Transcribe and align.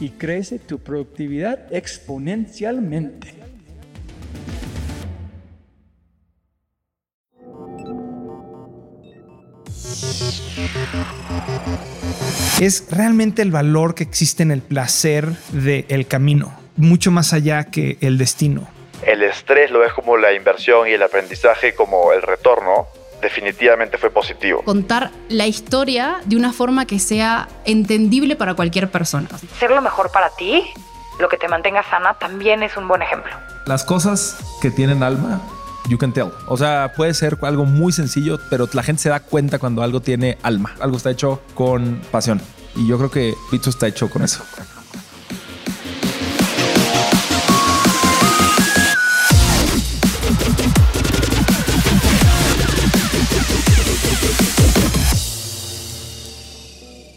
y 0.00 0.10
crece 0.10 0.58
tu 0.58 0.78
productividad 0.78 1.72
exponencialmente. 1.72 3.34
Es 12.60 12.86
realmente 12.90 13.42
el 13.42 13.50
valor 13.50 13.94
que 13.94 14.04
existe 14.04 14.42
en 14.42 14.50
el 14.50 14.62
placer 14.62 15.28
del 15.52 16.06
camino, 16.06 16.58
mucho 16.76 17.10
más 17.10 17.32
allá 17.32 17.64
que 17.64 17.98
el 18.00 18.18
destino 18.18 18.68
el 19.06 19.22
estrés 19.22 19.70
lo 19.70 19.78
ves 19.78 19.92
como 19.92 20.16
la 20.16 20.32
inversión 20.32 20.88
y 20.88 20.92
el 20.92 21.02
aprendizaje 21.02 21.74
como 21.74 22.12
el 22.12 22.22
retorno, 22.22 22.88
definitivamente 23.20 23.98
fue 23.98 24.10
positivo. 24.10 24.62
Contar 24.62 25.10
la 25.28 25.46
historia 25.46 26.18
de 26.24 26.36
una 26.36 26.52
forma 26.52 26.86
que 26.86 26.98
sea 26.98 27.48
entendible 27.64 28.36
para 28.36 28.54
cualquier 28.54 28.90
persona. 28.90 29.28
Ser 29.58 29.70
lo 29.70 29.80
mejor 29.82 30.10
para 30.10 30.30
ti, 30.30 30.64
lo 31.18 31.28
que 31.28 31.36
te 31.36 31.48
mantenga 31.48 31.82
sana, 31.82 32.14
también 32.14 32.62
es 32.62 32.76
un 32.76 32.88
buen 32.88 33.02
ejemplo. 33.02 33.32
Las 33.66 33.84
cosas 33.84 34.38
que 34.60 34.70
tienen 34.70 35.02
alma, 35.02 35.40
you 35.88 35.98
can 35.98 36.12
tell. 36.12 36.30
O 36.46 36.56
sea, 36.56 36.92
puede 36.94 37.14
ser 37.14 37.38
algo 37.42 37.64
muy 37.64 37.92
sencillo, 37.92 38.38
pero 38.50 38.68
la 38.72 38.82
gente 38.82 39.02
se 39.02 39.08
da 39.08 39.20
cuenta 39.20 39.58
cuando 39.58 39.82
algo 39.82 40.00
tiene 40.00 40.38
alma. 40.42 40.74
Algo 40.80 40.96
está 40.96 41.10
hecho 41.10 41.42
con 41.54 42.00
pasión. 42.10 42.40
Y 42.76 42.86
yo 42.86 42.98
creo 42.98 43.10
que 43.10 43.34
Pizzo 43.50 43.70
está 43.70 43.86
hecho 43.86 44.10
con 44.10 44.22
eso. 44.22 44.44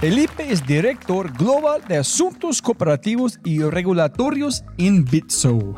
Felipe 0.00 0.48
es 0.48 0.64
director 0.64 1.32
global 1.36 1.82
de 1.88 1.96
asuntos 1.96 2.62
cooperativos 2.62 3.40
y 3.44 3.60
regulatorios 3.62 4.62
en 4.76 5.04
Bitso. 5.04 5.74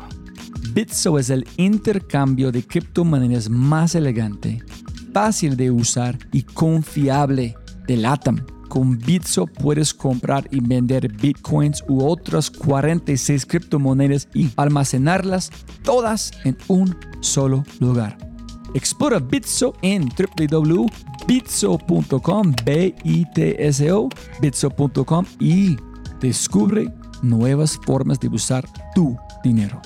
Bitso 0.73 1.17
es 1.17 1.31
el 1.31 1.47
intercambio 1.57 2.51
de 2.51 2.61
criptomonedas 2.61 3.49
más 3.49 3.95
elegante, 3.95 4.63
fácil 5.11 5.57
de 5.57 5.71
usar 5.71 6.19
y 6.31 6.43
confiable 6.43 7.55
de 7.87 7.97
LATAM. 7.97 8.45
Con 8.69 8.99
Bitso 8.99 9.47
puedes 9.47 9.91
comprar 9.91 10.47
y 10.51 10.59
vender 10.59 11.11
bitcoins 11.11 11.83
u 11.87 12.05
otras 12.05 12.51
46 12.51 13.47
criptomonedas 13.47 14.27
y 14.35 14.51
almacenarlas 14.55 15.49
todas 15.83 16.31
en 16.43 16.55
un 16.67 16.95
solo 17.21 17.63
lugar. 17.79 18.30
Explora 18.73 19.19
Bitso 19.19 19.75
en 19.81 20.09
www.bitso.com, 20.09 22.53
b 22.63 22.95
i 23.03 23.25
t 23.33 23.67
s 23.67 23.91
o 23.91 24.07
bitso.com 24.39 25.25
y 25.39 25.75
descubre 26.19 26.93
nuevas 27.21 27.77
formas 27.85 28.19
de 28.19 28.29
usar 28.29 28.65
tu 28.95 29.17
dinero. 29.43 29.79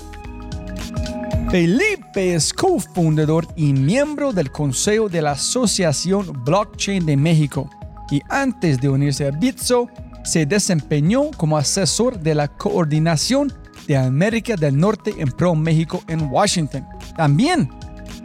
Felipe 1.50 2.36
es 2.36 2.54
cofundador 2.54 3.48
y 3.56 3.74
miembro 3.74 4.32
del 4.34 4.52
Consejo 4.52 5.10
de 5.10 5.22
la 5.22 5.32
Asociación 5.32 6.44
Blockchain 6.44 7.06
de 7.06 7.16
México 7.16 7.70
y 8.12 8.22
antes 8.30 8.82
de 8.82 8.90
unirse 8.90 9.28
a 9.28 9.32
Bitso 9.32 9.88
se 10.24 10.46
desempeñó 10.46 11.32
como 11.38 11.58
asesor 11.58 12.20
de 12.20 12.36
la 12.36 12.48
coordinación 12.48 13.52
de 13.88 13.98
América 13.98 14.56
del 14.56 14.78
Norte 14.78 15.14
en 15.18 15.32
Pro 15.32 15.56
México 15.56 16.04
en 16.08 16.30
Washington. 16.30 16.86
También 17.16 17.70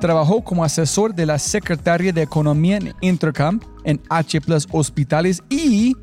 Trabajó 0.01 0.43
como 0.43 0.65
asesor 0.65 1.15
de 1.15 1.27
la 1.27 1.39
Secretaria 1.39 2.11
de 2.11 2.23
Economía 2.23 2.79
en 2.79 2.95
Intercam 3.03 3.61
en 3.85 4.01
H 4.09 4.41
Plus 4.41 4.67
Hospitales 4.71 5.43
y 5.51 5.95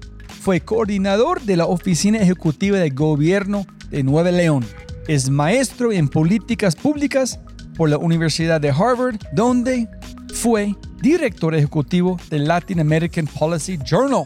fue 0.41 0.61
coordinador 0.61 1.41
de 1.41 1.57
la 1.57 1.65
Oficina 1.65 2.19
Ejecutiva 2.19 2.77
de 2.77 2.91
Gobierno 2.91 3.65
de 3.89 4.03
Nueva 4.03 4.29
León. 4.29 4.63
Es 5.07 5.31
maestro 5.31 5.91
en 5.91 6.09
políticas 6.09 6.75
públicas 6.75 7.39
por 7.75 7.89
la 7.89 7.97
Universidad 7.97 8.61
de 8.61 8.69
Harvard, 8.69 9.17
donde 9.33 9.87
fue 10.31 10.75
director 11.01 11.55
ejecutivo 11.55 12.19
del 12.29 12.47
Latin 12.47 12.79
American 12.79 13.25
Policy 13.25 13.79
Journal. 13.83 14.25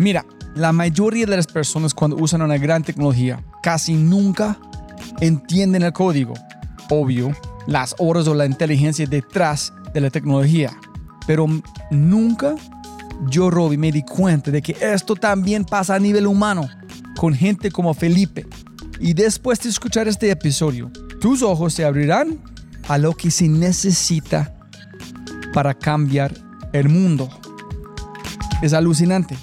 Mira, 0.00 0.26
la 0.56 0.72
mayoría 0.72 1.26
de 1.26 1.36
las 1.36 1.46
personas 1.46 1.94
cuando 1.94 2.16
usan 2.16 2.42
una 2.42 2.58
gran 2.58 2.82
tecnología 2.82 3.42
casi 3.62 3.94
nunca 3.94 4.58
entienden 5.20 5.82
el 5.82 5.92
código. 5.92 6.34
Obvio, 6.90 7.32
las 7.66 7.94
horas 7.98 8.26
o 8.28 8.34
la 8.34 8.46
inteligencia 8.46 9.06
detrás 9.06 9.72
de 9.92 10.00
la 10.00 10.10
tecnología. 10.10 10.76
Pero 11.26 11.46
nunca 11.90 12.54
yo, 13.28 13.50
Robbie, 13.50 13.78
me 13.78 13.92
di 13.92 14.02
cuenta 14.02 14.50
de 14.50 14.62
que 14.62 14.76
esto 14.80 15.14
también 15.14 15.64
pasa 15.64 15.94
a 15.94 15.98
nivel 15.98 16.26
humano 16.26 16.68
con 17.16 17.34
gente 17.34 17.70
como 17.70 17.94
Felipe. 17.94 18.46
Y 18.98 19.14
después 19.14 19.60
de 19.60 19.68
escuchar 19.68 20.08
este 20.08 20.30
episodio, 20.30 20.90
tus 21.20 21.42
ojos 21.42 21.74
se 21.74 21.84
abrirán 21.84 22.38
a 22.88 22.98
lo 22.98 23.12
que 23.12 23.30
se 23.30 23.48
necesita 23.48 24.54
para 25.52 25.74
cambiar 25.74 26.32
el 26.72 26.88
mundo. 26.88 27.28
Es 28.62 28.72
alucinante. 28.72 29.36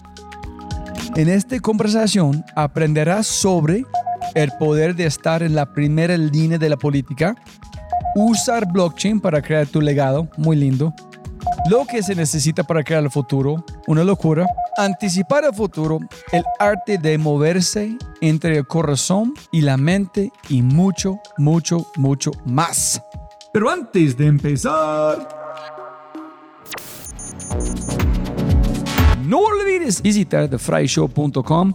En 1.15 1.29
esta 1.29 1.59
conversación 1.59 2.43
aprenderás 2.55 3.27
sobre 3.27 3.85
el 4.35 4.51
poder 4.59 4.95
de 4.95 5.05
estar 5.05 5.43
en 5.43 5.55
la 5.55 5.73
primera 5.73 6.15
línea 6.17 6.57
de 6.57 6.69
la 6.69 6.77
política, 6.77 7.35
usar 8.15 8.71
blockchain 8.71 9.19
para 9.19 9.41
crear 9.41 9.67
tu 9.67 9.81
legado, 9.81 10.27
muy 10.37 10.55
lindo, 10.55 10.93
lo 11.69 11.85
que 11.85 12.01
se 12.03 12.15
necesita 12.15 12.63
para 12.63 12.83
crear 12.83 13.03
el 13.03 13.11
futuro, 13.11 13.63
una 13.87 14.03
locura, 14.03 14.45
anticipar 14.77 15.43
el 15.45 15.53
futuro, 15.53 15.99
el 16.31 16.43
arte 16.59 16.97
de 16.97 17.17
moverse 17.17 17.97
entre 18.21 18.57
el 18.57 18.67
corazón 18.67 19.33
y 19.51 19.61
la 19.61 19.77
mente 19.77 20.31
y 20.49 20.61
mucho, 20.61 21.19
mucho, 21.37 21.85
mucho 21.95 22.31
más. 22.45 23.01
Pero 23.51 23.69
antes 23.69 24.15
de 24.17 24.27
empezar, 24.27 25.27
no 29.25 29.39
olvides 29.39 30.01
visitar 30.01 30.47
thefryshow.com 30.47 31.73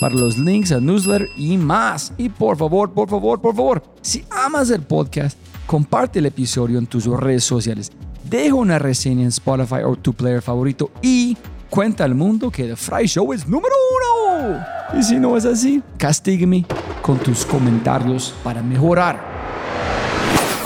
para 0.00 0.14
los 0.14 0.38
links 0.38 0.72
al 0.72 0.84
newsletter 0.84 1.28
y 1.36 1.58
más. 1.58 2.12
Y 2.16 2.30
por 2.30 2.56
favor, 2.56 2.92
por 2.92 3.08
favor, 3.08 3.40
por 3.40 3.54
favor, 3.54 3.82
si 4.00 4.24
amas 4.30 4.70
el 4.70 4.82
podcast, 4.82 5.38
comparte 5.70 6.18
el 6.18 6.26
episodio 6.26 6.80
en 6.80 6.86
tus 6.88 7.06
redes 7.06 7.44
sociales. 7.44 7.92
Deja 8.24 8.56
una 8.56 8.80
reseña 8.80 9.22
en 9.22 9.28
Spotify 9.28 9.84
o 9.86 9.94
tu 9.94 10.12
player 10.12 10.42
favorito 10.42 10.90
y 11.00 11.36
cuenta 11.68 12.02
al 12.02 12.16
mundo 12.16 12.50
que 12.50 12.64
The 12.64 12.74
Fry 12.74 13.06
Show 13.06 13.32
es 13.32 13.46
número 13.46 13.76
uno. 13.94 14.66
Y 14.98 15.02
si 15.04 15.20
no 15.20 15.36
es 15.36 15.44
así, 15.44 15.80
castígueme 15.96 16.64
con 17.00 17.18
tus 17.18 17.46
comentarios 17.46 18.34
para 18.42 18.64
mejorar. 18.64 19.22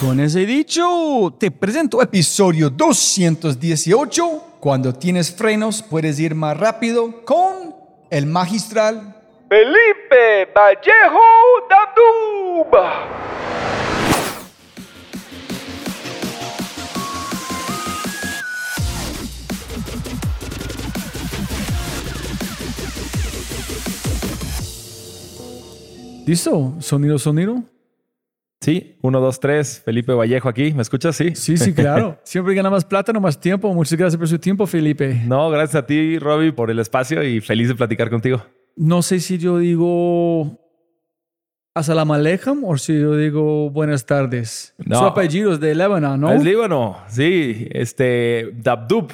Con 0.00 0.20
ese 0.20 0.46
dicho, 0.46 1.36
te 1.38 1.50
presento 1.50 2.00
episodio 2.00 2.70
218. 2.70 4.56
Cuando 4.58 4.94
tienes 4.94 5.30
frenos, 5.30 5.82
puedes 5.82 6.18
ir 6.18 6.34
más 6.34 6.56
rápido 6.56 7.22
con 7.26 7.74
el 8.08 8.24
magistral 8.24 9.14
Felipe 9.50 10.50
Vallejo. 10.56 11.44
¿Listo? 26.26 26.74
¿Sonido, 26.80 27.18
sonido? 27.18 27.62
Sí, 28.62 28.96
uno, 29.02 29.20
dos, 29.20 29.40
tres. 29.40 29.82
Felipe 29.84 30.14
Vallejo 30.14 30.48
aquí. 30.48 30.72
¿Me 30.72 30.80
escuchas? 30.80 31.16
Sí. 31.16 31.34
Sí, 31.34 31.58
sí, 31.58 31.74
claro. 31.74 32.18
Siempre 32.24 32.54
gana 32.54 32.70
más 32.70 32.84
plata, 32.86 33.12
no 33.12 33.20
más 33.20 33.38
tiempo. 33.38 33.72
Muchas 33.74 33.98
gracias 33.98 34.18
por 34.18 34.26
su 34.26 34.38
tiempo, 34.38 34.66
Felipe. 34.66 35.22
No, 35.26 35.50
gracias 35.50 35.82
a 35.82 35.86
ti, 35.86 36.18
Robbie, 36.18 36.52
por 36.52 36.70
el 36.70 36.78
espacio 36.78 37.22
y 37.22 37.42
feliz 37.42 37.68
de 37.68 37.74
platicar 37.74 38.08
contigo. 38.08 38.42
No 38.74 39.02
sé 39.02 39.20
si 39.20 39.36
yo 39.36 39.58
digo 39.58 40.58
Asalam 41.74 42.10
Alejam 42.12 42.64
o 42.64 42.78
si 42.78 42.98
yo 42.98 43.14
digo 43.16 43.68
buenas 43.68 44.06
tardes. 44.06 44.74
No. 44.78 45.00
Su 45.00 45.04
apellido 45.04 45.52
es 45.52 45.60
de 45.60 45.74
Líbano, 45.74 46.16
¿no? 46.16 46.32
Es 46.32 46.42
Líbano, 46.42 46.96
sí. 47.08 47.68
Este, 47.70 48.50
Dabdub, 48.54 49.12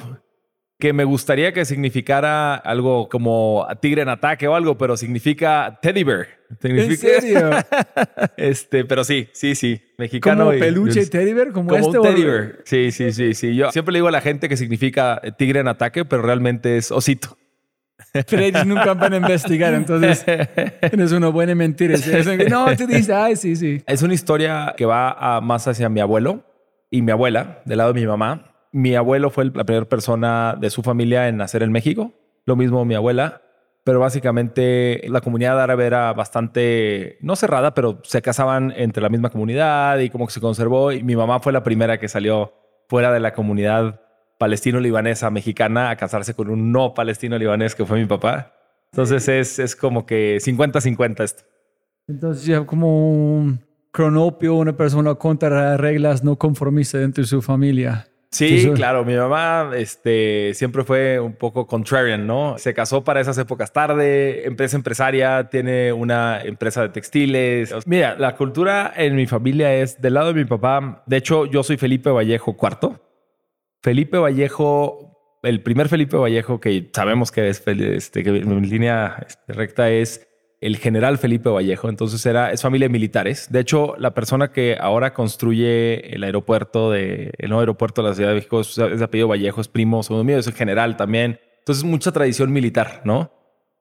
que 0.81 0.91
me 0.91 1.05
gustaría 1.05 1.53
que 1.53 1.63
significara 1.63 2.55
algo 2.55 3.07
como 3.07 3.65
tigre 3.81 4.01
en 4.01 4.09
ataque 4.09 4.47
o 4.49 4.55
algo, 4.55 4.77
pero 4.77 4.97
significa 4.97 5.79
teddy 5.81 6.03
bear. 6.03 6.27
¿En 6.61 6.97
serio? 6.97 7.49
Este, 8.35 8.83
pero 8.83 9.03
sí, 9.05 9.29
sí, 9.31 9.55
sí. 9.55 9.79
Mexicano. 9.97 10.45
¿Como 10.45 10.57
y- 10.57 10.59
peluche 10.59 11.05
teddy 11.05 11.33
bear? 11.33 11.51
¿Como, 11.53 11.69
Como 11.69 11.85
este? 11.85 11.99
un 11.99 12.05
teddy 12.05 12.23
bear. 12.25 12.57
Sí, 12.65 12.91
sí, 12.91 13.11
sí, 13.13 13.33
sí. 13.33 13.55
Yo 13.55 13.71
siempre 13.71 13.93
le 13.93 13.99
digo 13.99 14.09
a 14.09 14.11
la 14.11 14.19
gente 14.21 14.49
que 14.49 14.57
significa 14.57 15.21
tigre 15.37 15.61
en 15.61 15.69
ataque, 15.69 16.03
pero 16.03 16.23
realmente 16.23 16.75
es 16.77 16.91
osito. 16.91 17.37
Pero 18.11 18.41
ellos 18.41 18.65
nunca 18.65 18.93
van 18.95 19.13
a 19.13 19.17
investigar, 19.17 19.73
entonces 19.75 20.25
es 20.27 21.11
una 21.13 21.27
buena 21.29 21.53
mentira. 21.55 21.93
Es- 21.93 22.07
es- 22.07 22.49
No, 22.49 22.75
tú 22.75 22.87
dices, 22.87 23.09
ay, 23.11 23.35
sí, 23.35 23.55
sí. 23.55 23.81
Es 23.85 24.01
una 24.01 24.13
historia 24.15 24.73
que 24.75 24.85
va 24.85 25.11
a- 25.11 25.39
más 25.39 25.67
hacia 25.67 25.87
mi 25.87 25.99
abuelo 26.01 26.43
y 26.89 27.03
mi 27.03 27.11
abuela, 27.11 27.61
del 27.65 27.77
lado 27.77 27.93
de 27.93 28.01
mi 28.01 28.07
mamá. 28.07 28.50
Mi 28.71 28.95
abuelo 28.95 29.29
fue 29.29 29.45
la 29.45 29.63
primera 29.63 29.87
persona 29.87 30.55
de 30.59 30.69
su 30.69 30.81
familia 30.81 31.27
en 31.27 31.37
nacer 31.37 31.63
en 31.63 31.71
México. 31.71 32.13
Lo 32.45 32.55
mismo 32.55 32.85
mi 32.85 32.95
abuela. 32.95 33.41
Pero 33.83 33.99
básicamente 33.99 35.01
la 35.07 35.21
comunidad 35.21 35.59
árabe 35.59 35.87
era 35.87 36.13
bastante, 36.13 37.17
no 37.21 37.35
cerrada, 37.35 37.73
pero 37.73 37.99
se 38.03 38.21
casaban 38.21 38.71
entre 38.75 39.01
la 39.01 39.09
misma 39.09 39.31
comunidad 39.31 39.97
y 39.97 40.09
como 40.09 40.27
que 40.27 40.33
se 40.33 40.39
conservó. 40.39 40.91
Y 40.91 41.03
mi 41.03 41.15
mamá 41.15 41.39
fue 41.39 41.51
la 41.51 41.63
primera 41.63 41.99
que 41.99 42.07
salió 42.07 42.53
fuera 42.87 43.11
de 43.11 43.19
la 43.19 43.33
comunidad 43.33 44.01
palestino-libanesa 44.37 45.31
mexicana 45.31 45.89
a 45.89 45.95
casarse 45.95 46.35
con 46.35 46.49
un 46.49 46.71
no 46.71 46.93
palestino-libanés 46.93 47.73
que 47.73 47.85
fue 47.85 47.99
mi 47.99 48.05
papá. 48.05 48.53
Entonces 48.91 49.27
es, 49.27 49.59
es 49.59 49.75
como 49.75 50.05
que 50.05 50.37
50-50 50.37 51.23
esto. 51.23 51.43
Entonces 52.07 52.45
ya 52.45 52.65
como 52.65 53.37
un 53.37 53.61
cronopio, 53.91 54.55
una 54.55 54.75
persona 54.75 55.15
contra 55.15 55.77
reglas 55.77 56.23
no 56.23 56.35
conformista 56.37 56.97
dentro 56.97 57.23
de 57.23 57.27
su 57.27 57.41
familia. 57.41 58.10
Sí, 58.31 58.71
claro. 58.75 59.03
Mi 59.03 59.15
mamá 59.15 59.71
este, 59.75 60.53
siempre 60.53 60.85
fue 60.85 61.19
un 61.19 61.33
poco 61.33 61.67
contrarian, 61.67 62.25
¿no? 62.25 62.57
Se 62.57 62.73
casó 62.73 63.03
para 63.03 63.19
esas 63.19 63.37
épocas 63.37 63.73
tarde, 63.73 64.47
empresa 64.47 64.77
empresaria, 64.77 65.49
tiene 65.49 65.91
una 65.91 66.41
empresa 66.41 66.81
de 66.81 66.89
textiles. 66.89 67.73
Mira, 67.85 68.15
la 68.17 68.37
cultura 68.37 68.93
en 68.95 69.15
mi 69.17 69.27
familia 69.27 69.75
es 69.75 70.01
del 70.01 70.13
lado 70.13 70.27
de 70.27 70.33
mi 70.35 70.45
papá. 70.45 71.03
De 71.07 71.17
hecho, 71.17 71.45
yo 71.45 71.61
soy 71.61 71.75
Felipe 71.75 72.09
Vallejo 72.09 72.55
IV. 72.59 72.99
Felipe 73.81 74.17
Vallejo, 74.17 75.39
el 75.43 75.61
primer 75.61 75.89
Felipe 75.89 76.15
Vallejo 76.15 76.61
que 76.61 76.89
sabemos 76.93 77.31
que 77.31 77.49
es 77.49 77.61
este, 77.67 78.23
que 78.23 78.29
en 78.29 78.69
línea 78.69 79.25
este, 79.27 79.51
recta 79.51 79.89
es 79.89 80.30
el 80.61 80.77
general 80.77 81.17
Felipe 81.17 81.49
Vallejo. 81.49 81.89
Entonces 81.89 82.25
era, 82.25 82.51
es 82.51 82.61
familia 82.61 82.87
de 82.87 82.93
militares. 82.93 83.47
De 83.51 83.59
hecho, 83.59 83.95
la 83.97 84.13
persona 84.13 84.51
que 84.51 84.77
ahora 84.79 85.13
construye 85.13 86.15
el 86.15 86.23
aeropuerto 86.23 86.91
de, 86.91 87.31
el 87.37 87.49
nuevo 87.49 87.61
aeropuerto 87.61 88.01
de 88.01 88.09
la 88.09 88.15
Ciudad 88.15 88.29
de 88.29 88.35
México 88.35 88.61
es, 88.61 88.75
de 88.75 89.03
apellido 89.03 89.27
Vallejo, 89.27 89.59
es 89.59 89.67
primo 89.67 90.03
segundo 90.03 90.23
mío, 90.23 90.37
es 90.37 90.47
el 90.47 90.53
general 90.53 90.95
también. 90.95 91.39
Entonces, 91.59 91.83
mucha 91.83 92.11
tradición 92.11 92.51
militar, 92.51 93.01
¿no? 93.03 93.31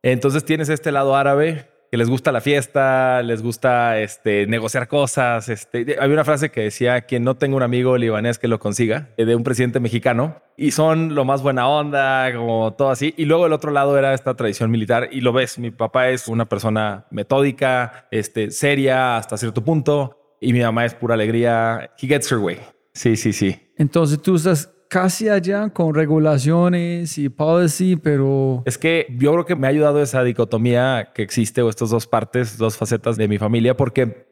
Entonces 0.02 0.44
tienes 0.44 0.68
este 0.70 0.92
lado 0.92 1.14
árabe 1.14 1.69
que 1.90 1.96
les 1.96 2.08
gusta 2.08 2.31
la 2.31 2.40
fiesta, 2.40 3.20
les 3.22 3.42
gusta 3.42 3.98
este, 3.98 4.46
negociar 4.46 4.87
cosas. 4.87 5.48
Este, 5.48 5.96
había 5.98 6.14
una 6.14 6.25
frase 6.25 6.50
que 6.50 6.60
decía, 6.60 7.00
quien 7.00 7.25
no 7.25 7.37
tenga 7.37 7.56
un 7.56 7.64
amigo 7.64 7.98
libanés 7.98 8.38
que 8.38 8.46
lo 8.46 8.60
consiga, 8.60 9.10
eh, 9.16 9.25
de 9.25 9.34
un 9.34 9.42
presidente 9.42 9.81
mexicano, 9.81 10.40
y 10.56 10.70
son 10.70 11.16
lo 11.16 11.25
más 11.25 11.42
buena 11.42 11.66
onda, 11.69 12.32
como 12.32 12.75
todo 12.75 12.90
así. 12.90 13.12
Y 13.16 13.25
luego 13.25 13.46
el 13.46 13.52
otro 13.52 13.72
lado 13.72 13.98
era 13.98 14.14
esta 14.14 14.34
tradición 14.34 14.70
militar, 14.70 15.09
y 15.11 15.20
lo 15.20 15.32
ves, 15.32 15.59
mi 15.59 15.73
papá 15.73 16.11
es 16.11 16.28
una 16.28 16.49
persona 16.49 17.06
metódica, 17.11 18.06
este, 18.12 18.52
seria 18.52 19.16
hasta 19.16 19.37
cierto 19.37 19.64
punto, 19.64 20.37
y 20.40 20.52
mi 20.52 20.61
mamá 20.61 20.85
es 20.85 20.94
pura 20.94 21.14
alegría. 21.14 21.90
He 22.00 22.06
gets 22.06 22.30
her 22.30 22.38
way. 22.38 22.59
Sí, 22.92 23.16
sí, 23.16 23.32
sí. 23.32 23.73
Entonces 23.76 24.23
tú 24.23 24.37
estás 24.37 24.73
casi 24.90 25.28
allá 25.28 25.70
con 25.70 25.94
regulaciones 25.94 27.16
y 27.16 27.28
policy, 27.28 27.94
pero 27.94 28.62
Es 28.66 28.76
que 28.76 29.06
yo 29.16 29.32
creo 29.32 29.47
que 29.47 29.54
me 29.54 29.68
ha 29.68 29.70
ayudado 29.70 30.02
esa 30.02 30.25
dicotomía 30.25 31.12
que 31.14 31.23
existe 31.23 31.62
o 31.62 31.70
estas 31.70 31.90
dos 31.90 32.09
partes, 32.09 32.59
dos 32.59 32.76
facetas 32.76 33.16
de 33.16 33.28
mi 33.28 33.38
familia, 33.38 33.76
porque 33.76 34.26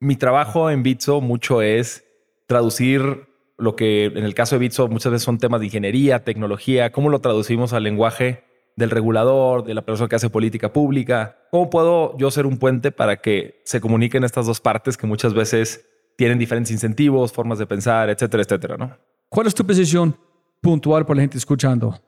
mi 0.00 0.16
trabajo 0.16 0.70
en 0.70 0.82
Bitso 0.82 1.20
mucho 1.20 1.60
es 1.60 2.04
traducir 2.46 3.28
lo 3.58 3.76
que 3.76 4.06
en 4.06 4.24
el 4.24 4.32
caso 4.32 4.54
de 4.54 4.60
Bitso 4.60 4.88
muchas 4.88 5.12
veces 5.12 5.24
son 5.24 5.36
temas 5.36 5.60
de 5.60 5.66
ingeniería, 5.66 6.24
tecnología, 6.24 6.90
cómo 6.90 7.10
lo 7.10 7.20
traducimos 7.20 7.74
al 7.74 7.82
lenguaje 7.82 8.44
del 8.76 8.88
regulador, 8.88 9.62
de 9.64 9.74
la 9.74 9.82
persona 9.82 10.08
que 10.08 10.16
hace 10.16 10.30
política 10.30 10.72
pública. 10.72 11.36
¿Cómo 11.50 11.68
puedo 11.68 12.16
yo 12.16 12.30
ser 12.30 12.46
un 12.46 12.56
puente 12.56 12.92
para 12.92 13.20
que 13.20 13.60
se 13.64 13.80
comuniquen 13.80 14.24
estas 14.24 14.46
dos 14.46 14.60
partes 14.60 14.96
que 14.96 15.06
muchas 15.06 15.34
veces 15.34 15.86
tienen 16.16 16.38
diferentes 16.38 16.72
incentivos, 16.72 17.30
formas 17.30 17.58
de 17.58 17.66
pensar, 17.66 18.08
etcétera, 18.08 18.42
etcétera, 18.42 18.76
¿no? 18.78 18.96
¿Cuál 19.28 19.46
es 19.46 19.54
tu 19.54 19.66
posición 19.66 20.16
puntual 20.60 21.04
para 21.06 21.16
la 21.16 21.22
gente 21.22 21.38
escuchando? 21.38 22.00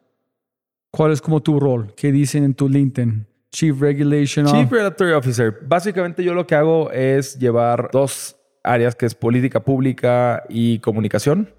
¿Cuál 0.91 1.13
es 1.13 1.21
como 1.21 1.41
tu 1.41 1.61
rol? 1.61 1.93
¿Qué 1.97 2.11
dicen 2.11 2.45
en 2.45 2.55
tu 2.55 2.69
LinkedIn? 2.69 3.27
Chief 3.53 3.81
Regulation 3.81 4.47
Chief 4.47 4.55
Officer. 4.55 4.73
Regulatory 4.73 5.13
Officer. 5.13 5.59
Básicamente 5.67 6.23
yo 6.23 6.35
lo 6.35 6.47
que 6.47 6.55
hago 6.55 6.91
es 6.93 7.39
llevar 7.39 7.91
dos 7.93 8.37
áreas 8.63 8.95
que 8.95 9.07
es 9.07 9.15
política 9.15 9.61
pública 9.61 10.45
y 10.49 10.79
comunicación. 10.81 11.53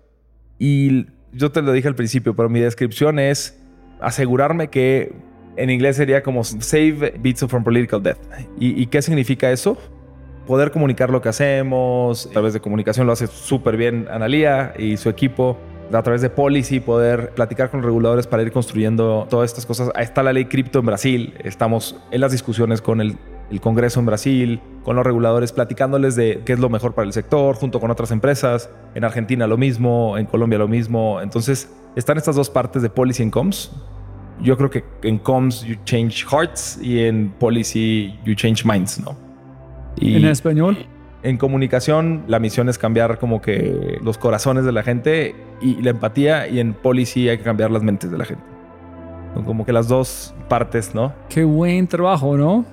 Y 0.60 1.08
yo 1.34 1.52
te 1.52 1.62
lo 1.62 1.72
dije 1.72 1.88
al 1.88 1.96
principio, 1.96 2.36
pero 2.36 2.50
mi 2.50 2.60
descripción 2.60 3.20
es 3.20 3.60
asegurarme 4.00 4.70
que 4.70 5.14
en 5.58 5.70
inglés 5.70 5.98
sería 5.98 6.24
como 6.24 6.44
save 6.44 7.16
Bitso 7.20 7.48
from 7.48 7.64
political 7.64 8.02
death. 8.02 8.20
¿Y, 8.60 8.82
y 8.82 8.88
qué 8.88 9.02
significa 9.02 9.52
eso? 9.52 9.78
Poder 10.48 10.72
comunicar 10.72 11.10
lo 11.10 11.22
que 11.22 11.30
hacemos, 11.30 12.26
a 12.28 12.30
través 12.32 12.54
de 12.54 12.60
comunicación 12.60 13.06
lo 13.08 13.14
hace 13.14 13.28
súper 13.28 13.78
bien 13.78 14.08
Analia 14.12 14.74
y 14.78 14.98
su 14.98 15.10
equipo, 15.10 15.58
a 15.94 16.02
través 16.02 16.22
de 16.22 16.30
policy, 16.30 16.80
poder 16.80 17.32
platicar 17.32 17.70
con 17.70 17.82
los 17.82 17.86
reguladores 17.86 18.28
para 18.28 18.44
ir 18.44 18.52
construyendo 18.52 19.28
todas 19.30 19.52
estas 19.52 19.66
cosas. 19.66 19.92
Ahí 19.96 20.04
está 20.04 20.24
la 20.24 20.34
ley 20.34 20.46
cripto 20.46 20.80
en 20.80 20.86
Brasil, 20.86 21.34
estamos 21.44 21.96
en 22.12 22.22
las 22.22 22.32
discusiones 22.32 22.82
con 22.82 23.02
el, 23.02 23.18
el 23.52 23.62
Congreso 23.62 24.00
en 24.00 24.06
Brasil, 24.06 24.62
con 24.84 24.96
los 24.96 25.06
reguladores, 25.06 25.52
platicándoles 25.52 26.16
de 26.16 26.42
qué 26.46 26.54
es 26.54 26.60
lo 26.60 26.70
mejor 26.70 26.94
para 26.94 27.06
el 27.06 27.14
sector, 27.14 27.56
junto 27.56 27.80
con 27.80 27.92
otras 27.92 28.12
empresas. 28.12 28.70
En 28.96 29.04
Argentina 29.04 29.48
lo 29.48 29.58
mismo, 29.58 30.18
en 30.18 30.26
Colombia 30.26 30.58
lo 30.58 30.68
mismo. 30.68 31.22
Entonces, 31.22 31.70
están 31.96 32.18
estas 32.18 32.36
dos 32.36 32.50
partes 32.50 32.82
de 32.82 32.90
policy 32.90 33.24
and 33.24 33.32
comms 33.32 33.72
Yo 34.42 34.58
creo 34.58 34.70
que 34.70 34.84
en 35.04 35.20
comms 35.20 35.64
you 35.64 35.76
change 35.84 36.26
hearts 36.26 36.80
y 36.82 37.04
en 37.04 37.32
policy 37.32 38.18
you 38.26 38.34
change 38.34 38.66
minds, 38.66 39.00
¿no? 39.00 39.31
Y 39.96 40.16
¿En 40.16 40.26
español? 40.26 40.78
en 41.24 41.38
comunicación 41.38 42.24
la 42.28 42.40
misión 42.40 42.68
es 42.70 42.78
cambiar 42.78 43.20
como 43.20 43.42
que 43.42 44.00
los 44.04 44.18
corazones 44.18 44.66
de 44.66 44.72
la 44.72 44.82
gente 44.84 45.36
y 45.62 45.76
la 45.82 45.92
empatía 45.92 46.48
y 46.48 46.60
en 46.60 46.74
policy 46.74 47.30
hay 47.30 47.38
que 47.38 47.44
cambiar 47.44 47.70
las 47.72 47.84
mentes 47.84 48.10
de 48.10 48.18
la 48.18 48.26
gente. 48.26 48.44
Son 49.36 49.44
como 49.44 49.66
que 49.66 49.72
las 49.72 49.88
dos 49.88 50.34
partes, 50.50 50.94
¿no? 50.96 51.14
Qué 51.30 51.44
buen 51.44 51.88
trabajo, 51.88 52.36
¿no? 52.36 52.66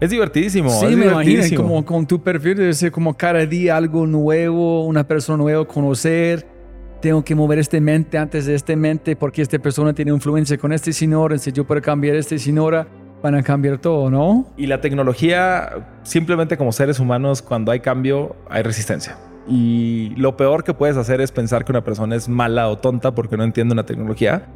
Es 0.00 0.10
divertidísimo. 0.10 0.70
Sí, 0.70 0.86
es 0.86 0.96
me 0.96 1.06
imagino. 1.06 1.20
divertidísimo. 1.20 1.62
Como 1.64 1.84
con 1.84 2.06
tu 2.06 2.22
perfil 2.22 2.56
debe 2.56 2.72
ser 2.72 2.92
como 2.92 3.14
cada 3.14 3.44
día 3.44 3.76
algo 3.76 4.06
nuevo, 4.06 4.86
una 4.86 5.04
persona 5.06 5.38
nueva 5.38 5.66
conocer. 5.66 6.46
Tengo 7.02 7.22
que 7.24 7.34
mover 7.34 7.58
esta 7.58 7.80
mente 7.80 8.16
antes 8.16 8.46
de 8.46 8.54
esta 8.54 8.74
mente 8.74 9.16
porque 9.16 9.42
esta 9.42 9.58
persona 9.58 9.92
tiene 9.92 10.12
influencia 10.12 10.56
con 10.56 10.72
este 10.72 10.92
señor. 10.92 11.36
Si 11.38 11.52
yo 11.52 11.64
puedo 11.64 11.82
cambiar 11.82 12.14
este 12.16 12.38
señora, 12.38 12.86
van 13.22 13.34
a 13.34 13.42
cambiar 13.42 13.78
todo, 13.78 14.10
¿no? 14.10 14.46
Y 14.56 14.66
la 14.66 14.80
tecnología, 14.80 15.88
simplemente 16.02 16.56
como 16.56 16.72
seres 16.72 17.00
humanos, 17.00 17.42
cuando 17.42 17.72
hay 17.72 17.80
cambio, 17.80 18.36
hay 18.48 18.62
resistencia. 18.62 19.16
Y 19.48 20.10
lo 20.16 20.36
peor 20.36 20.62
que 20.62 20.74
puedes 20.74 20.96
hacer 20.96 21.20
es 21.20 21.32
pensar 21.32 21.64
que 21.64 21.72
una 21.72 21.82
persona 21.82 22.14
es 22.14 22.28
mala 22.28 22.68
o 22.68 22.78
tonta 22.78 23.14
porque 23.14 23.36
no 23.36 23.44
entiende 23.44 23.72
una 23.72 23.86
tecnología. 23.86 24.46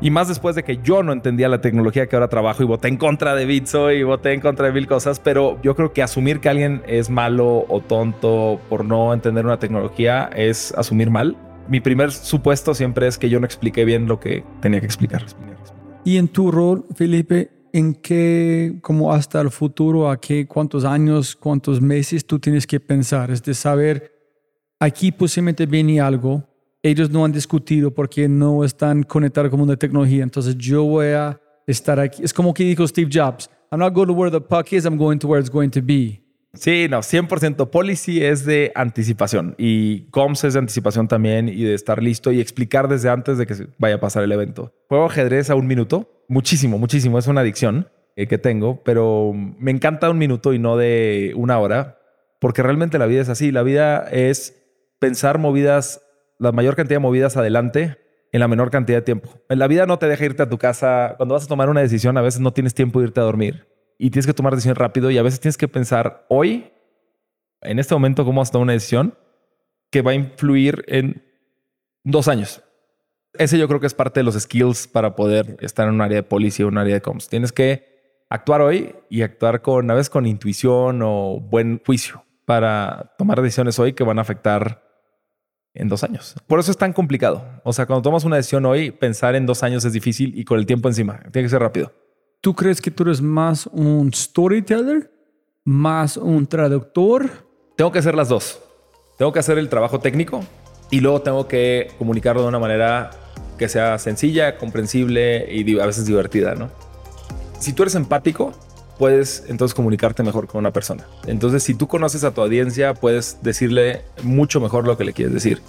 Y 0.00 0.10
más 0.10 0.26
después 0.26 0.56
de 0.56 0.64
que 0.64 0.78
yo 0.82 1.02
no 1.02 1.12
entendía 1.12 1.48
la 1.48 1.60
tecnología 1.60 2.08
que 2.08 2.16
ahora 2.16 2.28
trabajo 2.28 2.62
y 2.62 2.66
voté 2.66 2.88
en 2.88 2.96
contra 2.96 3.36
de 3.36 3.46
Bitso 3.46 3.92
y 3.92 4.02
voté 4.02 4.32
en 4.32 4.40
contra 4.40 4.66
de 4.66 4.72
mil 4.72 4.88
cosas, 4.88 5.20
pero 5.20 5.60
yo 5.62 5.76
creo 5.76 5.92
que 5.92 6.02
asumir 6.02 6.40
que 6.40 6.48
alguien 6.48 6.82
es 6.88 7.08
malo 7.08 7.64
o 7.68 7.80
tonto 7.80 8.60
por 8.68 8.84
no 8.84 9.12
entender 9.14 9.44
una 9.44 9.60
tecnología 9.60 10.28
es 10.34 10.74
asumir 10.76 11.10
mal. 11.10 11.36
Mi 11.68 11.80
primer 11.80 12.10
supuesto 12.10 12.74
siempre 12.74 13.06
es 13.06 13.16
que 13.16 13.28
yo 13.28 13.38
no 13.38 13.46
expliqué 13.46 13.84
bien 13.84 14.08
lo 14.08 14.18
que 14.18 14.44
tenía 14.60 14.80
que 14.80 14.86
explicar. 14.86 15.24
Y 16.04 16.16
en 16.16 16.26
tu 16.26 16.50
rol, 16.50 16.84
Felipe, 16.96 17.50
¿en 17.72 17.94
qué, 17.94 18.78
como 18.82 19.12
hasta 19.12 19.40
el 19.40 19.50
futuro, 19.50 20.10
a 20.10 20.20
qué, 20.20 20.46
cuántos 20.46 20.84
años, 20.84 21.34
cuántos 21.34 21.80
meses 21.80 22.24
tú 22.24 22.38
tienes 22.38 22.66
que 22.66 22.78
pensar? 22.78 23.30
Es 23.30 23.42
de 23.42 23.54
saber, 23.54 24.12
aquí 24.78 25.10
posiblemente 25.10 25.66
viene 25.66 26.00
algo, 26.00 26.44
ellos 26.82 27.10
no 27.10 27.24
han 27.24 27.32
discutido 27.32 27.90
porque 27.92 28.28
no 28.28 28.64
están 28.64 29.02
conectados 29.02 29.50
con 29.50 29.60
una 29.60 29.76
tecnología, 29.76 30.22
entonces 30.22 30.56
yo 30.56 30.84
voy 30.84 31.08
a 31.08 31.40
estar 31.66 31.98
aquí. 31.98 32.22
Es 32.22 32.32
como 32.34 32.52
que 32.52 32.64
dijo 32.64 32.86
Steve 32.86 33.10
Jobs, 33.12 33.48
I'm 33.70 33.80
not 33.80 33.94
going 33.94 34.08
to 34.08 34.12
where 34.12 34.30
the 34.30 34.40
puck 34.40 34.72
is, 34.72 34.84
I'm 34.84 34.98
going 34.98 35.18
to 35.18 35.28
where 35.28 35.40
it's 35.40 35.50
going 35.50 35.70
to 35.70 35.82
be. 35.82 36.21
Sí, 36.54 36.86
no, 36.90 36.98
100%. 36.98 37.70
Policy 37.70 38.22
es 38.22 38.44
de 38.44 38.72
anticipación 38.74 39.54
y 39.56 40.10
comms 40.10 40.44
es 40.44 40.52
de 40.52 40.58
anticipación 40.58 41.08
también 41.08 41.48
y 41.48 41.64
de 41.64 41.72
estar 41.72 42.02
listo 42.02 42.30
y 42.30 42.40
explicar 42.40 42.88
desde 42.88 43.08
antes 43.08 43.38
de 43.38 43.46
que 43.46 43.54
vaya 43.78 43.94
a 43.94 44.00
pasar 44.00 44.22
el 44.22 44.32
evento. 44.32 44.74
Juego 44.88 45.06
ajedrez 45.06 45.48
a 45.48 45.54
un 45.54 45.66
minuto, 45.66 46.24
muchísimo, 46.28 46.78
muchísimo. 46.78 47.18
Es 47.18 47.26
una 47.26 47.40
adicción 47.40 47.88
eh, 48.16 48.26
que 48.26 48.36
tengo, 48.36 48.82
pero 48.84 49.32
me 49.34 49.70
encanta 49.70 50.10
un 50.10 50.18
minuto 50.18 50.52
y 50.52 50.58
no 50.58 50.76
de 50.76 51.32
una 51.36 51.58
hora, 51.58 51.98
porque 52.38 52.62
realmente 52.62 52.98
la 52.98 53.06
vida 53.06 53.22
es 53.22 53.30
así. 53.30 53.50
La 53.50 53.62
vida 53.62 54.06
es 54.10 54.62
pensar 54.98 55.38
movidas, 55.38 56.02
la 56.38 56.52
mayor 56.52 56.76
cantidad 56.76 56.96
de 56.96 57.02
movidas 57.02 57.38
adelante 57.38 57.96
en 58.30 58.40
la 58.40 58.48
menor 58.48 58.70
cantidad 58.70 58.98
de 58.98 59.02
tiempo. 59.02 59.30
En 59.48 59.58
la 59.58 59.68
vida 59.68 59.86
no 59.86 59.98
te 59.98 60.06
deja 60.06 60.26
irte 60.26 60.42
a 60.42 60.50
tu 60.50 60.58
casa. 60.58 61.14
Cuando 61.16 61.34
vas 61.34 61.44
a 61.44 61.48
tomar 61.48 61.70
una 61.70 61.80
decisión, 61.80 62.18
a 62.18 62.22
veces 62.22 62.42
no 62.42 62.52
tienes 62.52 62.74
tiempo 62.74 63.00
de 63.00 63.06
irte 63.06 63.20
a 63.20 63.24
dormir 63.24 63.71
y 64.02 64.10
tienes 64.10 64.26
que 64.26 64.34
tomar 64.34 64.52
decisiones 64.52 64.78
rápido 64.78 65.12
y 65.12 65.18
a 65.18 65.22
veces 65.22 65.38
tienes 65.38 65.56
que 65.56 65.68
pensar 65.68 66.26
hoy, 66.28 66.72
en 67.60 67.78
este 67.78 67.94
momento, 67.94 68.24
cómo 68.24 68.40
vas 68.40 68.48
a 68.48 68.52
tomar 68.52 68.64
una 68.64 68.72
decisión 68.72 69.16
que 69.92 70.02
va 70.02 70.10
a 70.10 70.14
influir 70.14 70.84
en 70.88 71.22
dos 72.02 72.26
años. 72.26 72.64
Ese 73.34 73.58
yo 73.58 73.68
creo 73.68 73.78
que 73.78 73.86
es 73.86 73.94
parte 73.94 74.18
de 74.18 74.24
los 74.24 74.34
skills 74.34 74.88
para 74.88 75.14
poder 75.14 75.56
estar 75.60 75.86
en 75.86 75.94
un 75.94 76.00
área 76.00 76.16
de 76.16 76.22
policía 76.24 76.66
o 76.66 76.68
un 76.68 76.78
área 76.78 76.94
de 76.94 77.00
comms. 77.00 77.28
Tienes 77.28 77.52
que 77.52 78.24
actuar 78.28 78.62
hoy 78.62 78.92
y 79.08 79.22
actuar 79.22 79.62
con, 79.62 79.88
a 79.88 79.94
veces 79.94 80.10
con 80.10 80.26
intuición 80.26 81.00
o 81.04 81.38
buen 81.38 81.80
juicio 81.86 82.24
para 82.44 83.14
tomar 83.16 83.40
decisiones 83.40 83.78
hoy 83.78 83.92
que 83.92 84.02
van 84.02 84.18
a 84.18 84.22
afectar 84.22 84.82
en 85.74 85.88
dos 85.88 86.02
años. 86.02 86.34
Por 86.48 86.58
eso 86.58 86.72
es 86.72 86.76
tan 86.76 86.92
complicado. 86.92 87.60
O 87.62 87.72
sea, 87.72 87.86
cuando 87.86 88.02
tomas 88.02 88.24
una 88.24 88.34
decisión 88.34 88.66
hoy, 88.66 88.90
pensar 88.90 89.36
en 89.36 89.46
dos 89.46 89.62
años 89.62 89.84
es 89.84 89.92
difícil 89.92 90.36
y 90.36 90.44
con 90.44 90.58
el 90.58 90.66
tiempo 90.66 90.88
encima. 90.88 91.20
Tiene 91.30 91.46
que 91.46 91.50
ser 91.50 91.60
rápido. 91.60 92.01
¿Tú 92.42 92.56
crees 92.56 92.80
que 92.80 92.90
tú 92.90 93.04
eres 93.04 93.22
más 93.22 93.68
un 93.68 94.12
storyteller, 94.12 95.12
más 95.62 96.16
un 96.16 96.48
traductor? 96.48 97.30
Tengo 97.76 97.92
que 97.92 98.00
hacer 98.00 98.16
las 98.16 98.28
dos. 98.28 98.58
Tengo 99.16 99.32
que 99.32 99.38
hacer 99.38 99.58
el 99.58 99.68
trabajo 99.68 100.00
técnico 100.00 100.40
y 100.90 100.98
luego 100.98 101.22
tengo 101.22 101.46
que 101.46 101.92
comunicarlo 101.98 102.42
de 102.42 102.48
una 102.48 102.58
manera 102.58 103.10
que 103.58 103.68
sea 103.68 103.96
sencilla, 104.00 104.58
comprensible 104.58 105.54
y 105.54 105.78
a 105.78 105.86
veces 105.86 106.04
divertida, 106.04 106.56
¿no? 106.56 106.68
Si 107.60 107.74
tú 107.74 107.84
eres 107.84 107.94
empático, 107.94 108.52
puedes 108.98 109.44
entonces 109.46 109.72
comunicarte 109.72 110.24
mejor 110.24 110.48
con 110.48 110.58
una 110.58 110.72
persona. 110.72 111.06
Entonces, 111.28 111.62
si 111.62 111.74
tú 111.74 111.86
conoces 111.86 112.24
a 112.24 112.34
tu 112.34 112.40
audiencia, 112.40 112.94
puedes 112.94 113.38
decirle 113.42 114.02
mucho 114.24 114.60
mejor 114.60 114.84
lo 114.84 114.98
que 114.98 115.04
le 115.04 115.12
quieres 115.12 115.32
decir. 115.32 115.62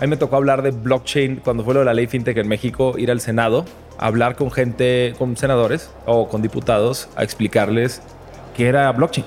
A 0.00 0.04
mí 0.04 0.08
me 0.08 0.16
tocó 0.16 0.36
hablar 0.36 0.62
de 0.62 0.70
blockchain 0.70 1.42
cuando 1.44 1.62
fue 1.62 1.74
lo 1.74 1.80
de 1.80 1.84
la 1.84 1.92
ley 1.92 2.06
fintech 2.06 2.34
en 2.38 2.48
México, 2.48 2.94
ir 2.96 3.10
al 3.10 3.20
Senado, 3.20 3.66
hablar 3.98 4.34
con 4.34 4.50
gente, 4.50 5.14
con 5.18 5.36
senadores 5.36 5.90
o 6.06 6.26
con 6.26 6.40
diputados, 6.40 7.10
a 7.16 7.22
explicarles 7.22 8.00
qué 8.56 8.68
era 8.68 8.90
blockchain. 8.92 9.26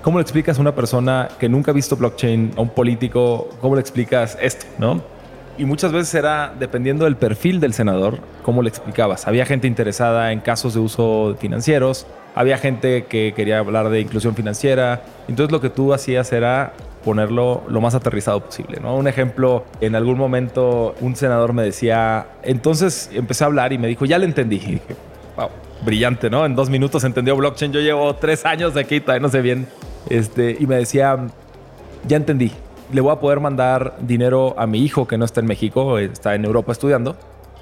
¿Cómo 0.00 0.16
le 0.16 0.22
explicas 0.22 0.56
a 0.56 0.62
una 0.62 0.74
persona 0.74 1.28
que 1.38 1.50
nunca 1.50 1.72
ha 1.72 1.74
visto 1.74 1.94
blockchain, 1.94 2.52
a 2.56 2.62
un 2.62 2.70
político, 2.70 3.50
cómo 3.60 3.74
le 3.74 3.82
explicas 3.82 4.38
esto, 4.40 4.64
no? 4.78 5.02
Y 5.58 5.66
muchas 5.66 5.92
veces 5.92 6.14
era 6.14 6.54
dependiendo 6.58 7.04
del 7.04 7.16
perfil 7.16 7.60
del 7.60 7.74
senador, 7.74 8.20
cómo 8.42 8.62
le 8.62 8.70
explicabas. 8.70 9.28
Había 9.28 9.44
gente 9.44 9.66
interesada 9.66 10.32
en 10.32 10.40
casos 10.40 10.72
de 10.72 10.80
uso 10.80 11.36
financieros, 11.38 12.06
había 12.34 12.56
gente 12.56 13.04
que 13.04 13.34
quería 13.36 13.58
hablar 13.58 13.90
de 13.90 14.00
inclusión 14.00 14.34
financiera. 14.34 15.02
Entonces 15.28 15.52
lo 15.52 15.60
que 15.60 15.68
tú 15.68 15.92
hacías 15.92 16.32
era 16.32 16.72
ponerlo 17.06 17.62
lo 17.68 17.80
más 17.80 17.94
aterrizado 17.94 18.40
posible, 18.40 18.80
¿no? 18.82 18.96
Un 18.96 19.06
ejemplo, 19.06 19.64
en 19.80 19.94
algún 19.94 20.18
momento 20.18 20.96
un 21.00 21.14
senador 21.14 21.52
me 21.52 21.62
decía, 21.62 22.26
entonces 22.42 23.08
empecé 23.12 23.44
a 23.44 23.46
hablar 23.46 23.72
y 23.72 23.78
me 23.78 23.86
dijo, 23.86 24.04
ya 24.06 24.18
le 24.18 24.26
entendí. 24.26 24.56
Y 24.56 24.70
dije, 24.72 24.96
wow, 25.36 25.48
brillante, 25.84 26.28
¿no? 26.30 26.44
En 26.44 26.56
dos 26.56 26.68
minutos 26.68 27.04
entendió 27.04 27.36
blockchain. 27.36 27.72
Yo 27.72 27.78
llevo 27.78 28.16
tres 28.16 28.44
años 28.44 28.74
de 28.74 28.80
aquí, 28.80 28.98
todavía 28.98 29.22
no 29.22 29.28
sé 29.28 29.40
bien. 29.40 29.68
Este, 30.10 30.56
y 30.58 30.66
me 30.66 30.74
decía, 30.74 31.28
ya 32.08 32.16
entendí. 32.16 32.50
Le 32.92 33.00
voy 33.00 33.12
a 33.12 33.20
poder 33.20 33.38
mandar 33.38 33.98
dinero 34.00 34.56
a 34.58 34.66
mi 34.66 34.80
hijo 34.80 35.06
que 35.06 35.16
no 35.16 35.24
está 35.24 35.38
en 35.38 35.46
México, 35.46 35.98
está 35.98 36.34
en 36.34 36.44
Europa 36.44 36.72
estudiando. 36.72 37.14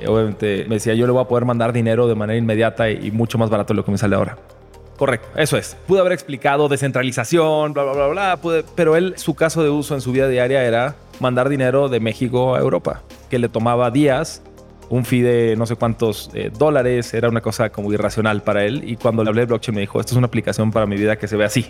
Obviamente 0.08 0.64
me 0.70 0.76
decía, 0.76 0.94
yo 0.94 1.04
le 1.04 1.12
voy 1.12 1.22
a 1.22 1.28
poder 1.28 1.44
mandar 1.44 1.74
dinero 1.74 2.08
de 2.08 2.14
manera 2.14 2.38
inmediata 2.38 2.88
y 2.88 3.10
mucho 3.10 3.36
más 3.36 3.50
barato 3.50 3.74
de 3.74 3.76
lo 3.76 3.84
que 3.84 3.90
me 3.90 3.98
sale 3.98 4.16
ahora. 4.16 4.38
Correcto, 4.96 5.26
eso 5.36 5.56
es. 5.56 5.76
Pude 5.86 6.00
haber 6.00 6.12
explicado 6.12 6.68
descentralización, 6.68 7.72
bla, 7.72 7.82
bla, 7.82 7.92
bla, 7.94 8.06
bla, 8.08 8.36
pude- 8.40 8.64
pero 8.76 8.94
él, 8.96 9.14
su 9.16 9.34
caso 9.34 9.62
de 9.62 9.70
uso 9.70 9.94
en 9.94 10.00
su 10.00 10.12
vida 10.12 10.28
diaria 10.28 10.62
era 10.64 10.94
mandar 11.20 11.48
dinero 11.48 11.88
de 11.88 11.98
México 12.00 12.54
a 12.54 12.60
Europa, 12.60 13.02
que 13.28 13.38
le 13.38 13.48
tomaba 13.48 13.90
días, 13.90 14.42
un 14.90 15.04
fee 15.04 15.22
de 15.22 15.56
no 15.56 15.66
sé 15.66 15.74
cuántos 15.76 16.30
eh, 16.34 16.50
dólares, 16.56 17.12
era 17.14 17.28
una 17.28 17.40
cosa 17.40 17.70
como 17.70 17.92
irracional 17.92 18.42
para 18.42 18.64
él. 18.64 18.82
Y 18.88 18.96
cuando 18.96 19.24
le 19.24 19.30
hablé 19.30 19.42
de 19.42 19.46
blockchain 19.46 19.74
me 19.74 19.80
dijo, 19.80 19.98
esto 19.98 20.12
es 20.12 20.16
una 20.18 20.26
aplicación 20.28 20.70
para 20.70 20.86
mi 20.86 20.96
vida 20.96 21.16
que 21.16 21.26
se 21.26 21.36
ve 21.36 21.44
así. 21.44 21.66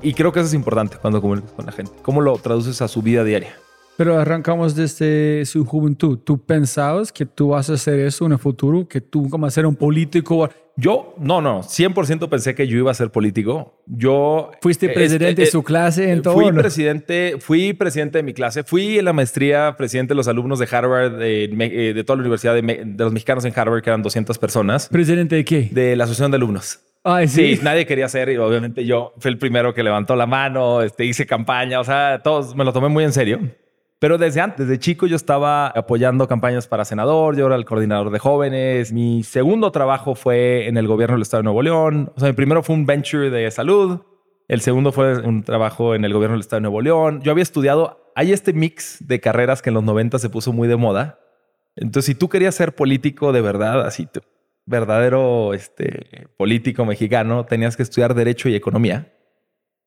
Y 0.00 0.14
creo 0.14 0.30
que 0.30 0.38
eso 0.38 0.46
es 0.46 0.54
importante 0.54 0.96
cuando 1.00 1.20
comunicas 1.20 1.50
con 1.52 1.66
la 1.66 1.72
gente. 1.72 1.90
¿Cómo 2.02 2.20
lo 2.20 2.36
traduces 2.36 2.80
a 2.82 2.86
su 2.88 3.02
vida 3.02 3.24
diaria? 3.24 3.56
Pero 3.98 4.16
arrancamos 4.16 4.76
desde 4.76 5.44
su 5.44 5.64
juventud. 5.64 6.20
¿Tú 6.20 6.38
pensabas 6.38 7.10
que 7.10 7.26
tú 7.26 7.48
vas 7.48 7.68
a 7.68 7.72
hacer 7.72 7.98
eso 7.98 8.26
en 8.26 8.32
el 8.32 8.38
futuro? 8.38 8.86
¿Que 8.86 9.00
tú 9.00 9.28
como 9.28 9.44
a 9.44 9.50
ser 9.50 9.66
un 9.66 9.74
político? 9.74 10.48
Yo, 10.76 11.16
no, 11.18 11.40
no, 11.40 11.64
100% 11.64 12.28
pensé 12.28 12.54
que 12.54 12.68
yo 12.68 12.78
iba 12.78 12.92
a 12.92 12.94
ser 12.94 13.10
político. 13.10 13.82
Yo... 13.86 14.52
¿Fuiste 14.62 14.86
eh, 14.86 14.90
presidente 14.90 15.42
eh, 15.42 15.46
de 15.46 15.50
su 15.50 15.64
clase 15.64 16.12
en 16.12 16.22
todo? 16.22 16.34
Fui 16.34 16.52
presidente, 16.52 17.38
fui 17.40 17.72
presidente 17.72 18.18
de 18.18 18.22
mi 18.22 18.34
clase, 18.34 18.62
fui 18.62 19.00
en 19.00 19.04
la 19.04 19.12
maestría 19.12 19.74
presidente 19.76 20.12
de 20.12 20.16
los 20.16 20.28
alumnos 20.28 20.60
de 20.60 20.68
Harvard, 20.70 21.18
de, 21.18 21.46
eh, 21.46 21.92
de 21.92 22.04
toda 22.04 22.18
la 22.18 22.20
universidad 22.20 22.54
de, 22.54 22.62
de 22.62 23.02
los 23.04 23.12
mexicanos 23.12 23.44
en 23.46 23.52
Harvard, 23.56 23.82
que 23.82 23.90
eran 23.90 24.02
200 24.02 24.38
personas, 24.38 24.88
¿Presidente 24.90 25.34
de 25.34 25.44
qué? 25.44 25.70
de 25.72 25.96
la 25.96 26.04
asociación 26.04 26.30
de 26.30 26.36
alumnos. 26.36 26.78
Ay, 27.02 27.26
Sí, 27.26 27.56
sí. 27.56 27.62
nadie 27.64 27.84
quería 27.84 28.08
ser 28.08 28.28
y 28.28 28.36
obviamente 28.36 28.84
yo 28.84 29.12
fui 29.18 29.32
el 29.32 29.38
primero 29.38 29.74
que 29.74 29.82
levantó 29.82 30.14
la 30.14 30.26
mano, 30.26 30.82
este, 30.82 31.04
hice 31.04 31.26
campaña, 31.26 31.80
o 31.80 31.84
sea, 31.84 32.20
todos 32.22 32.54
me 32.54 32.64
lo 32.64 32.72
tomé 32.72 32.86
muy 32.86 33.02
en 33.02 33.12
serio. 33.12 33.40
Pero 34.00 34.16
desde 34.16 34.40
antes, 34.40 34.68
desde 34.68 34.78
chico 34.78 35.06
yo 35.06 35.16
estaba 35.16 35.68
apoyando 35.68 36.28
campañas 36.28 36.68
para 36.68 36.84
senador, 36.84 37.36
yo 37.36 37.46
era 37.46 37.56
el 37.56 37.64
coordinador 37.64 38.10
de 38.10 38.20
jóvenes. 38.20 38.92
Mi 38.92 39.24
segundo 39.24 39.72
trabajo 39.72 40.14
fue 40.14 40.68
en 40.68 40.76
el 40.76 40.86
gobierno 40.86 41.16
del 41.16 41.22
Estado 41.22 41.42
de 41.42 41.44
Nuevo 41.46 41.62
León. 41.62 42.12
O 42.14 42.20
sea, 42.20 42.28
mi 42.28 42.34
primero 42.34 42.62
fue 42.62 42.76
un 42.76 42.86
venture 42.86 43.30
de 43.30 43.50
salud. 43.50 44.00
El 44.46 44.60
segundo 44.60 44.92
fue 44.92 45.18
un 45.18 45.42
trabajo 45.42 45.96
en 45.96 46.04
el 46.04 46.12
gobierno 46.12 46.34
del 46.34 46.40
Estado 46.40 46.58
de 46.58 46.62
Nuevo 46.62 46.80
León. 46.80 47.20
Yo 47.22 47.32
había 47.32 47.42
estudiado, 47.42 48.12
hay 48.14 48.32
este 48.32 48.52
mix 48.52 49.06
de 49.06 49.20
carreras 49.20 49.62
que 49.62 49.70
en 49.70 49.74
los 49.74 49.84
90 49.84 50.18
se 50.20 50.30
puso 50.30 50.52
muy 50.52 50.68
de 50.68 50.76
moda. 50.76 51.18
Entonces, 51.74 52.06
si 52.06 52.14
tú 52.14 52.28
querías 52.28 52.54
ser 52.54 52.74
político 52.74 53.32
de 53.32 53.40
verdad, 53.40 53.84
así, 53.84 54.08
verdadero 54.64 55.54
este, 55.54 56.28
político 56.36 56.84
mexicano, 56.84 57.46
tenías 57.46 57.76
que 57.76 57.82
estudiar 57.82 58.14
Derecho 58.14 58.48
y 58.48 58.54
Economía. 58.54 59.12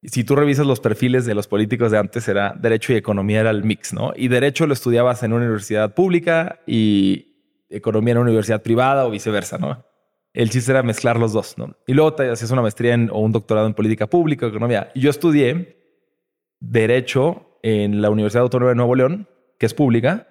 Si 0.03 0.24
tú 0.24 0.36
revisas 0.36 0.65
los 0.65 0.79
perfiles 0.79 1.25
de 1.25 1.36
los 1.36 1.48
políticos 1.48 1.91
de 1.91 2.00
antes, 2.00 2.27
era 2.27 2.55
Derecho 2.60 2.91
y 2.91 2.96
Economía 2.96 3.41
era 3.41 3.51
el 3.51 3.63
mix, 3.63 3.93
¿no? 3.93 4.13
Y 4.15 4.29
Derecho 4.29 4.65
lo 4.65 4.74
estudiabas 4.74 5.22
en 5.22 5.34
una 5.34 5.43
universidad 5.46 5.93
pública 5.93 6.60
y 6.65 7.65
economía 7.70 8.13
en 8.13 8.17
una 8.17 8.29
universidad 8.29 8.63
privada 8.63 9.05
o 9.05 9.12
viceversa, 9.12 9.60
¿no? 9.60 9.86
El 10.34 10.50
chiste 10.50 10.72
era 10.72 10.81
mezclar 10.81 11.20
los 11.20 11.34
dos, 11.34 11.58
¿no? 11.58 11.75
Y 11.86 11.93
luego 11.93 12.13
te 12.13 12.29
hacías 12.29 12.50
una 12.51 12.62
maestría 12.63 12.98
o 13.12 13.20
un 13.20 13.31
doctorado 13.31 13.67
en 13.67 13.74
política 13.74 14.08
pública, 14.08 14.48
economía. 14.48 14.91
Y 14.96 15.01
yo 15.01 15.10
estudié 15.10 15.77
Derecho 16.60 17.60
en 17.62 18.01
la 18.01 18.10
Universidad 18.10 18.43
Autónoma 18.43 18.70
de 18.70 18.75
Nuevo 18.75 18.96
León, 18.96 19.27
que 19.60 19.65
es 19.65 19.74
pública, 19.74 20.27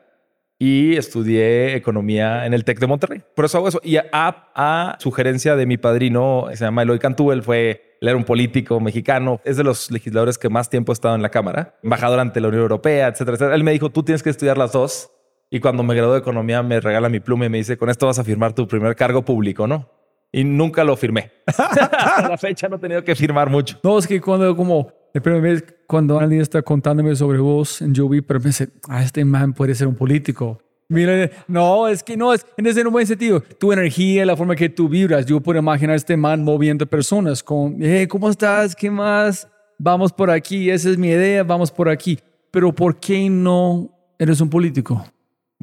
y 0.62 0.94
estudié 0.96 1.74
economía 1.74 2.44
en 2.44 2.52
el 2.52 2.64
TEC 2.64 2.80
de 2.80 2.86
Monterrey. 2.86 3.22
Por 3.34 3.46
eso 3.46 3.56
hago 3.56 3.68
eso. 3.68 3.80
Y 3.82 3.96
a, 3.96 4.04
a 4.12 4.96
sugerencia 5.00 5.56
de 5.56 5.64
mi 5.64 5.78
padrino, 5.78 6.48
se 6.52 6.66
llama 6.66 6.82
Eloy 6.82 6.98
Cantú, 6.98 7.32
él 7.32 7.42
fue, 7.42 7.96
él 7.98 8.08
era 8.08 8.16
un 8.16 8.24
político 8.24 8.78
mexicano, 8.78 9.40
es 9.44 9.56
de 9.56 9.64
los 9.64 9.90
legisladores 9.90 10.36
que 10.36 10.50
más 10.50 10.68
tiempo 10.68 10.92
ha 10.92 10.94
estado 10.94 11.14
en 11.14 11.22
la 11.22 11.30
Cámara, 11.30 11.78
embajador 11.82 12.20
ante 12.20 12.42
la 12.42 12.48
Unión 12.48 12.60
Europea, 12.60 13.08
etcétera, 13.08 13.36
etcétera. 13.36 13.54
Él 13.54 13.64
me 13.64 13.72
dijo, 13.72 13.88
tú 13.88 14.02
tienes 14.02 14.22
que 14.22 14.28
estudiar 14.28 14.58
las 14.58 14.72
dos. 14.72 15.10
Y 15.48 15.60
cuando 15.60 15.82
me 15.82 15.94
gradué 15.94 16.12
de 16.12 16.20
economía, 16.20 16.62
me 16.62 16.78
regala 16.78 17.08
mi 17.08 17.20
pluma 17.20 17.46
y 17.46 17.48
me 17.48 17.56
dice, 17.56 17.78
con 17.78 17.88
esto 17.88 18.06
vas 18.06 18.18
a 18.18 18.24
firmar 18.24 18.52
tu 18.52 18.68
primer 18.68 18.94
cargo 18.94 19.24
público, 19.24 19.66
¿no? 19.66 19.88
Y 20.30 20.44
nunca 20.44 20.84
lo 20.84 20.94
firmé. 20.94 21.32
Hasta 21.46 22.28
la 22.28 22.36
fecha 22.36 22.68
no 22.68 22.76
he 22.76 22.78
tenido 22.78 23.02
que 23.02 23.16
firmar 23.16 23.48
mucho. 23.48 23.80
No, 23.82 23.98
es 23.98 24.06
que 24.06 24.20
cuando 24.20 24.54
como 24.54 24.92
la 25.12 25.20
primera 25.20 25.42
vez 25.42 25.64
cuando 25.86 26.18
alguien 26.18 26.40
está 26.40 26.62
contándome 26.62 27.14
sobre 27.16 27.38
vos 27.38 27.82
en 27.82 27.94
Jovi, 27.94 28.20
pero 28.20 28.40
pensé, 28.40 28.68
ah, 28.88 29.02
este 29.02 29.24
man 29.24 29.52
puede 29.52 29.74
ser 29.74 29.86
un 29.86 29.94
político. 29.94 30.60
Mira, 30.88 31.30
no, 31.46 31.86
es 31.86 32.02
que 32.02 32.16
no, 32.16 32.32
es 32.34 32.44
en 32.56 32.66
ese 32.66 32.82
buen 32.84 33.06
sentido. 33.06 33.40
Tu 33.40 33.72
energía, 33.72 34.26
la 34.26 34.36
forma 34.36 34.56
que 34.56 34.68
tú 34.68 34.88
vibras. 34.88 35.24
Yo 35.24 35.40
puedo 35.40 35.60
imaginar 35.60 35.92
a 35.92 35.96
este 35.96 36.16
man 36.16 36.42
moviendo 36.42 36.84
personas 36.84 37.42
con, 37.44 37.76
hey, 37.80 38.06
¿cómo 38.08 38.28
estás? 38.28 38.74
¿Qué 38.74 38.90
más? 38.90 39.46
Vamos 39.78 40.12
por 40.12 40.30
aquí, 40.30 40.68
esa 40.68 40.90
es 40.90 40.98
mi 40.98 41.08
idea, 41.08 41.44
vamos 41.44 41.70
por 41.70 41.88
aquí. 41.88 42.18
Pero 42.50 42.72
¿por 42.72 42.98
qué 42.98 43.30
no 43.30 43.90
eres 44.18 44.40
un 44.40 44.50
político? 44.50 45.04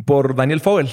Por 0.06 0.34
Daniel 0.34 0.62
Fogel. 0.62 0.90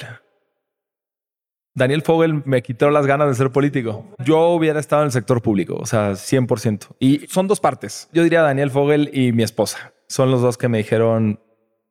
Daniel 1.76 2.02
Fogel 2.02 2.42
me 2.44 2.62
quitó 2.62 2.88
las 2.90 3.04
ganas 3.04 3.28
de 3.28 3.34
ser 3.34 3.50
político. 3.50 4.06
Yo 4.24 4.50
hubiera 4.50 4.78
estado 4.78 5.02
en 5.02 5.06
el 5.06 5.12
sector 5.12 5.42
público, 5.42 5.74
o 5.74 5.86
sea, 5.86 6.12
100%. 6.12 6.94
Y 7.00 7.26
son 7.28 7.48
dos 7.48 7.58
partes. 7.58 8.08
Yo 8.12 8.22
diría 8.22 8.42
Daniel 8.42 8.70
Fogel 8.70 9.10
y 9.12 9.32
mi 9.32 9.42
esposa. 9.42 9.92
Son 10.06 10.30
los 10.30 10.40
dos 10.40 10.56
que 10.56 10.68
me 10.68 10.78
dijeron, 10.78 11.40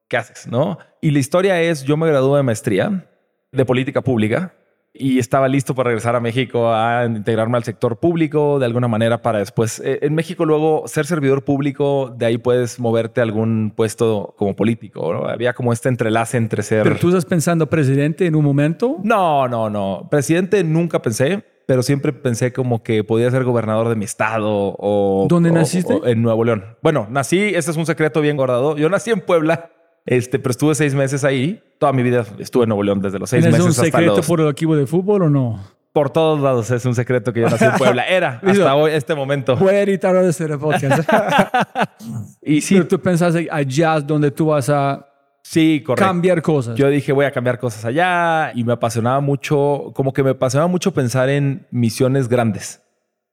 ¿qué 0.07 0.15
haces? 0.15 0.47
¿No? 0.47 0.77
Y 1.01 1.11
la 1.11 1.19
historia 1.19 1.61
es, 1.61 1.83
yo 1.83 1.97
me 1.97 2.07
gradué 2.07 2.37
de 2.37 2.43
maestría 2.43 3.09
de 3.51 3.65
política 3.65 4.01
pública 4.01 4.53
y 4.95 5.17
estaba 5.17 5.47
listo 5.47 5.73
para 5.73 5.87
regresar 5.87 6.15
a 6.15 6.19
México 6.19 6.71
a 6.71 7.05
integrarme 7.05 7.57
al 7.57 7.63
sector 7.63 7.97
público 7.97 8.59
de 8.59 8.65
alguna 8.67 8.87
manera 8.87 9.21
para 9.23 9.39
después. 9.39 9.79
eh, 9.83 9.99
En 10.03 10.13
México 10.13 10.45
luego 10.45 10.83
ser 10.87 11.05
servidor 11.07 11.43
público, 11.43 12.13
de 12.15 12.27
ahí 12.27 12.37
puedes 12.37 12.79
moverte 12.79 13.19
a 13.19 13.23
algún 13.23 13.73
puesto 13.75 14.35
como 14.37 14.55
político. 14.55 15.11
¿no? 15.13 15.25
Había 15.27 15.53
como 15.53 15.73
este 15.73 15.89
entrelace 15.89 16.37
entre 16.37 16.61
ser... 16.61 16.83
Pero 16.83 16.97
tú 16.97 17.07
estás 17.07 17.25
pensando 17.25 17.67
presidente 17.67 18.27
en 18.27 18.35
un 18.35 18.45
momento. 18.45 18.97
No, 19.03 19.47
no, 19.47 19.69
no. 19.69 20.07
Presidente 20.11 20.63
nunca 20.63 21.01
pensé, 21.01 21.43
pero 21.65 21.81
siempre 21.81 22.13
pensé 22.13 22.53
como 22.53 22.83
que 22.83 23.03
podía 23.03 23.31
ser 23.31 23.43
gobernador 23.45 23.89
de 23.89 23.95
mi 23.95 24.05
estado 24.05 24.75
o... 24.77 25.25
¿Dónde 25.27 25.49
o- 25.49 25.53
naciste? 25.53 25.93
o 25.93 26.05
en 26.05 26.21
Nuevo 26.21 26.43
León. 26.43 26.65
Bueno, 26.83 27.07
nací, 27.09 27.39
este 27.55 27.71
es 27.71 27.77
un 27.77 27.87
secreto 27.87 28.21
bien 28.21 28.37
guardado. 28.37 28.77
Yo 28.77 28.89
nací 28.89 29.09
en 29.09 29.21
Puebla, 29.21 29.71
este, 30.05 30.39
pero 30.39 30.51
estuve 30.51 30.75
seis 30.75 30.93
meses 30.95 31.23
ahí. 31.23 31.61
Toda 31.79 31.93
mi 31.93 32.03
vida 32.03 32.25
estuve 32.39 32.63
en 32.63 32.69
Nuevo 32.69 32.83
León 32.83 33.01
desde 33.01 33.19
los 33.19 33.29
seis 33.29 33.45
¿Es 33.45 33.51
meses 33.51 33.65
un 33.65 33.71
hasta 33.71 33.83
secreto 33.83 34.17
los... 34.17 34.27
por 34.27 34.41
el 34.41 34.47
equipo 34.49 34.75
de 34.75 34.85
fútbol 34.85 35.23
o 35.23 35.29
no? 35.29 35.59
Por 35.93 36.09
todos 36.09 36.39
lados 36.39 36.71
es 36.71 36.85
un 36.85 36.95
secreto 36.95 37.31
que 37.31 37.41
yo 37.41 37.49
nací 37.49 37.65
en 37.65 37.73
Puebla. 37.73 38.03
Era 38.07 38.41
hasta 38.43 38.75
hoy, 38.75 38.91
este 38.91 39.13
momento. 39.13 39.55
Voy 39.55 39.75
a 39.75 39.81
editar 39.83 40.15
ahora 40.15 40.27
este 40.27 40.57
podcast. 40.57 41.07
Y 42.41 42.61
sí, 42.61 42.75
Pero 42.75 42.87
tú 42.87 42.99
pensás 42.99 43.35
allá 43.49 43.97
es 43.97 44.07
donde 44.07 44.31
tú 44.31 44.47
vas 44.47 44.69
a 44.69 45.07
sí, 45.43 45.81
correcto. 45.85 46.05
cambiar 46.05 46.41
cosas. 46.41 46.75
Yo 46.75 46.89
dije, 46.89 47.11
voy 47.13 47.25
a 47.25 47.31
cambiar 47.31 47.59
cosas 47.59 47.85
allá 47.85 48.51
y 48.55 48.63
me 48.63 48.73
apasionaba 48.73 49.21
mucho, 49.21 49.91
como 49.95 50.11
que 50.11 50.23
me 50.23 50.31
apasionaba 50.31 50.67
mucho 50.67 50.93
pensar 50.93 51.29
en 51.29 51.67
misiones 51.71 52.27
grandes. 52.27 52.81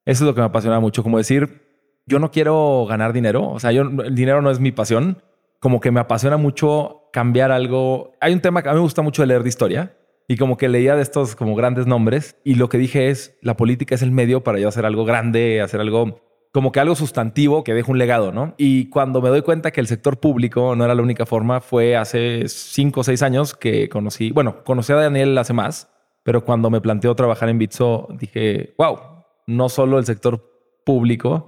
Eso 0.04 0.24
es 0.24 0.28
lo 0.28 0.34
que 0.34 0.40
me 0.40 0.46
apasionaba 0.46 0.80
mucho, 0.80 1.02
como 1.02 1.18
decir, 1.18 1.62
yo 2.06 2.18
no 2.18 2.30
quiero 2.30 2.86
ganar 2.88 3.12
dinero, 3.12 3.48
o 3.48 3.58
sea, 3.58 3.72
yo, 3.72 3.82
el 3.82 4.14
dinero 4.14 4.42
no 4.42 4.50
es 4.50 4.60
mi 4.60 4.72
pasión, 4.72 5.22
como 5.60 5.80
que 5.80 5.90
me 5.90 6.00
apasiona 6.00 6.36
mucho 6.36 7.08
cambiar 7.12 7.52
algo. 7.52 8.12
Hay 8.20 8.32
un 8.32 8.40
tema 8.40 8.62
que 8.62 8.70
a 8.70 8.72
mí 8.72 8.78
me 8.78 8.82
gusta 8.82 9.02
mucho 9.02 9.24
leer 9.24 9.42
de 9.42 9.48
historia 9.48 9.96
y 10.26 10.36
como 10.36 10.56
que 10.56 10.68
leía 10.68 10.96
de 10.96 11.02
estos 11.02 11.36
como 11.36 11.54
grandes 11.54 11.86
nombres 11.86 12.36
y 12.44 12.54
lo 12.54 12.68
que 12.68 12.78
dije 12.78 13.10
es, 13.10 13.38
la 13.42 13.56
política 13.56 13.94
es 13.94 14.02
el 14.02 14.10
medio 14.10 14.42
para 14.42 14.58
yo 14.58 14.68
hacer 14.68 14.86
algo 14.86 15.04
grande, 15.04 15.60
hacer 15.60 15.80
algo 15.80 16.20
como 16.52 16.72
que 16.72 16.80
algo 16.80 16.96
sustantivo 16.96 17.62
que 17.62 17.74
deje 17.74 17.90
un 17.90 17.98
legado, 17.98 18.32
¿no? 18.32 18.54
Y 18.56 18.86
cuando 18.86 19.22
me 19.22 19.28
doy 19.28 19.42
cuenta 19.42 19.70
que 19.70 19.80
el 19.80 19.86
sector 19.86 20.18
público 20.18 20.74
no 20.74 20.84
era 20.84 20.94
la 20.94 21.02
única 21.02 21.26
forma, 21.26 21.60
fue 21.60 21.96
hace 21.96 22.48
cinco 22.48 23.00
o 23.00 23.04
seis 23.04 23.22
años 23.22 23.54
que 23.54 23.88
conocí, 23.88 24.32
bueno, 24.32 24.64
conocí 24.64 24.92
a 24.92 24.96
Daniel 24.96 25.38
hace 25.38 25.52
más, 25.52 25.88
pero 26.24 26.44
cuando 26.44 26.70
me 26.70 26.80
planteó 26.80 27.14
trabajar 27.14 27.48
en 27.48 27.58
Bitso, 27.58 28.08
dije, 28.18 28.74
wow, 28.78 28.98
no 29.46 29.68
solo 29.68 29.98
el 29.98 30.06
sector 30.06 30.44
público 30.84 31.46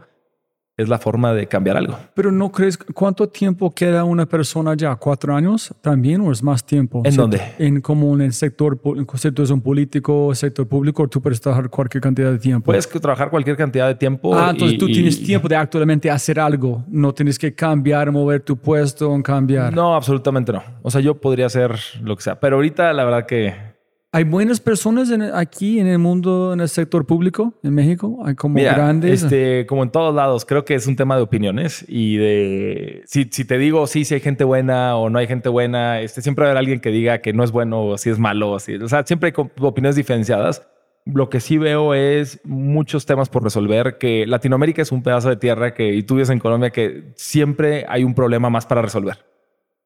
es 0.77 0.89
la 0.89 0.99
forma 0.99 1.35
de 1.35 1.47
cambiar 1.47 1.77
algo. 1.77 1.99
Pero 2.15 2.33
no 2.33 2.51
crees, 2.51 2.79
¿cuánto 2.79 3.29
tiempo 3.29 3.75
queda 3.75 4.05
una 4.05 4.25
persona 4.27 4.75
ya? 4.75 4.97
¿Cuatro 4.97 5.35
años 5.37 5.73
también 5.83 6.21
o 6.23 6.33
es 6.33 6.43
más 6.43 6.65
tiempo? 6.65 7.03
¿En 7.05 7.13
Sí, 7.13 7.19
dónde? 7.19 7.41
En 7.59 7.81
como 7.83 8.15
en 8.15 8.23
el 8.23 8.33
sector, 8.33 8.81
en 8.85 9.07
un 9.53 9.61
político, 9.61 10.35
sector 10.35 10.67
público, 10.67 11.07
tú 11.09 11.21
puedes 11.21 11.41
trabajar 11.41 11.69
cualquier 11.69 12.01
cantidad 12.03 12.31
de 12.33 12.39
tiempo. 12.39 12.67
Puedes 12.67 12.89
trabajar 12.89 13.29
cualquier 13.31 13.57
cantidad 13.57 13.87
de 13.87 13.95
tiempo. 13.97 14.35
ah, 14.35 14.49
entonces 14.53 14.77
y- 14.77 14.79
tú 14.79 14.89
y- 14.89 14.93
tienes 14.95 15.23
tiempo 15.23 15.47
de 15.49 15.57
actualmente 15.57 16.11
hacer 16.11 16.41
algo. 16.41 16.85
No 16.89 17.13
tienes 17.13 17.39
que 17.39 17.55
cambiar, 17.55 18.11
mover 18.11 18.41
tu 18.41 18.57
puesto, 18.57 19.23
cambiar. 19.23 19.75
No, 19.75 19.95
absolutamente 19.95 20.53
no. 20.53 20.63
O 20.83 20.91
sea, 20.91 21.01
yo 21.01 21.21
podría 21.21 21.47
hacer 21.47 21.79
lo 22.03 22.17
que 22.17 22.23
sea, 22.23 22.41
pero 22.41 22.57
ahorita 22.57 22.93
la 22.93 23.05
verdad 23.05 23.27
que 23.27 23.72
¿Hay 24.15 24.25
buenas 24.25 24.61
personas 24.61 25.11
en- 25.11 25.23
aquí 25.23 25.81
en 25.81 25.87
el 25.87 25.99
mundo, 25.99 26.53
en 26.53 26.61
el 26.61 26.69
sector 26.69 27.07
público, 27.07 27.55
en 27.63 27.75
México? 27.75 28.21
¿Hay 28.27 28.35
como 28.35 28.57
Mira, 28.57 28.75
grandes? 28.75 29.23
este, 29.23 29.65
como 29.65 29.83
en 29.85 29.91
todos 29.91 30.15
lados, 30.15 30.45
creo 30.45 30.67
que 30.67 30.75
es 30.75 30.87
un 30.87 30.97
tema 30.97 31.17
de 31.17 31.23
opiniones 31.23 31.83
y 31.89 32.19
de 32.19 33.03
si, 33.07 33.25
si 33.31 33.47
te 33.47 33.57
digo 33.57 33.87
sí, 33.87 34.05
si 34.05 34.13
hay 34.13 34.21
gente 34.21 34.45
buena 34.45 34.97
o 34.99 35.09
no 35.09 35.19
hay 35.19 35.27
gente 35.27 35.49
buena, 35.49 36.03
este, 36.03 36.21
siempre 36.21 36.43
va 36.43 36.49
a 36.49 36.51
haber 36.51 36.59
alguien 36.59 36.81
que 36.81 36.91
diga 36.91 37.23
que 37.23 37.33
no 37.33 37.43
es 37.43 37.53
bueno 37.53 37.83
o 37.87 37.97
si 37.97 38.11
es 38.11 38.19
malo. 38.19 38.51
O, 38.51 38.57
así. 38.57 38.75
o 38.75 38.87
sea, 38.89 39.03
siempre 39.07 39.33
hay 39.35 39.45
opiniones 39.61 39.97
diferenciadas. 39.97 40.69
Lo 41.07 41.31
que 41.31 41.41
sí 41.41 41.57
veo 41.57 41.95
es 41.95 42.39
muchos 42.45 43.07
temas 43.07 43.31
por 43.31 43.43
resolver, 43.43 43.97
que 43.99 44.27
Latinoamérica 44.27 44.83
es 44.83 44.93
un 44.93 45.03
pedazo 45.03 45.31
de 45.31 45.37
tierra 45.37 45.73
que, 45.73 45.95
y 45.95 46.03
tú 46.03 46.15
vives 46.17 46.29
en 46.31 46.39
Colombia, 46.39 46.69
que 46.69 47.13
siempre 47.17 47.87
hay 47.89 48.05
un 48.05 48.15
problema 48.15 48.51
más 48.51 48.67
para 48.67 48.83
resolver. 48.83 49.17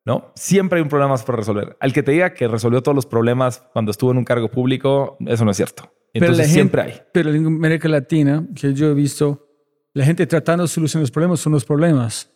¿No? 0.06 0.32
Siempre 0.34 0.78
hay 0.78 0.82
un 0.82 0.88
problema 0.88 1.10
más 1.10 1.24
para 1.24 1.36
resolver. 1.36 1.76
Al 1.80 1.92
que 1.92 2.02
te 2.02 2.12
diga 2.12 2.32
que 2.32 2.48
resolvió 2.48 2.82
todos 2.82 2.94
los 2.94 3.04
problemas 3.06 3.62
cuando 3.72 3.90
estuvo 3.90 4.12
en 4.12 4.18
un 4.18 4.24
cargo 4.24 4.48
público, 4.50 5.18
eso 5.26 5.44
no 5.44 5.50
es 5.50 5.56
cierto. 5.58 5.92
Pero 6.12 6.26
Entonces 6.26 6.46
la 6.46 6.52
siempre 6.52 6.82
gente- 6.84 6.98
hay. 7.00 7.06
Pero 7.12 7.34
en 7.34 7.44
América 7.46 7.88
Latina, 7.88 8.46
que 8.54 8.72
yo 8.72 8.86
he 8.90 8.94
visto, 8.94 9.46
la 9.92 10.04
gente 10.04 10.26
tratando 10.26 10.62
de 10.64 10.68
solucionar 10.68 11.02
los 11.02 11.10
problemas 11.10 11.40
son 11.40 11.52
los 11.52 11.64
problemas. 11.64 12.30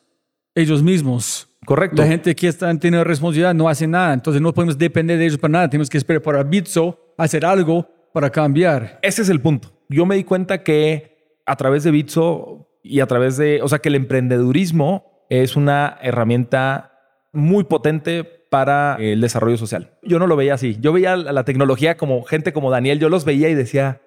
Ellos 0.54 0.82
mismos. 0.82 1.46
Correcto. 1.64 2.02
La 2.02 2.08
gente 2.08 2.34
que 2.34 2.48
está, 2.48 2.76
tiene 2.78 3.04
responsabilidad 3.04 3.54
no 3.54 3.68
hace 3.68 3.86
nada. 3.86 4.12
Entonces 4.12 4.42
no 4.42 4.52
podemos 4.52 4.76
depender 4.76 5.18
de 5.18 5.26
ellos 5.26 5.38
para 5.38 5.52
nada. 5.52 5.70
Tenemos 5.70 5.88
que 5.88 5.96
esperar 5.98 6.20
para 6.22 6.42
Bitso 6.42 7.14
hacer 7.16 7.44
algo 7.46 7.88
para 8.12 8.30
cambiar. 8.30 8.98
Ese 9.02 9.22
es 9.22 9.28
el 9.28 9.40
punto. 9.40 9.70
Yo 9.88 10.04
me 10.06 10.16
di 10.16 10.24
cuenta 10.24 10.62
que 10.64 11.38
a 11.46 11.54
través 11.56 11.84
de 11.84 11.90
Bitso 11.92 12.68
y 12.82 13.00
a 13.00 13.06
través 13.06 13.36
de, 13.36 13.60
o 13.62 13.68
sea, 13.68 13.78
que 13.78 13.88
el 13.90 13.94
emprendedurismo 13.94 15.26
es 15.28 15.54
una 15.56 15.98
herramienta 16.02 16.89
muy 17.32 17.64
potente 17.64 18.24
para 18.24 18.96
el 18.98 19.20
desarrollo 19.20 19.56
social. 19.56 19.98
Yo 20.02 20.18
no 20.18 20.26
lo 20.26 20.36
veía 20.36 20.54
así. 20.54 20.76
Yo 20.80 20.92
veía 20.92 21.16
la 21.16 21.32
la 21.32 21.44
tecnología 21.44 21.96
como 21.96 22.22
gente 22.24 22.52
como 22.52 22.70
Daniel. 22.70 22.98
Yo 22.98 23.08
los 23.08 23.24
veía 23.24 23.48
y 23.48 23.54
decía, 23.54 24.02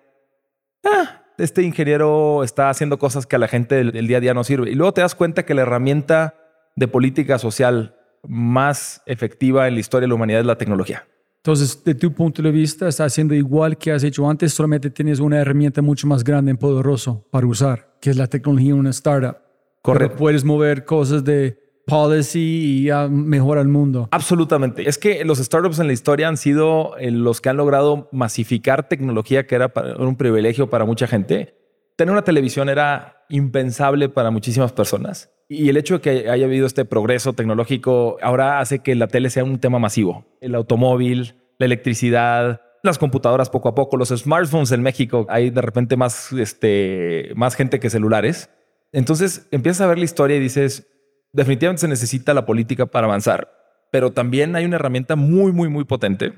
ah, 0.84 1.24
este 1.38 1.64
ingeniero 1.64 2.44
está 2.44 2.70
haciendo 2.70 3.00
cosas 3.00 3.26
que 3.26 3.36
a 3.36 3.40
la 3.40 3.48
gente 3.48 3.76
del, 3.76 3.92
del 3.92 4.08
día 4.08 4.18
a 4.18 4.22
día 4.22 4.34
no 4.34 4.44
sirve. 4.44 4.70
Y 4.70 4.76
luego 4.76 4.94
te 4.94 5.02
das 5.02 5.16
cuenta 5.16 5.46
que 5.46 5.54
la 5.54 5.62
herramienta 5.62 6.36
de 6.76 6.88
política 6.88 7.40
social 7.40 7.96
más 8.28 9.02
efectiva 9.06 9.68
en 9.68 9.76
la 9.76 9.80
historia 9.80 10.04
de 10.04 10.10
la 10.10 10.16
humanidad 10.16 10.42
es 10.42 10.46
la 10.46 10.58
tecnología. 10.58 11.08
Entonces, 11.38 11.84
de 11.84 11.94
tu 11.94 12.14
punto 12.14 12.42
de 12.42 12.52
vista, 12.52 12.88
está 12.88 13.04
haciendo 13.04 13.34
igual 13.36 13.78
que 13.78 13.92
has 13.92 14.04
hecho 14.04 14.30
antes, 14.30 14.54
solamente 14.54 14.90
tienes 14.90 15.20
una 15.20 15.40
herramienta 15.42 15.82
mucho 15.82 16.08
más 16.08 16.24
grande 16.24 16.54
y 16.54 16.56
poderoso 16.56 17.28
para 17.32 17.46
usar, 17.46 17.98
que 18.00 18.10
es 18.10 18.16
la 18.16 18.28
tecnología 18.28 18.72
en 18.72 18.80
una 18.80 18.92
startup. 18.92 19.38
Correcto. 19.82 20.08
Pero 20.08 20.18
puedes 20.18 20.46
mover 20.46 20.86
cosas 20.86 21.26
de 21.26 21.60
policy 21.86 22.40
y 22.40 22.84
ya 22.86 23.08
mejora 23.08 23.62
el 23.62 23.68
mundo. 23.68 24.08
Absolutamente. 24.12 24.88
Es 24.88 24.98
que 24.98 25.26
los 25.26 25.40
startups 25.40 25.80
en 25.80 25.88
la 25.88 25.94
historia 25.94 26.28
han 26.28 26.38
sido 26.38 26.98
eh, 26.98 27.12
los 27.12 27.42
que 27.42 27.50
han 27.50 27.58
logrado 27.58 28.10
masificar 28.12 28.88
tecnología 28.88 29.46
que 29.48 29.56
era 29.56 29.72
un 29.98 30.16
privilegio 30.16 30.70
para 30.70 30.86
mucha 30.86 31.08
gente. 31.08 31.56
Tener 31.96 32.12
una 32.12 32.24
televisión 32.24 32.70
era 32.70 33.26
impensable 33.30 34.10
para 34.10 34.32
muchísimas 34.32 34.72
personas. 34.72 35.32
Y 35.50 35.70
el 35.70 35.78
hecho 35.78 35.96
de 35.96 36.02
que 36.02 36.30
haya 36.30 36.46
habido 36.46 36.66
este 36.66 36.86
progreso 36.86 37.34
tecnológico 37.34 38.18
ahora 38.22 38.60
hace 38.60 38.80
que 38.80 38.96
la 38.96 39.08
tele 39.08 39.30
sea 39.30 39.44
un 39.44 39.60
tema 39.60 39.78
masivo. 39.78 40.26
El 40.42 40.56
automóvil, 40.56 41.36
la 41.60 41.66
electricidad, 41.66 42.62
las 42.82 42.98
computadoras 42.98 43.50
poco 43.50 43.70
a 43.70 43.76
poco, 43.76 43.98
los 43.98 44.10
smartphones 44.10 44.72
en 44.72 44.82
México, 44.82 45.26
hay 45.30 45.50
de 45.50 45.62
repente 45.62 45.96
más, 45.96 46.32
este, 46.34 47.32
más 47.36 47.56
gente 47.56 47.80
que 47.80 47.90
celulares. 47.90 48.50
Entonces 48.92 49.48
empiezas 49.52 49.82
a 49.82 49.88
ver 49.88 49.98
la 49.98 50.06
historia 50.06 50.38
y 50.38 50.40
dices, 50.40 50.88
definitivamente 51.34 51.82
se 51.82 51.88
necesita 51.88 52.34
la 52.34 52.46
política 52.46 52.86
para 52.86 53.08
avanzar, 53.08 53.52
pero 53.92 54.12
también 54.12 54.56
hay 54.56 54.66
una 54.66 54.78
herramienta 54.78 55.16
muy, 55.16 55.52
muy, 55.52 55.68
muy 55.68 55.84
potente 55.84 56.34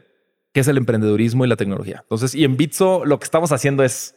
que 0.52 0.62
es 0.62 0.68
el 0.70 0.78
emprendedurismo 0.78 1.44
y 1.44 1.50
la 1.50 1.58
tecnología. 1.58 2.00
Entonces, 2.04 2.34
y 2.34 2.46
en 2.46 2.56
Bitso 2.56 3.04
lo 3.04 3.20
que 3.20 3.26
estamos 3.26 3.52
haciendo 3.52 3.84
es 3.84 4.16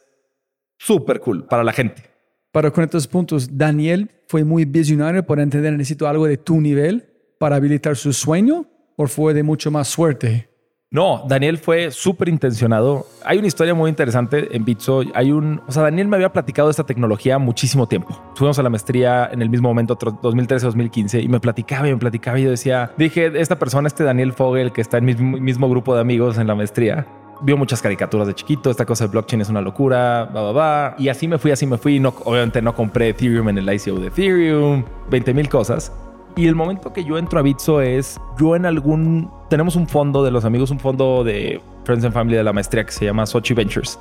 súper 0.79 1.19
cool 1.19 1.45
para 1.45 1.65
la 1.65 1.73
gente. 1.73 2.05
Para 2.53 2.71
con 2.71 2.85
estos 2.85 3.09
puntos, 3.09 3.59
Daniel 3.59 4.11
fue 4.29 4.45
muy 4.45 4.65
visionario 4.65 5.27
por 5.27 5.41
entender, 5.41 5.73
necesito 5.73 6.07
algo 6.07 6.27
de 6.27 6.37
tu 6.37 6.61
nivel 6.61 7.35
para 7.41 7.57
habilitar 7.57 7.97
su 7.97 8.13
sueño 8.13 8.67
o 8.97 9.07
fue 9.07 9.35
de 9.35 9.43
mucho 9.43 9.71
más 9.71 9.89
suerte? 9.89 10.48
No, 10.91 11.23
Daniel 11.29 11.59
fue 11.59 11.91
súper 11.91 12.31
intencionado. 12.31 13.07
Hay 13.23 13.37
una 13.37 13.47
historia 13.47 13.75
muy 13.75 13.91
interesante 13.91 14.57
en 14.57 14.65
Bitso. 14.65 15.03
Hay 15.15 15.33
un, 15.33 15.61
o 15.69 15.73
sea, 15.73 15.83
Daniel 15.83 16.09
me 16.09 16.17
había 16.17 16.33
platicado 16.33 16.69
de 16.69 16.71
esta 16.71 16.87
tecnología 16.87 17.39
muchísimo 17.39 17.87
tiempo. 17.87 18.19
Fuimos 18.37 18.59
a 18.59 18.63
la 18.63 18.71
maestría 18.71 19.29
en 19.31 19.43
el 19.43 19.51
mismo 19.51 19.69
momento, 19.69 19.99
2013-2015, 19.99 21.23
y 21.23 21.29
me 21.29 21.41
platicaba 21.41 21.87
y 21.89 21.93
me 21.93 21.99
platicaba 21.99 22.39
y 22.41 22.45
yo 22.45 22.51
decía, 22.51 22.91
dije, 22.97 23.31
esta 23.35 23.59
persona, 23.59 23.87
este 23.87 24.03
Daniel 24.03 24.33
Fogel, 24.33 24.73
que 24.73 24.81
está 24.81 24.97
en 24.97 25.05
mi 25.05 25.15
mismo 25.15 25.69
grupo 25.69 25.95
de 25.95 26.01
amigos 26.01 26.39
en 26.39 26.47
la 26.47 26.55
maestría, 26.55 27.07
vio 27.43 27.59
muchas 27.59 27.83
caricaturas 27.83 28.27
de 28.27 28.35
chiquito, 28.35 28.71
esta 28.71 28.87
cosa 28.87 29.05
de 29.05 29.11
blockchain 29.11 29.43
es 29.43 29.51
una 29.51 29.61
locura, 29.61 30.25
va, 30.25 30.41
va, 30.41 30.53
va. 30.53 30.95
Y 30.97 31.11
así 31.11 31.29
me 31.29 31.37
fui, 31.37 31.51
así 31.51 31.67
me 31.67 31.77
fui. 31.77 32.01
No, 32.01 32.15
obviamente 32.25 32.63
no 32.63 32.75
compré 32.75 33.11
Ethereum 33.11 33.51
en 33.51 33.59
el 33.59 33.71
ICO 33.75 34.01
de 34.01 34.07
Ethereum, 34.07 34.85
20 35.11 35.35
mil 35.35 35.51
cosas. 35.51 35.93
Y 36.39 36.47
el 36.47 36.55
momento 36.55 36.93
que 36.93 37.03
yo 37.05 37.19
entro 37.19 37.41
a 37.41 37.43
Bitso 37.43 37.81
es, 37.81 38.21
yo 38.39 38.55
en 38.55 38.65
algún, 38.65 39.29
tenemos 39.51 39.75
un 39.75 39.89
fondo 39.89 40.23
de 40.23 40.31
los 40.31 40.45
amigos, 40.45 40.71
un 40.71 40.79
fondo 40.79 41.25
de 41.25 41.61
Friends 41.85 42.05
and 42.05 42.15
Family 42.15 42.37
de 42.37 42.45
la 42.45 42.53
maestría 42.53 42.85
que 42.85 42.93
se 42.93 43.05
llama 43.05 43.27
Sochi 43.27 43.55
Ventures, 43.55 43.99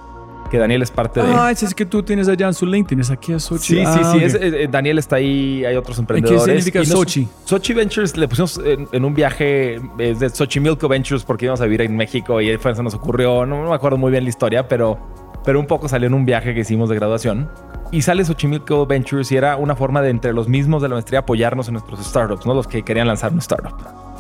que 0.52 0.60
Daniel 0.60 0.84
es 0.84 0.91
parte 0.91 1.19
de. 1.19 1.28
Ah, 1.34 1.50
ese 1.50 1.65
es 1.65 1.73
que 1.73 1.84
tú 1.86 2.04
tienes 2.04 2.28
allá 2.28 2.45
en 2.45 2.54
su 2.54 2.67
LinkedIn, 2.67 3.00
es 3.00 3.10
aquí 3.10 3.34
a 3.34 3.39
Sochi. 3.39 3.78
Sí, 3.78 3.84
Ah, 3.84 3.91
sí, 3.91 4.04
sí, 4.12 4.17
ok. 4.17 4.21
es- 4.23 4.36
eh, 4.36 4.67
Daniel 4.69 5.00
está 5.00 5.15
ahí, 5.15 5.65
hay 5.65 5.76
otros 5.78 5.97
¿Y 5.97 6.02
emprendedores. 6.02 6.43
qué 6.45 6.50
significa 6.62 6.80
nos- 6.82 6.89
Sochi? 6.89 7.28
Sochi 7.43 7.73
Ventures 7.73 8.15
le 8.15 8.28
pusimos 8.28 8.62
en, 8.63 8.88
en 8.91 9.04
un 9.04 9.15
viaje 9.15 9.82
es 9.97 10.19
de 10.19 10.30
Xochimilco 10.30 10.88
Ventures 10.88 11.23
porque 11.23 11.45
íbamos 11.45 11.62
a 11.62 11.63
vivir 11.63 11.82
en 11.82 11.95
México 11.97 12.39
y 12.39 12.50
ahí 12.52 12.58
fue, 12.58 12.76
se 12.76 12.84
nos 12.84 12.93
ocurrió, 12.93 13.47
no, 13.47 13.63
no 13.63 13.69
me 13.69 13.76
acuerdo 13.76 13.97
muy 13.97 14.12
bien 14.12 14.23
la 14.26 14.30
historia, 14.30 14.67
pero, 14.67 15.00
pero 15.43 15.60
un 15.60 15.65
poco 15.65 15.88
salió 15.89 16.06
en 16.08 16.13
un 16.13 16.23
viaje 16.26 16.54
que 16.54 16.60
hicimos 16.60 16.88
de 16.89 16.95
graduación. 16.95 17.50
Y 17.91 18.02
sale 18.02 18.26
Xochimilco 18.26 18.86
Ventures 18.86 19.32
y 19.32 19.38
era 19.38 19.56
una 19.56 19.76
forma 19.76 20.02
de 20.02 20.10
entre 20.10 20.34
los 20.34 20.47
mismos 20.47 20.82
de 20.82 20.89
la 20.89 20.95
maestría 20.95 21.19
apoyarnos 21.19 21.67
en 21.67 21.73
nuestros 21.73 22.06
startups, 22.06 22.45
¿no? 22.45 22.54
Los 22.54 22.67
que 22.67 22.84
querían 22.84 23.08
lanzar 23.08 23.32
un 23.32 23.39
startup. 23.39 23.76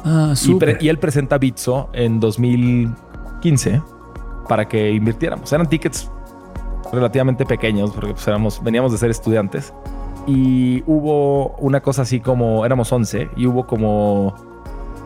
Ah, 0.05 0.33
y 0.79 0.87
él 0.87 0.99
presenta 0.99 1.37
Bitso 1.37 1.89
en 1.91 2.19
2015 2.19 3.81
para 4.47 4.67
que 4.67 4.91
invirtiéramos. 4.91 5.51
Eran 5.51 5.67
tickets 5.67 6.09
relativamente 6.93 7.45
pequeños 7.45 7.91
porque 7.91 8.13
pues, 8.13 8.27
éramos, 8.27 8.63
veníamos 8.63 8.91
de 8.93 8.97
ser 8.97 9.09
estudiantes. 9.09 9.73
Y 10.25 10.83
hubo 10.85 11.55
una 11.57 11.81
cosa 11.81 12.01
así 12.01 12.19
como, 12.19 12.65
éramos 12.65 12.91
11 12.91 13.29
y 13.35 13.47
hubo 13.47 13.65
como, 13.65 14.35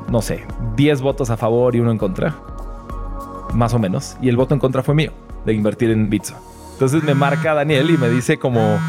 no 0.10 0.22
sé, 0.22 0.46
10 0.76 1.02
votos 1.02 1.30
a 1.30 1.38
favor 1.38 1.76
y 1.76 1.80
uno 1.80 1.92
en 1.92 1.98
contra. 1.98 2.36
Más 3.54 3.74
o 3.74 3.80
menos. 3.80 4.18
Y 4.22 4.30
el 4.30 4.38
voto 4.38 4.54
en 4.54 4.60
contra 4.60 4.84
fue 4.84 4.96
mío, 4.96 5.12
de 5.46 5.54
invertir 5.54 5.92
en 5.92 6.10
Bitso. 6.10 6.36
Entonces 6.82 7.04
me 7.04 7.14
marca 7.14 7.54
Daniel 7.54 7.92
y 7.92 7.98
me 8.00 8.10
dice 8.10 8.40
como, 8.40 8.80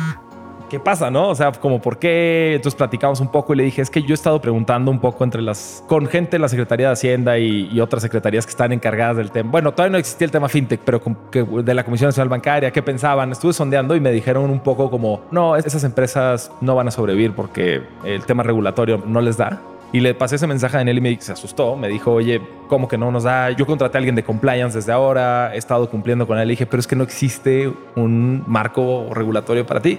¿qué 0.71 0.81
pasa, 0.81 1.11
no? 1.11 1.29
O 1.29 1.35
sea, 1.35 1.53
como 1.53 1.83
por 1.83 1.99
qué. 1.99 2.55
Entonces 2.55 2.75
platicamos 2.75 3.21
un 3.21 3.29
poco 3.31 3.53
y 3.53 3.57
le 3.59 3.65
dije, 3.65 3.83
es 3.83 3.91
que 3.91 4.01
yo 4.01 4.13
he 4.13 4.15
estado 4.15 4.41
preguntando 4.41 4.91
un 4.91 4.99
poco 4.99 5.25
entre 5.25 5.43
las, 5.43 5.85
con 5.87 6.07
gente 6.07 6.31
de 6.31 6.39
la 6.39 6.49
Secretaría 6.49 6.87
de 6.87 6.95
Hacienda 6.95 7.37
y, 7.39 7.69
y 7.71 7.81
otras 7.81 8.03
secretarías 8.03 8.47
que 8.47 8.51
están 8.51 8.73
encargadas 8.73 9.19
del 9.19 9.31
tema. 9.31 9.51
Bueno, 9.51 9.73
todavía 9.73 9.93
no 9.93 9.99
existía 9.99 10.25
el 10.25 10.31
tema 10.31 10.49
fintech, 10.49 10.81
pero 10.83 11.03
con- 11.03 11.19
que- 11.31 11.43
de 11.45 11.75
la 11.75 11.85
Comisión 11.85 12.09
Nacional 12.09 12.31
Bancaria, 12.31 12.71
¿qué 12.71 12.81
pensaban? 12.83 13.31
Estuve 13.31 13.53
sondeando 13.53 13.95
y 13.95 14.01
me 14.01 14.11
dijeron 14.11 14.49
un 14.49 14.61
poco 14.61 14.91
como, 14.91 15.21
no, 15.31 15.55
esas 15.57 15.85
empresas 15.85 16.51
no 16.63 16.75
van 16.75 16.89
a 16.89 16.91
sobrevivir 16.91 17.33
porque 17.35 17.83
el 18.05 18.25
tema 18.25 18.43
regulatorio 18.43 19.03
no 19.07 19.21
les 19.21 19.37
da. 19.37 19.61
Y 19.93 20.01
le 20.01 20.15
pasé 20.15 20.37
ese 20.37 20.47
mensaje 20.47 20.77
a 20.77 20.79
Daniel 20.79 20.99
y 20.99 21.01
me 21.03 21.21
se 21.21 21.33
asustó. 21.33 21.77
Me 21.77 21.89
dijo, 21.89 22.13
oye, 22.13 22.41
¿cómo 22.69 22.89
que 22.89 22.97
no 22.97 23.11
nos 23.11 23.25
da? 23.25 23.51
Yo 23.51 23.67
contraté 23.67 23.99
a 23.99 24.01
alguien 24.01 24.15
de 24.15 24.25
compliance 24.25 24.77
desde 24.77 24.91
ahora, 24.91 25.55
he 25.55 25.59
estado 25.59 25.89
cumpliendo 25.91 26.27
con 26.27 26.39
él. 26.39 26.49
Le 26.49 26.53
dije, 26.53 26.67
pero 26.67 26.81
es 26.81 26.87
que 26.87 26.97
no 26.97 27.05
existe 27.05 27.71
un 27.95 28.43
marco 28.47 29.09
regulatorio 29.13 29.67
para 29.67 29.81
ti. 29.81 29.99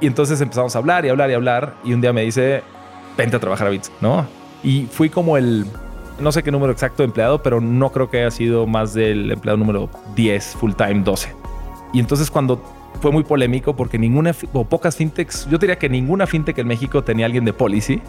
Y 0.00 0.06
entonces 0.06 0.40
empezamos 0.40 0.74
a 0.74 0.78
hablar 0.78 1.04
y 1.04 1.10
hablar 1.10 1.30
y 1.30 1.34
hablar. 1.34 1.74
Y 1.84 1.92
un 1.92 2.00
día 2.00 2.14
me 2.14 2.22
dice, 2.22 2.62
vente 3.16 3.36
a 3.36 3.38
trabajar 3.38 3.66
a 3.66 3.70
Bits, 3.70 3.92
¿no? 4.00 4.26
Y 4.62 4.86
fui 4.86 5.10
como 5.10 5.36
el, 5.36 5.66
no 6.18 6.32
sé 6.32 6.42
qué 6.42 6.50
número 6.50 6.72
exacto 6.72 7.02
de 7.02 7.08
empleado, 7.08 7.42
pero 7.42 7.60
no 7.60 7.92
creo 7.92 8.08
que 8.08 8.20
haya 8.20 8.30
sido 8.30 8.66
más 8.66 8.94
del 8.94 9.30
empleado 9.30 9.58
número 9.58 9.90
10, 10.14 10.56
full 10.58 10.72
time 10.72 11.02
12. 11.02 11.34
Y 11.92 12.00
entonces 12.00 12.30
cuando 12.30 12.62
fue 13.00 13.12
muy 13.12 13.24
polémico 13.24 13.76
porque 13.76 13.98
ninguna 13.98 14.34
o 14.52 14.64
pocas 14.64 14.96
fintechs, 14.96 15.48
yo 15.50 15.58
diría 15.58 15.78
que 15.78 15.88
ninguna 15.88 16.26
fintech 16.26 16.58
en 16.58 16.66
México 16.66 17.04
tenía 17.04 17.26
alguien 17.26 17.44
de 17.44 17.52
policy. 17.52 18.00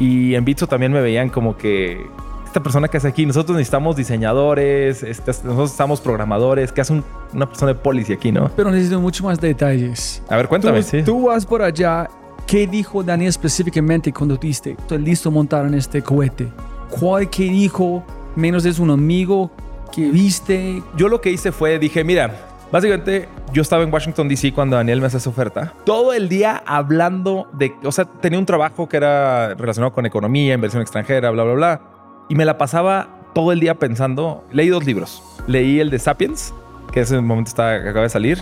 Y 0.00 0.34
en 0.34 0.44
Bitso 0.44 0.66
también 0.66 0.92
me 0.92 1.00
veían 1.00 1.28
como 1.28 1.56
que 1.56 2.04
esta 2.46 2.60
persona 2.60 2.88
que 2.88 2.96
hace 2.96 3.06
aquí, 3.06 3.26
nosotros 3.26 3.56
necesitamos 3.56 3.94
diseñadores, 3.94 5.04
este, 5.04 5.28
nosotros 5.30 5.56
necesitamos 5.58 6.00
programadores, 6.00 6.72
que 6.72 6.80
hace 6.80 6.94
un- 6.94 7.04
una 7.32 7.46
persona 7.46 7.72
de 7.74 7.78
policy 7.78 8.12
aquí, 8.12 8.32
¿no? 8.32 8.50
Pero 8.56 8.70
necesito 8.72 9.00
mucho 9.00 9.22
más 9.22 9.40
detalles. 9.40 10.20
A 10.28 10.36
ver, 10.36 10.48
cuéntame. 10.48 10.82
Tú, 10.82 10.88
sí. 10.88 11.02
tú 11.04 11.26
vas 11.26 11.46
por 11.46 11.62
allá. 11.62 12.08
¿Qué 12.46 12.66
dijo 12.66 13.04
Daniel 13.04 13.28
específicamente 13.28 14.12
cuando 14.12 14.36
diste? 14.36 14.72
Estoy 14.72 14.98
listo 14.98 15.30
montar 15.30 15.64
en 15.66 15.74
este 15.74 16.02
cohete. 16.02 16.48
¿Cuál 16.88 17.30
que 17.30 17.44
dijo? 17.44 18.02
Menos 18.34 18.64
es 18.64 18.80
un 18.80 18.90
amigo 18.90 19.50
que 19.92 20.10
viste. 20.10 20.82
yo 20.96 21.08
lo 21.08 21.20
que 21.20 21.30
hice 21.30 21.52
fue, 21.52 21.78
dije, 21.78 22.02
mira, 22.02 22.48
básicamente 22.70 23.28
yo 23.52 23.62
estaba 23.62 23.82
en 23.82 23.92
Washington, 23.92 24.28
D.C. 24.28 24.52
cuando 24.52 24.76
Daniel 24.76 25.00
me 25.00 25.06
hace 25.06 25.16
esa 25.18 25.30
oferta. 25.30 25.74
Todo 25.84 26.12
el 26.12 26.28
día 26.28 26.62
hablando 26.66 27.48
de, 27.52 27.74
o 27.84 27.92
sea, 27.92 28.04
tenía 28.04 28.38
un 28.38 28.46
trabajo 28.46 28.88
que 28.88 28.96
era 28.96 29.54
relacionado 29.54 29.92
con 29.92 30.06
economía, 30.06 30.54
inversión 30.54 30.82
extranjera, 30.82 31.30
bla, 31.30 31.44
bla, 31.44 31.54
bla. 31.54 31.80
Y 32.28 32.34
me 32.34 32.44
la 32.44 32.58
pasaba 32.58 33.08
todo 33.34 33.52
el 33.52 33.60
día 33.60 33.74
pensando, 33.74 34.44
leí 34.52 34.68
dos 34.68 34.84
libros. 34.84 35.22
Leí 35.46 35.80
el 35.80 35.90
de 35.90 35.98
Sapiens, 35.98 36.54
que 36.92 37.00
ese 37.00 37.20
momento 37.20 37.48
está, 37.48 37.82
que 37.82 37.88
acaba 37.88 38.02
de 38.02 38.10
salir, 38.10 38.38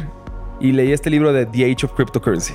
y 0.60 0.72
leí 0.72 0.92
este 0.92 1.10
libro 1.10 1.32
de 1.32 1.46
The 1.46 1.72
Age 1.72 1.86
of 1.86 1.92
Cryptocurrency. 1.94 2.54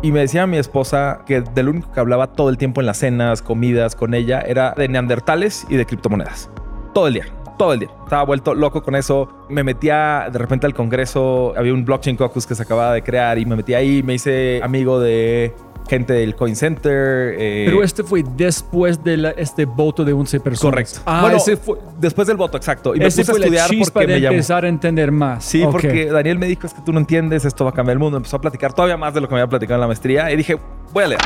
Y 0.00 0.12
me 0.12 0.20
decía 0.20 0.46
mi 0.46 0.58
esposa 0.58 1.22
que 1.26 1.40
de 1.40 1.62
lo 1.62 1.72
único 1.72 1.90
que 1.92 1.98
hablaba 1.98 2.28
todo 2.28 2.50
el 2.50 2.58
tiempo 2.58 2.80
en 2.80 2.86
las 2.86 2.98
cenas, 2.98 3.42
comidas 3.42 3.96
con 3.96 4.14
ella, 4.14 4.40
era 4.40 4.72
de 4.76 4.88
neandertales 4.88 5.66
y 5.68 5.76
de 5.76 5.86
criptomonedas. 5.86 6.50
Todo 6.94 7.08
el 7.08 7.14
día, 7.14 7.26
todo 7.58 7.74
el 7.74 7.80
día. 7.80 7.90
Estaba 8.04 8.22
vuelto 8.24 8.54
loco 8.54 8.82
con 8.82 8.94
eso. 8.94 9.28
Me 9.50 9.62
metía 9.64 10.28
de 10.32 10.38
repente 10.38 10.66
al 10.66 10.72
Congreso, 10.74 11.52
había 11.56 11.74
un 11.74 11.84
blockchain 11.84 12.16
caucus 12.16 12.46
que 12.46 12.54
se 12.54 12.62
acababa 12.62 12.94
de 12.94 13.02
crear 13.02 13.38
y 13.38 13.44
me 13.44 13.56
metí 13.56 13.74
ahí, 13.74 14.02
me 14.02 14.14
hice 14.14 14.60
amigo 14.62 14.98
de 15.00 15.52
gente 15.88 16.12
del 16.12 16.34
Coin 16.36 16.54
Center. 16.54 17.34
eh, 17.38 17.64
Pero 17.66 17.82
este 17.82 18.02
fue 18.04 18.22
después 18.36 19.02
de 19.02 19.16
la- 19.16 19.30
este 19.30 19.64
voto 19.64 20.04
de 20.04 20.12
11 20.12 20.38
personas. 20.38 20.70
correcto. 20.70 21.00
Ah, 21.06 21.20
bueno, 21.22 21.38
ese 21.38 21.56
fue, 21.56 21.78
después 21.98 22.28
del 22.28 22.36
voto, 22.36 22.58
exacto. 22.58 22.94
Y 22.94 22.98
me 22.98 23.06
puse 23.06 23.20
a 23.20 23.24
estudiar 23.24 23.70
porque 23.92 24.06
de 24.06 24.14
me 24.14 24.20
llamó. 24.20 24.34
empezar 24.34 24.64
a 24.66 24.68
entender 24.68 25.10
más. 25.12 25.44
Sí, 25.44 25.62
Ok. 25.62 25.72
porque 25.72 26.06
Daniel 26.06 26.38
me 26.38 26.46
dijo, 26.46 26.66
es 26.66 26.74
que 26.74 26.82
tú 26.82 26.92
no 26.92 26.98
entiendes, 27.00 27.46
esto 27.46 27.64
va 27.64 27.70
a 27.70 27.72
cambiar 27.74 27.94
el 27.94 28.00
mundo. 28.00 28.18
Empezó 28.18 28.36
a 28.36 28.40
platicar 28.42 28.74
todavía 28.74 28.98
más 28.98 29.14
de 29.14 29.22
lo 29.22 29.28
que 29.28 29.34
me 29.34 29.40
había 29.40 29.48
platicado 29.48 29.76
en 29.76 29.80
la 29.80 29.86
maestría 29.86 30.30
y 30.30 30.36
dije, 30.36 30.58
voy 30.92 31.04
a 31.04 31.08
leer. 31.08 31.20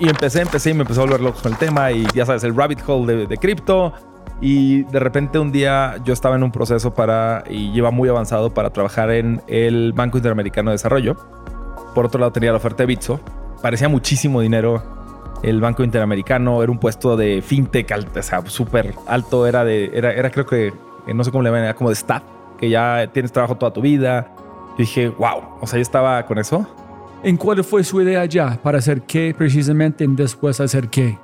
Y 0.00 0.08
empecé, 0.08 0.40
empecé 0.42 0.70
y 0.70 0.74
me 0.74 0.80
empezó 0.82 1.02
a 1.02 1.04
volver 1.04 1.20
loco 1.20 1.38
con 1.40 1.52
el 1.52 1.58
tema 1.58 1.92
y 1.92 2.04
ya 2.12 2.26
sabes, 2.26 2.42
el 2.42 2.56
rabbit 2.56 2.80
hole 2.88 3.14
de, 3.14 3.26
de 3.28 3.36
cripto. 3.36 3.92
Y 4.40 4.84
de 4.84 5.00
repente 5.00 5.38
un 5.38 5.50
día 5.50 5.96
yo 6.04 6.12
estaba 6.12 6.36
en 6.36 6.42
un 6.42 6.52
proceso 6.52 6.94
para, 6.94 7.42
y 7.48 7.72
lleva 7.72 7.90
muy 7.90 8.08
avanzado 8.08 8.50
para 8.50 8.70
trabajar 8.70 9.10
en 9.10 9.42
el 9.48 9.92
Banco 9.92 10.18
Interamericano 10.18 10.70
de 10.70 10.74
Desarrollo. 10.74 11.16
Por 11.94 12.06
otro 12.06 12.20
lado 12.20 12.32
tenía 12.32 12.52
la 12.52 12.58
oferta 12.58 12.84
de 12.84 12.86
Bitso. 12.86 13.20
Parecía 13.60 13.88
muchísimo 13.88 14.40
dinero 14.40 14.82
el 15.42 15.60
Banco 15.60 15.82
Interamericano. 15.82 16.62
Era 16.62 16.70
un 16.70 16.78
puesto 16.78 17.16
de 17.16 17.42
fintech, 17.42 17.92
o 18.16 18.22
sea, 18.22 18.42
súper 18.46 18.94
alto. 19.06 19.46
Era 19.46 19.64
de, 19.64 19.90
era, 19.92 20.12
era 20.12 20.30
creo 20.30 20.46
que, 20.46 20.68
eh, 20.68 21.14
no 21.14 21.24
sé 21.24 21.32
cómo 21.32 21.42
le 21.42 21.48
llaman, 21.48 21.64
era 21.64 21.74
como 21.74 21.90
de 21.90 21.94
staff, 21.94 22.22
que 22.58 22.70
ya 22.70 23.10
tienes 23.12 23.32
trabajo 23.32 23.56
toda 23.56 23.72
tu 23.72 23.80
vida. 23.80 24.32
Dije, 24.76 25.08
wow, 25.08 25.42
o 25.60 25.66
sea, 25.66 25.78
yo 25.78 25.82
estaba 25.82 26.24
con 26.26 26.38
eso. 26.38 26.66
¿En 27.24 27.36
cuál 27.36 27.64
fue 27.64 27.82
su 27.82 28.00
idea 28.00 28.24
ya? 28.26 28.60
¿Para 28.62 28.78
hacer 28.78 29.02
qué 29.02 29.34
precisamente 29.36 30.04
y 30.04 30.06
después 30.08 30.60
hacer 30.60 30.88
qué? 30.88 31.18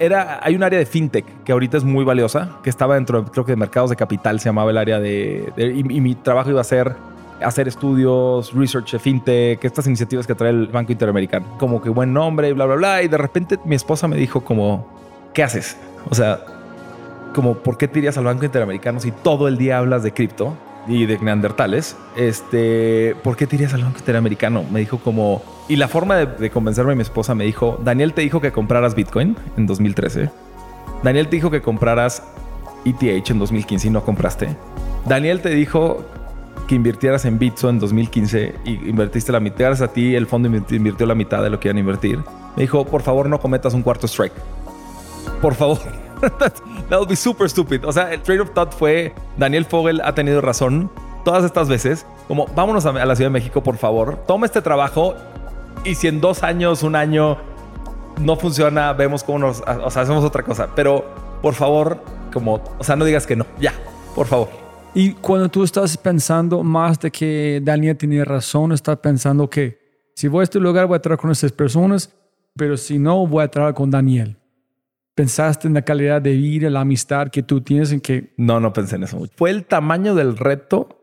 Era, 0.00 0.40
hay 0.42 0.54
un 0.54 0.62
área 0.62 0.78
de 0.78 0.86
fintech 0.86 1.24
que 1.44 1.52
ahorita 1.52 1.76
es 1.76 1.84
muy 1.84 2.04
valiosa, 2.04 2.58
que 2.62 2.70
estaba 2.70 2.94
dentro, 2.94 3.24
creo 3.26 3.44
que 3.44 3.52
de 3.52 3.56
mercados 3.56 3.90
de 3.90 3.96
capital 3.96 4.38
se 4.40 4.48
llamaba 4.48 4.70
el 4.70 4.78
área 4.78 5.00
de, 5.00 5.52
y, 5.56 5.80
y 5.80 6.00
mi 6.00 6.14
trabajo 6.14 6.50
iba 6.50 6.60
a 6.60 6.64
ser 6.64 6.94
hacer 7.42 7.68
estudios, 7.68 8.52
research 8.52 8.92
de 8.92 8.98
fintech, 8.98 9.64
estas 9.64 9.86
iniciativas 9.86 10.26
que 10.26 10.34
trae 10.34 10.50
el 10.50 10.66
Banco 10.66 10.92
Interamericano. 10.92 11.46
Como 11.58 11.80
que 11.80 11.88
buen 11.88 12.12
nombre, 12.12 12.52
bla, 12.52 12.66
bla, 12.66 12.76
bla. 12.76 13.02
Y 13.02 13.08
de 13.08 13.18
repente 13.18 13.58
mi 13.64 13.76
esposa 13.76 14.08
me 14.08 14.16
dijo 14.16 14.42
como, 14.42 14.88
¿qué 15.34 15.42
haces? 15.42 15.76
O 16.10 16.14
sea, 16.14 16.40
como, 17.34 17.54
¿por 17.54 17.78
qué 17.78 17.88
te 17.88 17.98
irías 17.98 18.16
al 18.18 18.24
Banco 18.24 18.44
Interamericano 18.44 19.00
si 19.00 19.12
todo 19.12 19.48
el 19.48 19.58
día 19.58 19.78
hablas 19.78 20.02
de 20.02 20.12
cripto 20.12 20.56
y 20.88 21.06
de 21.06 21.18
neandertales? 21.18 21.96
Este, 22.16 23.14
¿por 23.22 23.36
qué 23.36 23.46
te 23.46 23.56
irías 23.56 23.74
al 23.74 23.82
Banco 23.84 23.98
Interamericano? 23.98 24.64
Me 24.72 24.80
dijo 24.80 24.98
como, 24.98 25.42
y 25.68 25.76
la 25.76 25.88
forma 25.88 26.16
de, 26.16 26.50
convencerme 26.50 26.92
a 26.92 26.96
mi 26.96 27.02
esposa 27.02 27.34
me 27.34 27.44
dijo, 27.44 27.78
Daniel 27.84 28.14
te 28.14 28.22
dijo 28.22 28.40
que 28.40 28.52
compraras 28.52 28.94
Bitcoin 28.94 29.36
en 29.56 29.66
2013. 29.66 30.30
Daniel 31.02 31.28
te 31.28 31.36
dijo 31.36 31.50
que 31.50 31.60
compraras 31.62 32.22
ETH 32.84 33.30
en 33.30 33.38
2015 33.38 33.88
y 33.88 33.90
no 33.90 34.02
compraste. 34.04 34.56
Daniel 35.06 35.40
te 35.40 35.50
dijo 35.50 36.04
que 36.66 36.74
invirtieras 36.74 37.24
en 37.24 37.38
Bitso 37.38 37.70
en 37.70 37.78
2015 37.78 38.54
y 38.64 38.88
invertiste 38.88 39.32
la 39.32 39.40
mitad. 39.40 39.80
A 39.82 39.88
ti, 39.88 40.14
el 40.14 40.26
fondo 40.26 40.48
invirti- 40.48 40.76
invirtió 40.76 41.06
la 41.06 41.14
mitad 41.14 41.42
de 41.42 41.50
lo 41.50 41.60
que 41.60 41.68
iban 41.68 41.76
a 41.76 41.80
invertir. 41.80 42.18
Me 42.56 42.62
dijo, 42.62 42.84
por 42.84 43.02
favor, 43.02 43.28
no 43.28 43.38
cometas 43.40 43.74
un 43.74 43.82
cuarto 43.82 44.06
strike. 44.06 44.32
Por 45.40 45.54
favor. 45.54 45.78
that 46.88 46.98
would 46.98 47.08
be 47.08 47.16
super 47.16 47.48
stupid. 47.48 47.84
O 47.84 47.92
sea, 47.92 48.12
el 48.12 48.22
trade 48.22 48.40
of 48.40 48.52
thought 48.52 48.72
fue 48.72 49.14
Daniel 49.36 49.64
Fogel 49.64 50.00
ha 50.02 50.14
tenido 50.14 50.40
razón 50.40 50.90
todas 51.24 51.44
estas 51.44 51.68
veces. 51.68 52.06
Como 52.26 52.46
vámonos 52.54 52.86
a, 52.86 52.90
a 52.90 53.06
la 53.06 53.16
Ciudad 53.16 53.30
de 53.30 53.34
México, 53.34 53.62
por 53.62 53.76
favor. 53.76 54.24
Toma 54.26 54.46
este 54.46 54.62
trabajo 54.62 55.14
y 55.84 55.94
si 55.94 56.08
en 56.08 56.20
dos 56.20 56.42
años, 56.42 56.82
un 56.82 56.96
año 56.96 57.38
no 58.20 58.36
funciona, 58.36 58.92
vemos 58.92 59.22
cómo 59.22 59.38
nos, 59.38 59.60
o 59.60 59.90
sea, 59.90 60.02
hacemos 60.02 60.24
otra 60.24 60.42
cosa. 60.42 60.68
Pero 60.74 61.04
por 61.42 61.54
favor, 61.54 62.02
como, 62.32 62.60
o 62.78 62.84
sea, 62.84 62.96
no 62.96 63.04
digas 63.04 63.26
que 63.26 63.36
no. 63.36 63.46
Ya, 63.58 63.72
por 64.14 64.26
favor. 64.26 64.48
Y 64.94 65.12
cuando 65.12 65.48
tú 65.48 65.62
estás 65.62 65.96
pensando 65.96 66.62
más 66.62 66.98
de 66.98 67.10
que 67.10 67.60
Daniel 67.62 67.96
tenía 67.96 68.24
razón, 68.24 68.72
estás 68.72 68.96
pensando 68.98 69.48
que 69.48 69.78
si 70.14 70.28
voy 70.28 70.40
a 70.40 70.44
este 70.44 70.58
lugar 70.58 70.86
voy 70.86 70.96
a 70.96 71.02
trabajar 71.02 71.22
con 71.22 71.30
estas 71.30 71.52
personas, 71.52 72.12
pero 72.56 72.76
si 72.76 72.98
no, 72.98 73.26
voy 73.26 73.44
a 73.44 73.48
trabajar 73.48 73.74
con 73.74 73.90
Daniel. 73.90 74.36
¿Pensaste 75.18 75.66
en 75.66 75.74
la 75.74 75.82
calidad 75.82 76.22
de 76.22 76.30
vida, 76.30 76.70
la 76.70 76.82
amistad 76.82 77.26
que 77.26 77.42
tú 77.42 77.60
tienes 77.60 77.90
en 77.90 78.00
que... 78.00 78.34
No, 78.36 78.60
no 78.60 78.72
pensé 78.72 78.94
en 78.94 79.02
eso. 79.02 79.20
Fue 79.34 79.50
el 79.50 79.64
tamaño 79.64 80.14
del 80.14 80.36
reto, 80.36 80.96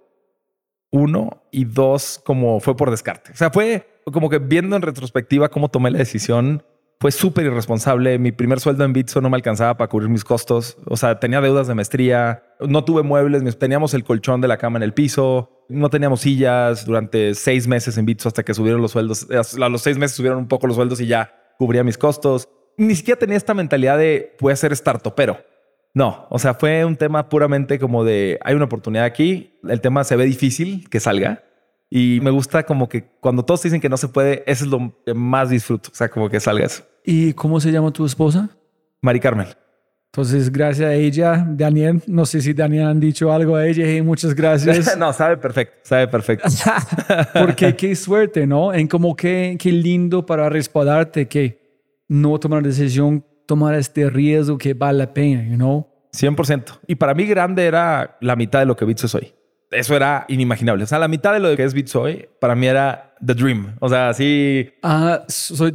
uno, 0.89 1.43
y 1.51 1.65
dos, 1.65 2.21
como 2.23 2.61
fue 2.61 2.77
por 2.77 2.91
descarte. 2.91 3.33
O 3.33 3.35
sea, 3.35 3.49
fue 3.49 3.99
como 4.05 4.29
que 4.29 4.39
viendo 4.39 4.77
en 4.77 4.83
retrospectiva 4.83 5.49
cómo 5.49 5.67
tomé 5.67 5.91
la 5.91 5.97
decisión, 5.97 6.63
fue 7.01 7.11
súper 7.11 7.47
irresponsable. 7.47 8.17
Mi 8.17 8.31
primer 8.31 8.61
sueldo 8.61 8.85
en 8.85 8.93
Bitso 8.93 9.19
no 9.19 9.29
me 9.29 9.35
alcanzaba 9.35 9.75
para 9.75 9.89
cubrir 9.89 10.07
mis 10.07 10.23
costos. 10.23 10.77
O 10.85 10.95
sea, 10.95 11.19
tenía 11.19 11.41
deudas 11.41 11.67
de 11.67 11.75
maestría, 11.75 12.41
no 12.61 12.85
tuve 12.85 13.03
muebles, 13.03 13.59
teníamos 13.59 13.93
el 13.95 14.05
colchón 14.05 14.39
de 14.39 14.47
la 14.47 14.55
cama 14.55 14.77
en 14.77 14.83
el 14.83 14.93
piso, 14.93 15.65
no 15.67 15.89
teníamos 15.89 16.21
sillas 16.21 16.85
durante 16.85 17.35
seis 17.35 17.67
meses 17.67 17.97
en 17.97 18.05
Bitso 18.05 18.29
hasta 18.29 18.43
que 18.43 18.53
subieron 18.53 18.81
los 18.81 18.91
sueldos. 18.91 19.27
A 19.29 19.67
los 19.67 19.81
seis 19.81 19.97
meses 19.97 20.15
subieron 20.15 20.37
un 20.37 20.47
poco 20.47 20.67
los 20.67 20.77
sueldos 20.77 21.01
y 21.01 21.07
ya 21.07 21.33
cubría 21.57 21.83
mis 21.83 21.97
costos. 21.97 22.47
Ni 22.77 22.95
siquiera 22.95 23.19
tenía 23.19 23.37
esta 23.37 23.53
mentalidad 23.53 23.97
de 23.97 24.35
voy 24.39 24.53
a 24.53 24.55
ser 24.55 24.73
pero 25.15 25.39
No, 25.93 26.27
o 26.29 26.39
sea, 26.39 26.53
fue 26.53 26.83
un 26.85 26.95
tema 26.95 27.29
puramente 27.29 27.79
como 27.79 28.03
de 28.03 28.39
hay 28.43 28.55
una 28.55 28.65
oportunidad 28.65 29.05
aquí, 29.05 29.57
el 29.67 29.81
tema 29.81 30.03
se 30.03 30.15
ve 30.15 30.25
difícil 30.25 30.89
que 30.89 30.99
salga 30.99 31.43
y 31.89 32.19
me 32.21 32.31
gusta 32.31 32.63
como 32.63 32.89
que 32.89 33.03
cuando 33.19 33.45
todos 33.45 33.63
dicen 33.63 33.79
que 33.79 33.89
no 33.89 33.97
se 33.97 34.07
puede, 34.07 34.43
eso 34.47 34.65
es 34.65 34.71
lo 34.71 34.93
que 35.05 35.13
más 35.13 35.49
disfruto, 35.49 35.89
o 35.91 35.95
sea, 35.95 36.09
como 36.09 36.29
que 36.29 36.39
salga 36.39 36.65
eso. 36.65 36.83
¿Y 37.03 37.33
cómo 37.33 37.59
se 37.59 37.71
llama 37.71 37.91
tu 37.91 38.05
esposa? 38.05 38.49
Mari 39.01 39.19
Carmen. 39.19 39.47
Entonces, 40.11 40.49
gracias 40.49 40.89
a 40.89 40.93
ella, 40.93 41.45
Daniel, 41.45 42.01
no 42.07 42.25
sé 42.25 42.41
si 42.41 42.53
Daniel 42.53 42.87
han 42.87 42.99
dicho 43.01 43.33
algo 43.33 43.57
a 43.57 43.67
ella 43.67 43.91
y 43.91 44.01
muchas 44.01 44.33
gracias. 44.33 44.97
no, 44.97 45.11
sabe 45.11 45.35
perfecto, 45.35 45.75
sabe 45.83 46.07
perfecto. 46.07 46.47
Porque 47.33 47.75
qué 47.75 47.93
suerte, 47.97 48.47
¿no? 48.47 48.73
En 48.73 48.87
como 48.87 49.15
que 49.15 49.57
qué 49.59 49.73
lindo 49.73 50.25
para 50.25 50.47
respaldarte 50.47 51.27
que 51.27 51.64
no 52.07 52.39
tomar 52.39 52.61
la 52.61 52.69
decisión, 52.69 53.25
tomar 53.45 53.75
este 53.75 54.09
riesgo 54.09 54.57
que 54.57 54.73
vale 54.73 54.99
la 54.99 55.13
pena, 55.13 55.43
you 55.47 55.55
know? 55.55 55.87
100%. 56.13 56.79
Y 56.87 56.95
para 56.95 57.13
mí 57.13 57.25
grande 57.25 57.65
era 57.65 58.17
la 58.21 58.35
mitad 58.35 58.59
de 58.59 58.65
lo 58.65 58.75
que 58.75 58.85
Bitso 58.85 59.07
soy. 59.07 59.33
Eso 59.71 59.95
era 59.95 60.25
inimaginable. 60.29 60.83
O 60.83 60.87
sea, 60.87 60.99
la 60.99 61.07
mitad 61.07 61.33
de 61.33 61.39
lo 61.39 61.55
que 61.55 61.63
es 61.63 61.73
Bitso 61.73 62.01
hoy, 62.01 62.27
para 62.39 62.55
mí 62.55 62.67
era 62.67 63.13
the 63.25 63.33
dream. 63.33 63.75
O 63.79 63.89
sea, 63.89 64.09
así... 64.09 64.69
Ah, 64.81 65.25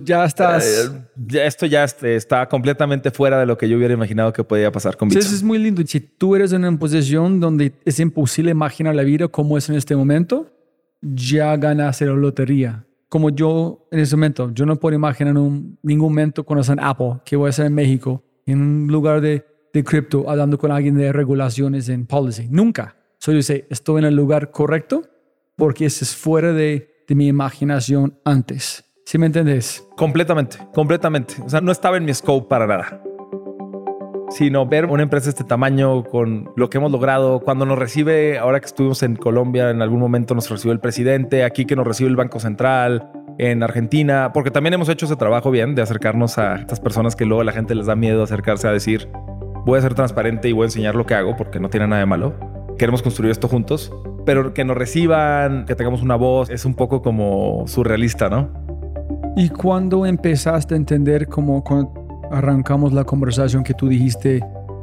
ya 0.03 0.25
estás... 0.25 0.90
Eh, 1.29 1.45
esto 1.45 1.66
ya 1.66 1.85
este, 1.85 2.16
está 2.16 2.49
completamente 2.49 3.11
fuera 3.11 3.38
de 3.38 3.47
lo 3.47 3.59
que 3.59 3.69
yo 3.69 3.77
hubiera 3.77 3.93
imaginado 3.93 4.33
que 4.33 4.43
podía 4.43 4.73
pasar 4.73 4.97
con 4.97 5.09
Bitso. 5.09 5.21
Eso 5.21 5.35
es 5.35 5.43
muy 5.43 5.59
lindo. 5.59 5.83
Si 5.85 6.01
tú 6.01 6.35
eres 6.37 6.53
en 6.53 6.64
una 6.64 6.79
posición 6.79 7.40
donde 7.40 7.75
es 7.85 8.01
imposible 8.01 8.53
imaginar 8.53 8.95
la 8.95 9.03
vida 9.03 9.29
como 9.29 9.59
es 9.59 9.69
en 9.69 9.75
este 9.75 9.95
momento, 9.95 10.51
ya 11.03 11.57
ganas 11.57 12.01
la 12.01 12.12
lotería 12.12 12.87
como 13.11 13.29
yo 13.31 13.88
en 13.90 13.99
ese 13.99 14.16
momento, 14.16 14.51
yo 14.55 14.64
no 14.64 14.77
puedo 14.77 14.94
imaginar 14.94 15.37
en 15.37 15.77
ningún 15.83 16.12
momento 16.12 16.44
cuando 16.44 16.62
sea 16.62 16.75
en 16.75 16.81
Apple, 16.81 17.16
que 17.25 17.37
voy 17.37 17.49
a 17.49 17.51
estar 17.51 17.66
en 17.66 17.75
México, 17.75 18.23
en 18.46 18.62
un 18.62 18.87
lugar 18.87 19.20
de, 19.20 19.44
de 19.73 19.85
cripto, 19.85 20.31
hablando 20.31 20.57
con 20.57 20.70
alguien 20.70 20.94
de 20.94 21.12
regulaciones 21.12 21.88
en 21.88 22.07
policy. 22.07 22.46
Nunca. 22.49 22.96
Solo 23.18 23.38
yo 23.38 23.42
sé, 23.42 23.66
estoy 23.68 23.99
en 23.99 24.05
el 24.05 24.14
lugar 24.14 24.53
correcto 24.53 25.03
porque 25.57 25.87
ese 25.87 26.05
es 26.05 26.14
fuera 26.14 26.53
de, 26.53 27.05
de 27.07 27.14
mi 27.16 27.27
imaginación 27.27 28.16
antes. 28.25 28.85
¿Sí 29.05 29.18
me 29.18 29.27
entiendes? 29.27 29.85
Completamente, 29.96 30.59
completamente. 30.73 31.35
O 31.44 31.49
sea, 31.49 31.61
no 31.61 31.73
estaba 31.73 31.96
en 31.96 32.05
mi 32.05 32.14
scope 32.14 32.49
para 32.49 32.66
nada 32.66 33.03
sino 34.31 34.66
ver 34.66 34.87
una 34.87 35.03
empresa 35.03 35.27
de 35.27 35.31
este 35.31 35.45
tamaño 35.45 36.05
con 36.05 36.51
lo 36.57 36.71
que 36.71 36.79
hemos 36.79 36.90
logrado. 36.90 37.40
Cuando 37.40 37.66
nos 37.66 37.79
recibe, 37.79 38.38
ahora 38.38 38.61
que 38.61 38.66
estuvimos 38.66 39.03
en 39.03 39.16
Colombia, 39.16 39.71
en 39.71 39.83
algún 39.83 40.01
momento 40.01 40.35
nos 40.35 40.49
recibió 40.49 40.73
el 40.73 40.81
presidente, 40.81 41.45
aquí 41.45 41.66
que 41.66 41.77
nos 41.77 41.87
recibe 41.87 42.09
el 42.09 42.16
Banco 42.16 42.40
Central, 42.40 43.11
en 43.38 43.62
Argentina, 43.62 44.33
porque 44.35 44.51
también 44.51 44.75
hemos 44.75 44.88
hecho 44.90 45.07
ese 45.07 45.16
trabajo 45.16 45.51
bien 45.51 45.75
de 45.75 45.81
acercarnos 45.81 46.37
a 46.37 46.57
estas 46.57 46.79
personas 46.79 47.16
que 47.16 47.25
luego 47.25 47.43
la 47.43 47.53
gente 47.53 47.75
les 47.75 47.87
da 47.87 47.97
miedo 47.97 48.23
acercarse 48.23 48.69
a 48.69 48.73
decir, 48.73 49.09
voy 49.64 49.79
a 49.79 49.83
ser 49.83 49.95
transparente 49.95 50.49
y 50.49 50.53
voy 50.53 50.64
a 50.64 50.66
enseñar 50.66 50.95
lo 50.95 51.07
que 51.07 51.14
hago 51.14 51.37
porque 51.37 51.59
no 51.59 51.71
tiene 51.71 51.87
nada 51.87 52.01
de 52.01 52.07
malo. 52.07 52.35
Queremos 52.77 53.03
construir 53.03 53.31
esto 53.31 53.49
juntos, 53.49 53.93
pero 54.27 54.53
que 54.53 54.64
nos 54.64 54.77
reciban, 54.77 55.64
que 55.64 55.75
tengamos 55.75 56.03
una 56.03 56.16
voz, 56.16 56.51
es 56.51 56.66
un 56.66 56.75
poco 56.75 57.01
como 57.01 57.64
surrealista, 57.66 58.29
¿no? 58.29 58.51
¿Y 59.37 59.49
cuando 59.49 60.05
empezaste 60.05 60.75
a 60.75 60.77
entender 60.77 61.27
cómo 61.27 61.64
arrancamos 62.31 62.93
la 62.93 63.05
conversación 63.05 63.64
que 63.64 63.75
tú 63.75 63.88
dijiste, 63.88 64.40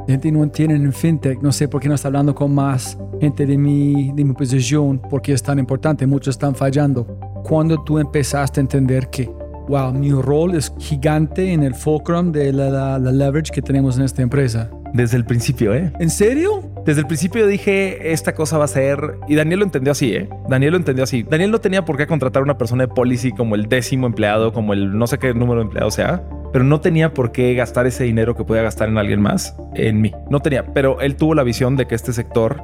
gente 0.08 0.32
no 0.32 0.44
entiende 0.44 0.76
en 0.76 0.94
fintech, 0.94 1.42
no 1.42 1.52
sé 1.52 1.68
por 1.68 1.82
qué 1.82 1.90
no 1.90 1.96
está 1.96 2.08
hablando 2.08 2.34
con 2.34 2.54
más 2.54 2.98
gente 3.20 3.46
de 3.46 3.58
mi, 3.58 4.12
de 4.14 4.24
mi 4.24 4.34
posición, 4.34 5.02
porque 5.10 5.34
es 5.34 5.42
tan 5.42 5.60
importante, 5.60 6.06
muchos 6.06 6.36
están 6.36 6.56
fallando. 6.56 7.06
Cuando 7.44 7.84
tú 7.84 8.00
empezaste 8.00 8.60
a 8.60 8.62
entender 8.62 9.10
que, 9.10 9.30
wow, 9.68 9.94
mi 9.94 10.12
rol 10.12 10.56
es 10.56 10.74
gigante 10.80 11.54
en 11.54 11.64
el 11.64 11.76
fulcrum 11.76 12.32
de 12.32 12.54
la, 12.54 12.98
la 13.00 13.12
leverage 13.12 13.52
que 13.52 13.62
tenemos 13.62 13.98
en 13.98 14.04
esta 14.04 14.22
empresa. 14.22 14.70
Desde 14.94 15.18
el 15.18 15.26
principio, 15.26 15.74
¿eh? 15.74 15.92
¿En 16.00 16.10
serio? 16.10 16.64
Desde 16.86 17.02
el 17.02 17.08
principio 17.08 17.46
dije, 17.46 18.14
esta 18.14 18.34
cosa 18.34 18.58
va 18.58 18.64
a 18.64 18.70
ser... 18.70 19.20
Y 19.28 19.36
Daniel 19.36 19.60
lo 19.60 19.66
entendió 19.66 19.92
así, 19.92 20.14
¿eh? 20.14 20.30
Daniel 20.50 20.72
lo 20.72 20.78
entendió 20.78 21.04
así. 21.04 21.24
Daniel 21.24 21.52
no 21.52 21.60
tenía 21.60 21.84
por 21.84 21.98
qué 21.98 22.08
contratar 22.08 22.42
a 22.42 22.44
una 22.44 22.58
persona 22.58 22.86
de 22.86 22.94
policy 22.94 23.32
como 23.32 23.56
el 23.56 23.68
décimo 23.68 24.08
empleado, 24.08 24.54
como 24.54 24.74
el 24.74 24.98
no 24.98 25.06
sé 25.08 25.18
qué 25.18 25.34
número 25.34 25.60
de 25.60 25.66
empleado 25.66 25.92
sea 25.92 26.24
pero 26.52 26.64
no 26.64 26.82
tenía 26.82 27.14
por 27.14 27.32
qué 27.32 27.54
gastar 27.54 27.88
ese 27.88 28.04
dinero 28.04 28.36
que 28.36 28.44
podía 28.44 28.64
gastar 28.64 28.90
en 28.90 28.98
alguien 28.98 29.22
más 29.22 29.56
en 29.76 30.02
mí. 30.02 30.12
No 30.30 30.40
tenía, 30.40 30.74
pero 30.74 31.00
él 31.02 31.16
tuvo 31.16 31.36
la 31.36 31.44
visión 31.44 31.76
de 31.76 31.86
que 31.86 31.96
este 31.96 32.14
sector 32.14 32.64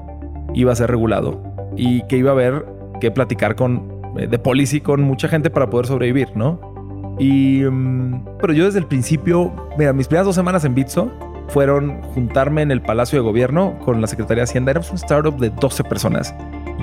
iba 0.53 0.71
a 0.71 0.75
ser 0.75 0.89
regulado 0.89 1.43
y 1.75 2.01
que 2.07 2.17
iba 2.17 2.31
a 2.31 2.33
haber 2.33 2.65
que 2.99 3.11
platicar 3.11 3.55
con 3.55 4.01
eh, 4.17 4.27
de 4.27 4.39
policy 4.39 4.81
con 4.81 5.01
mucha 5.01 5.27
gente 5.27 5.49
para 5.49 5.69
poder 5.69 5.87
sobrevivir, 5.87 6.35
¿no? 6.35 6.72
Y 7.19 7.63
mm, 7.63 8.37
pero 8.39 8.53
yo 8.53 8.65
desde 8.65 8.79
el 8.79 8.85
principio, 8.85 9.53
mira, 9.77 9.93
mis 9.93 10.07
primeras 10.07 10.25
dos 10.25 10.35
semanas 10.35 10.65
en 10.65 10.75
Bitso 10.75 11.11
fueron 11.49 12.01
juntarme 12.13 12.61
en 12.61 12.71
el 12.71 12.81
Palacio 12.81 13.19
de 13.19 13.23
Gobierno 13.23 13.77
con 13.79 14.01
la 14.01 14.07
Secretaría 14.07 14.41
de 14.41 14.49
Hacienda. 14.49 14.71
Éramos 14.71 14.89
un 14.89 14.95
startup 14.95 15.37
de 15.37 15.49
12 15.49 15.83
personas. 15.83 16.33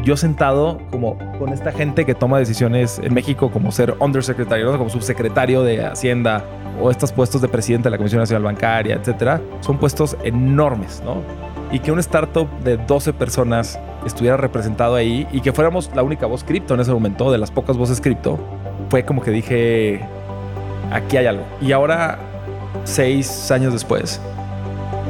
Yo 0.04 0.16
sentado 0.16 0.78
como 0.90 1.18
con 1.38 1.52
esta 1.52 1.72
gente 1.72 2.06
que 2.06 2.14
toma 2.14 2.38
decisiones 2.38 3.00
en 3.02 3.12
México 3.12 3.50
como 3.50 3.72
ser 3.72 3.94
undersecretario, 3.98 4.70
¿no? 4.70 4.78
como 4.78 4.88
subsecretario 4.88 5.62
de 5.62 5.84
Hacienda 5.84 6.44
o 6.80 6.90
estos 6.90 7.12
puestos 7.12 7.42
de 7.42 7.48
presidente 7.48 7.84
de 7.84 7.90
la 7.90 7.96
Comisión 7.98 8.20
Nacional 8.20 8.44
Bancaria, 8.44 8.94
etcétera, 8.94 9.40
son 9.60 9.78
puestos 9.78 10.16
enormes, 10.22 11.02
¿no? 11.04 11.22
Y 11.72 11.80
que 11.80 11.92
un 11.92 11.98
startup 11.98 12.48
de 12.60 12.78
12 12.78 13.12
personas 13.12 13.78
estuviera 14.06 14.36
representado 14.36 14.94
ahí 14.94 15.26
y 15.32 15.40
que 15.40 15.52
fuéramos 15.52 15.90
la 15.94 16.02
única 16.02 16.26
voz 16.26 16.42
cripto 16.42 16.74
en 16.74 16.80
ese 16.80 16.92
momento, 16.92 17.30
de 17.30 17.38
las 17.38 17.50
pocas 17.50 17.76
voces 17.76 18.00
cripto, 18.00 18.38
fue 18.88 19.04
como 19.04 19.22
que 19.22 19.30
dije, 19.30 20.00
aquí 20.90 21.16
hay 21.16 21.26
algo. 21.26 21.44
Y 21.60 21.72
ahora, 21.72 22.18
seis 22.84 23.50
años 23.50 23.72
después, 23.72 24.20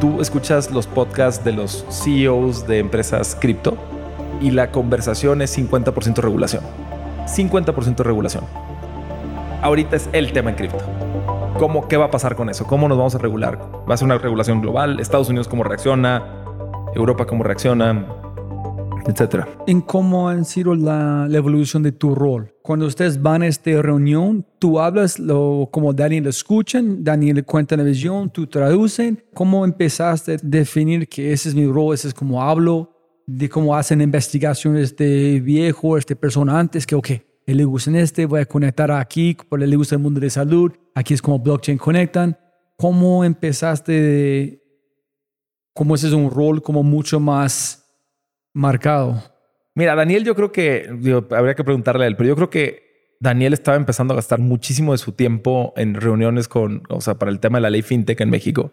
tú 0.00 0.20
escuchas 0.20 0.70
los 0.70 0.86
podcasts 0.86 1.44
de 1.44 1.52
los 1.52 1.84
CEOs 1.90 2.66
de 2.66 2.78
empresas 2.78 3.36
cripto 3.38 3.76
y 4.40 4.50
la 4.50 4.70
conversación 4.70 5.42
es 5.42 5.56
50% 5.56 6.16
regulación. 6.16 6.62
50% 7.26 8.02
regulación. 8.02 8.44
Ahorita 9.62 9.96
es 9.96 10.08
el 10.12 10.32
tema 10.32 10.50
en 10.50 10.56
cripto. 10.56 10.84
¿Cómo, 11.58 11.88
¿Qué 11.88 11.96
va 11.96 12.06
a 12.06 12.10
pasar 12.10 12.36
con 12.36 12.48
eso? 12.48 12.66
¿Cómo 12.66 12.88
nos 12.88 12.96
vamos 12.96 13.14
a 13.14 13.18
regular? 13.18 13.58
¿Va 13.88 13.94
a 13.94 13.96
ser 13.96 14.06
una 14.06 14.16
regulación 14.16 14.62
global? 14.62 14.98
¿Estados 14.98 15.28
Unidos 15.28 15.46
cómo 15.46 15.62
reacciona? 15.62 16.22
¿Europa 16.94 17.26
cómo 17.26 17.44
reacciona? 17.44 18.19
Etcétera. 19.06 19.48
¿En 19.66 19.80
cómo 19.80 20.28
ha 20.28 20.44
sido 20.44 20.74
la, 20.74 21.28
evolución 21.32 21.82
de 21.82 21.92
tu 21.92 22.14
rol? 22.14 22.54
Cuando 22.62 22.86
ustedes 22.86 23.20
van 23.20 23.42
a 23.42 23.46
esta 23.46 23.70
reunión, 23.82 24.46
tú 24.58 24.78
hablas 24.78 25.18
lo, 25.18 25.68
como 25.72 25.92
Daniel 25.92 26.26
escuchan, 26.26 27.02
Daniel 27.02 27.44
cuenta 27.44 27.76
la 27.76 27.82
visión, 27.82 28.30
tú 28.30 28.46
traducen. 28.46 29.22
¿Cómo 29.34 29.64
empezaste 29.64 30.34
a 30.34 30.36
definir 30.42 31.08
que 31.08 31.32
ese 31.32 31.48
es 31.48 31.54
mi 31.54 31.66
rol, 31.66 31.94
ese 31.94 32.08
es 32.08 32.14
como 32.14 32.42
hablo, 32.42 32.96
de 33.26 33.48
cómo 33.48 33.76
hacen 33.76 34.00
investigaciones 34.00 34.96
de 34.96 35.40
viejo, 35.40 35.96
este 35.96 36.16
persona 36.16 36.58
antes, 36.58 36.86
que, 36.86 36.94
ok, 36.94 37.10
él 37.46 37.56
le 37.56 37.64
gusta 37.64 37.90
en 37.90 37.96
este, 37.96 38.26
voy 38.26 38.40
a 38.40 38.46
conectar 38.46 38.90
aquí, 38.90 39.36
por 39.48 39.62
él 39.62 39.70
le 39.70 39.76
gusta 39.76 39.94
el 39.94 40.00
mundo 40.00 40.20
de 40.20 40.30
salud, 40.30 40.72
aquí 40.94 41.14
es 41.14 41.22
como 41.22 41.38
blockchain 41.38 41.78
conectan. 41.78 42.36
¿Cómo 42.76 43.24
empezaste, 43.24 44.62
cómo 45.74 45.94
ese 45.94 46.08
es 46.08 46.12
un 46.12 46.30
rol 46.30 46.62
como 46.62 46.82
mucho 46.82 47.20
más 47.20 47.79
marcado? 48.52 49.22
Mira, 49.74 49.94
Daniel 49.94 50.24
yo 50.24 50.34
creo 50.34 50.52
que, 50.52 50.88
habría 51.30 51.54
que 51.54 51.64
preguntarle 51.64 52.04
a 52.04 52.08
él, 52.08 52.16
pero 52.16 52.28
yo 52.28 52.36
creo 52.36 52.50
que 52.50 53.16
Daniel 53.20 53.52
estaba 53.52 53.76
empezando 53.76 54.14
a 54.14 54.16
gastar 54.16 54.38
muchísimo 54.38 54.92
de 54.92 54.98
su 54.98 55.12
tiempo 55.12 55.72
en 55.76 55.94
reuniones 55.94 56.48
con, 56.48 56.82
o 56.88 57.00
sea, 57.00 57.14
para 57.14 57.30
el 57.30 57.38
tema 57.38 57.58
de 57.58 57.62
la 57.62 57.70
ley 57.70 57.82
fintech 57.82 58.20
en 58.20 58.30
México. 58.30 58.72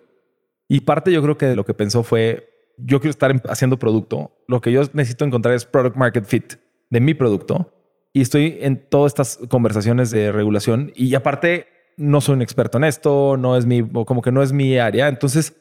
Y 0.68 0.82
parte 0.82 1.12
yo 1.12 1.22
creo 1.22 1.38
que 1.38 1.56
lo 1.56 1.66
que 1.66 1.74
pensó 1.74 2.04
fue, 2.04 2.50
yo 2.78 3.00
quiero 3.00 3.12
estar 3.12 3.42
haciendo 3.50 3.78
producto, 3.78 4.32
lo 4.48 4.62
que 4.62 4.72
yo 4.72 4.82
necesito 4.94 5.26
encontrar 5.26 5.54
es 5.54 5.66
product 5.66 5.96
market 5.96 6.26
fit 6.26 6.54
de 6.90 7.00
mi 7.00 7.14
producto. 7.14 7.74
Y 8.14 8.22
estoy 8.22 8.58
en 8.62 8.90
todas 8.90 9.12
estas 9.12 9.40
conversaciones 9.50 10.12
de 10.12 10.32
regulación 10.32 10.92
y 10.96 11.14
aparte 11.14 11.68
no 11.98 12.22
soy 12.22 12.36
un 12.36 12.42
experto 12.42 12.78
en 12.78 12.86
esto, 12.86 13.38
no 13.38 13.58
es 13.58 13.66
mi, 13.66 13.88
como 13.88 14.22
que 14.22 14.32
no 14.32 14.42
es 14.42 14.54
mi 14.54 14.78
área. 14.78 15.08
Entonces 15.08 15.56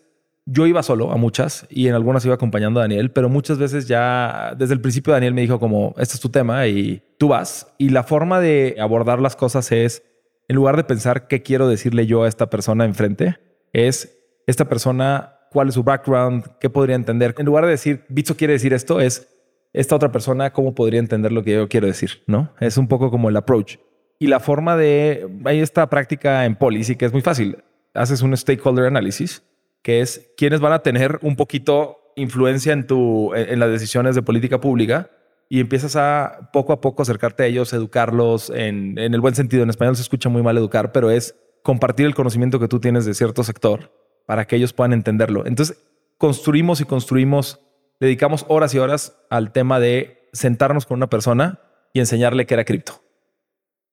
yo 0.48 0.66
iba 0.66 0.82
solo 0.84 1.10
a 1.10 1.16
muchas 1.16 1.66
y 1.68 1.88
en 1.88 1.94
algunas 1.94 2.24
iba 2.24 2.34
acompañando 2.34 2.78
a 2.78 2.84
Daniel, 2.84 3.10
pero 3.10 3.28
muchas 3.28 3.58
veces 3.58 3.88
ya 3.88 4.54
desde 4.56 4.74
el 4.74 4.80
principio 4.80 5.12
Daniel 5.12 5.34
me 5.34 5.40
dijo 5.40 5.58
como, 5.58 5.92
este 5.98 6.14
es 6.14 6.20
tu 6.20 6.28
tema 6.28 6.66
y 6.68 7.02
tú 7.18 7.28
vas. 7.28 7.74
Y 7.78 7.88
la 7.88 8.04
forma 8.04 8.40
de 8.40 8.76
abordar 8.78 9.20
las 9.20 9.34
cosas 9.34 9.70
es, 9.72 10.04
en 10.46 10.54
lugar 10.54 10.76
de 10.76 10.84
pensar 10.84 11.26
qué 11.26 11.42
quiero 11.42 11.68
decirle 11.68 12.06
yo 12.06 12.22
a 12.22 12.28
esta 12.28 12.48
persona 12.48 12.84
enfrente, 12.84 13.36
es 13.72 14.16
esta 14.46 14.68
persona, 14.68 15.40
cuál 15.50 15.68
es 15.68 15.74
su 15.74 15.82
background, 15.82 16.44
qué 16.60 16.70
podría 16.70 16.94
entender. 16.94 17.34
En 17.38 17.46
lugar 17.46 17.64
de 17.64 17.72
decir, 17.72 18.04
Bitso 18.08 18.36
quiere 18.36 18.52
decir 18.52 18.72
esto, 18.72 19.00
es 19.00 19.28
esta 19.72 19.96
otra 19.96 20.12
persona, 20.12 20.52
cómo 20.52 20.76
podría 20.76 21.00
entender 21.00 21.32
lo 21.32 21.42
que 21.42 21.54
yo 21.54 21.68
quiero 21.68 21.88
decir, 21.88 22.22
¿no? 22.28 22.54
Es 22.60 22.78
un 22.78 22.86
poco 22.86 23.10
como 23.10 23.28
el 23.28 23.36
approach. 23.36 23.78
Y 24.20 24.28
la 24.28 24.38
forma 24.38 24.76
de, 24.76 25.28
hay 25.44 25.58
esta 25.58 25.90
práctica 25.90 26.44
en 26.44 26.54
policy 26.54 26.94
que 26.94 27.04
es 27.04 27.12
muy 27.12 27.20
fácil. 27.20 27.58
Haces 27.92 28.22
un 28.22 28.34
stakeholder 28.36 28.86
analysis 28.86 29.42
que 29.86 30.00
es 30.00 30.32
quienes 30.36 30.58
van 30.58 30.72
a 30.72 30.80
tener 30.80 31.20
un 31.22 31.36
poquito 31.36 32.12
influencia 32.16 32.72
en, 32.72 32.88
tu, 32.88 33.32
en 33.36 33.60
las 33.60 33.70
decisiones 33.70 34.16
de 34.16 34.22
política 34.22 34.60
pública 34.60 35.12
y 35.48 35.60
empiezas 35.60 35.94
a 35.94 36.50
poco 36.52 36.72
a 36.72 36.80
poco 36.80 37.02
acercarte 37.02 37.44
a 37.44 37.46
ellos, 37.46 37.72
educarlos 37.72 38.50
en, 38.50 38.98
en 38.98 39.14
el 39.14 39.20
buen 39.20 39.36
sentido. 39.36 39.62
En 39.62 39.70
español 39.70 39.94
se 39.94 40.02
escucha 40.02 40.28
muy 40.28 40.42
mal 40.42 40.58
educar, 40.58 40.90
pero 40.90 41.08
es 41.08 41.36
compartir 41.62 42.04
el 42.06 42.16
conocimiento 42.16 42.58
que 42.58 42.66
tú 42.66 42.80
tienes 42.80 43.04
de 43.04 43.14
cierto 43.14 43.44
sector 43.44 43.92
para 44.26 44.48
que 44.48 44.56
ellos 44.56 44.72
puedan 44.72 44.92
entenderlo. 44.92 45.46
Entonces, 45.46 45.80
construimos 46.18 46.80
y 46.80 46.84
construimos, 46.84 47.60
dedicamos 48.00 48.44
horas 48.48 48.74
y 48.74 48.80
horas 48.80 49.16
al 49.30 49.52
tema 49.52 49.78
de 49.78 50.28
sentarnos 50.32 50.84
con 50.84 50.96
una 50.96 51.08
persona 51.08 51.60
y 51.92 52.00
enseñarle 52.00 52.44
qué 52.46 52.54
era 52.54 52.64
cripto. 52.64 53.04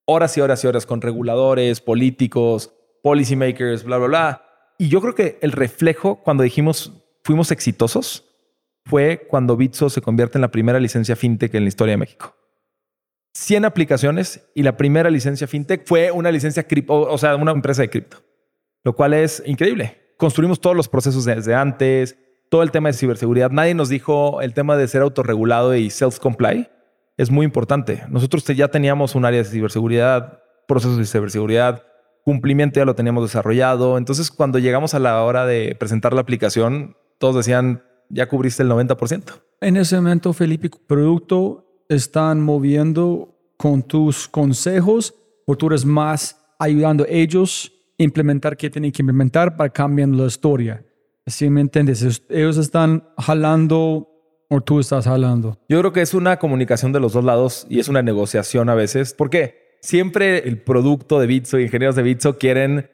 Horas 0.06 0.36
y 0.38 0.40
horas 0.40 0.64
y 0.64 0.66
horas 0.66 0.86
con 0.86 1.02
reguladores, 1.02 1.80
políticos, 1.80 2.74
policymakers, 3.04 3.84
bla, 3.84 3.98
bla, 3.98 4.06
bla 4.08 4.43
y 4.78 4.88
yo 4.88 5.00
creo 5.00 5.14
que 5.14 5.38
el 5.40 5.52
reflejo 5.52 6.16
cuando 6.16 6.42
dijimos 6.42 6.92
fuimos 7.22 7.50
exitosos 7.50 8.24
fue 8.84 9.26
cuando 9.28 9.56
Bitso 9.56 9.88
se 9.88 10.02
convierte 10.02 10.36
en 10.36 10.42
la 10.42 10.50
primera 10.50 10.78
licencia 10.78 11.16
fintech 11.16 11.54
en 11.54 11.62
la 11.62 11.68
historia 11.68 11.92
de 11.92 11.98
México. 11.98 12.36
100 13.32 13.64
aplicaciones 13.64 14.48
y 14.54 14.62
la 14.62 14.76
primera 14.76 15.10
licencia 15.10 15.46
fintech 15.46 15.86
fue 15.86 16.10
una 16.10 16.30
licencia 16.30 16.64
cripto, 16.64 17.00
o 17.00 17.18
sea, 17.18 17.34
una 17.36 17.50
empresa 17.50 17.82
de 17.82 17.90
cripto, 17.90 18.18
lo 18.84 18.94
cual 18.94 19.14
es 19.14 19.42
increíble. 19.46 20.14
Construimos 20.16 20.60
todos 20.60 20.76
los 20.76 20.88
procesos 20.88 21.24
desde 21.24 21.54
antes, 21.54 22.16
todo 22.48 22.62
el 22.62 22.70
tema 22.70 22.90
de 22.90 22.92
ciberseguridad. 22.92 23.50
Nadie 23.50 23.74
nos 23.74 23.88
dijo 23.88 24.40
el 24.40 24.54
tema 24.54 24.76
de 24.76 24.86
ser 24.86 25.02
autorregulado 25.02 25.74
y 25.74 25.88
self-comply. 25.90 26.70
Es 27.16 27.30
muy 27.30 27.44
importante. 27.44 28.04
Nosotros 28.08 28.44
ya 28.44 28.68
teníamos 28.68 29.16
un 29.16 29.24
área 29.24 29.42
de 29.42 29.48
ciberseguridad, 29.48 30.42
procesos 30.68 30.98
de 30.98 31.06
ciberseguridad, 31.06 31.82
cumplimiento 32.24 32.80
ya 32.80 32.84
lo 32.84 32.94
teníamos 32.94 33.24
desarrollado. 33.24 33.98
Entonces, 33.98 34.30
cuando 34.30 34.58
llegamos 34.58 34.94
a 34.94 34.98
la 34.98 35.22
hora 35.22 35.46
de 35.46 35.76
presentar 35.78 36.14
la 36.14 36.22
aplicación, 36.22 36.96
todos 37.18 37.36
decían, 37.36 37.82
ya 38.08 38.28
cubriste 38.28 38.62
el 38.62 38.70
90%. 38.70 39.42
En 39.60 39.76
ese 39.76 39.96
momento, 39.96 40.32
Felipe, 40.32 40.70
producto 40.86 41.84
están 41.88 42.40
moviendo 42.40 43.36
con 43.56 43.82
tus 43.82 44.26
consejos 44.28 45.14
o 45.46 45.56
tú 45.56 45.68
eres 45.68 45.84
más 45.84 46.40
ayudando 46.58 47.04
a 47.04 47.08
ellos 47.08 47.72
a 47.98 48.02
implementar 48.02 48.56
qué 48.56 48.70
tienen 48.70 48.90
que 48.90 49.02
implementar 49.02 49.56
para 49.56 49.70
cambiar 49.70 50.08
la 50.08 50.26
historia. 50.26 50.84
¿Sí 51.26 51.48
me 51.48 51.60
entiendes? 51.60 52.22
Ellos 52.28 52.56
están 52.56 53.04
jalando 53.16 54.08
o 54.48 54.60
tú 54.60 54.80
estás 54.80 55.04
jalando. 55.04 55.58
Yo 55.68 55.78
creo 55.80 55.92
que 55.92 56.02
es 56.02 56.14
una 56.14 56.38
comunicación 56.38 56.92
de 56.92 57.00
los 57.00 57.14
dos 57.14 57.24
lados 57.24 57.66
y 57.70 57.80
es 57.80 57.88
una 57.88 58.02
negociación 58.02 58.68
a 58.68 58.74
veces. 58.74 59.14
¿Por 59.14 59.30
qué? 59.30 59.63
Siempre 59.84 60.48
el 60.48 60.62
producto 60.62 61.20
de 61.20 61.26
Bitso 61.26 61.58
ingenieros 61.58 61.94
de 61.94 62.02
Bitso 62.02 62.38
quieren 62.38 62.90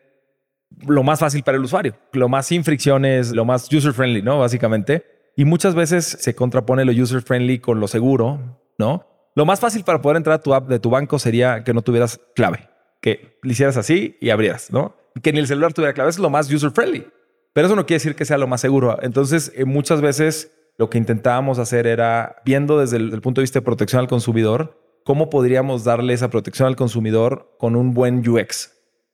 lo 0.87 1.03
más 1.03 1.21
fácil 1.21 1.43
para 1.43 1.57
el 1.57 1.65
usuario, 1.65 1.95
lo 2.13 2.29
más 2.29 2.47
sin 2.47 2.65
fricciones, 2.65 3.33
lo 3.33 3.45
más 3.45 3.73
user 3.73 3.93
friendly, 3.93 4.23
¿no? 4.23 4.39
Básicamente. 4.39 5.05
Y 5.37 5.45
muchas 5.45 5.75
veces 5.75 6.05
se 6.05 6.35
contrapone 6.35 6.85
lo 6.85 6.93
user 6.93 7.23
friendly 7.23 7.61
con 7.61 7.81
lo 7.81 7.89
seguro, 7.89 8.61
¿no? 8.79 9.07
Lo 9.35 9.47
más 9.47 9.61
fácil 9.61 9.85
para 9.85 10.03
poder 10.03 10.17
entrar 10.17 10.35
a 10.35 10.43
tu 10.43 10.53
app 10.53 10.69
de 10.69 10.81
tu 10.81 10.91
banco 10.91 11.19
sería 11.19 11.63
que 11.65 11.73
no 11.73 11.83
tuvieras 11.83 12.21
clave, 12.35 12.69
que 13.01 13.39
le 13.43 13.53
hicieras 13.53 13.77
así 13.77 14.17
y 14.21 14.31
abrieras, 14.31 14.73
¿no? 14.73 14.97
Que 15.23 15.33
ni 15.33 15.39
el 15.39 15.47
celular 15.47 15.73
tuviera 15.73 15.93
clave, 15.93 16.11
es 16.11 16.19
lo 16.19 16.31
más 16.31 16.53
user 16.53 16.71
friendly. 16.71 17.07
Pero 17.53 17.67
eso 17.67 17.77
no 17.77 17.87
quiere 17.87 17.99
decir 17.99 18.17
que 18.17 18.25
sea 18.25 18.39
lo 18.39 18.47
más 18.47 18.61
seguro. 18.61 18.99
Entonces, 19.03 19.53
eh, 19.55 19.65
muchas 19.65 20.01
veces 20.01 20.53
lo 20.79 20.91
que 20.91 20.99
intentábamos 20.99 21.59
hacer 21.59 21.87
era, 21.87 22.37
viendo 22.45 22.79
desde 22.79 22.97
el 22.97 23.21
punto 23.21 23.41
de 23.41 23.45
vista 23.45 23.61
de 23.61 23.65
protección 23.65 24.01
al 24.01 24.09
consumidor, 24.09 24.90
cómo 25.05 25.31
podríamos 25.31 25.85
darle 25.85 26.15
esa 26.15 26.31
protección 26.31 26.69
al 26.69 26.77
consumidor 26.77 27.57
con 27.59 27.77
un 27.77 27.95
buen 27.95 28.27
UX. 28.29 28.73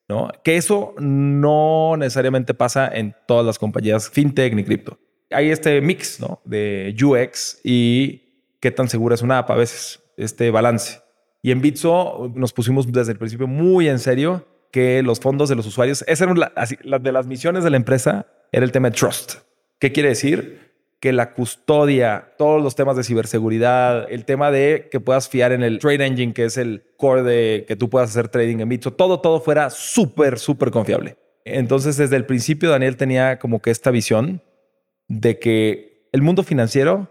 ¿no? 0.08 0.30
Que 0.44 0.56
eso 0.56 0.94
no 0.98 1.96
necesariamente 1.96 2.54
pasa 2.54 2.88
en 2.88 3.14
todas 3.26 3.44
las 3.44 3.58
compañías 3.58 4.08
fintech 4.10 4.54
ni 4.54 4.64
cripto. 4.64 4.98
Hay 5.30 5.50
este 5.50 5.80
mix 5.80 6.20
¿no? 6.20 6.40
de 6.44 6.94
UX 7.02 7.60
y 7.64 8.54
qué 8.60 8.70
tan 8.70 8.88
segura 8.88 9.14
es 9.14 9.22
una 9.22 9.38
app 9.38 9.50
a 9.50 9.56
veces, 9.56 10.00
este 10.16 10.50
balance. 10.50 11.00
Y 11.42 11.50
en 11.50 11.60
Bitso 11.60 12.32
nos 12.34 12.52
pusimos 12.52 12.90
desde 12.90 13.12
el 13.12 13.18
principio 13.18 13.46
muy 13.46 13.88
en 13.88 13.98
serio 13.98 14.46
que 14.72 15.02
los 15.02 15.20
fondos 15.20 15.48
de 15.48 15.54
los 15.54 15.66
usuarios, 15.66 16.04
esa 16.06 16.24
era 16.24 16.34
la, 16.34 16.98
de 16.98 17.12
las 17.12 17.26
misiones 17.26 17.64
de 17.64 17.70
la 17.70 17.76
empresa, 17.76 18.26
era 18.52 18.64
el 18.64 18.72
tema 18.72 18.90
de 18.90 18.96
trust. 18.96 19.36
¿Qué 19.78 19.92
quiere 19.92 20.10
decir? 20.10 20.65
Que 21.06 21.12
la 21.12 21.34
custodia, 21.34 22.32
todos 22.36 22.60
los 22.60 22.74
temas 22.74 22.96
de 22.96 23.04
ciberseguridad, 23.04 24.10
el 24.10 24.24
tema 24.24 24.50
de 24.50 24.88
que 24.90 24.98
puedas 24.98 25.28
fiar 25.28 25.52
en 25.52 25.62
el 25.62 25.78
Trade 25.78 26.04
Engine, 26.04 26.32
que 26.32 26.46
es 26.46 26.56
el 26.56 26.82
core 26.96 27.22
de 27.22 27.64
que 27.68 27.76
tú 27.76 27.88
puedas 27.88 28.10
hacer 28.10 28.26
trading 28.26 28.58
en 28.58 28.68
Bitso, 28.68 28.92
todo, 28.92 29.20
todo 29.20 29.40
fuera 29.40 29.70
súper, 29.70 30.40
súper 30.40 30.72
confiable. 30.72 31.16
Entonces, 31.44 31.96
desde 31.96 32.16
el 32.16 32.26
principio, 32.26 32.70
Daniel 32.70 32.96
tenía 32.96 33.38
como 33.38 33.62
que 33.62 33.70
esta 33.70 33.92
visión 33.92 34.42
de 35.06 35.38
que 35.38 36.08
el 36.10 36.22
mundo 36.22 36.42
financiero 36.42 37.08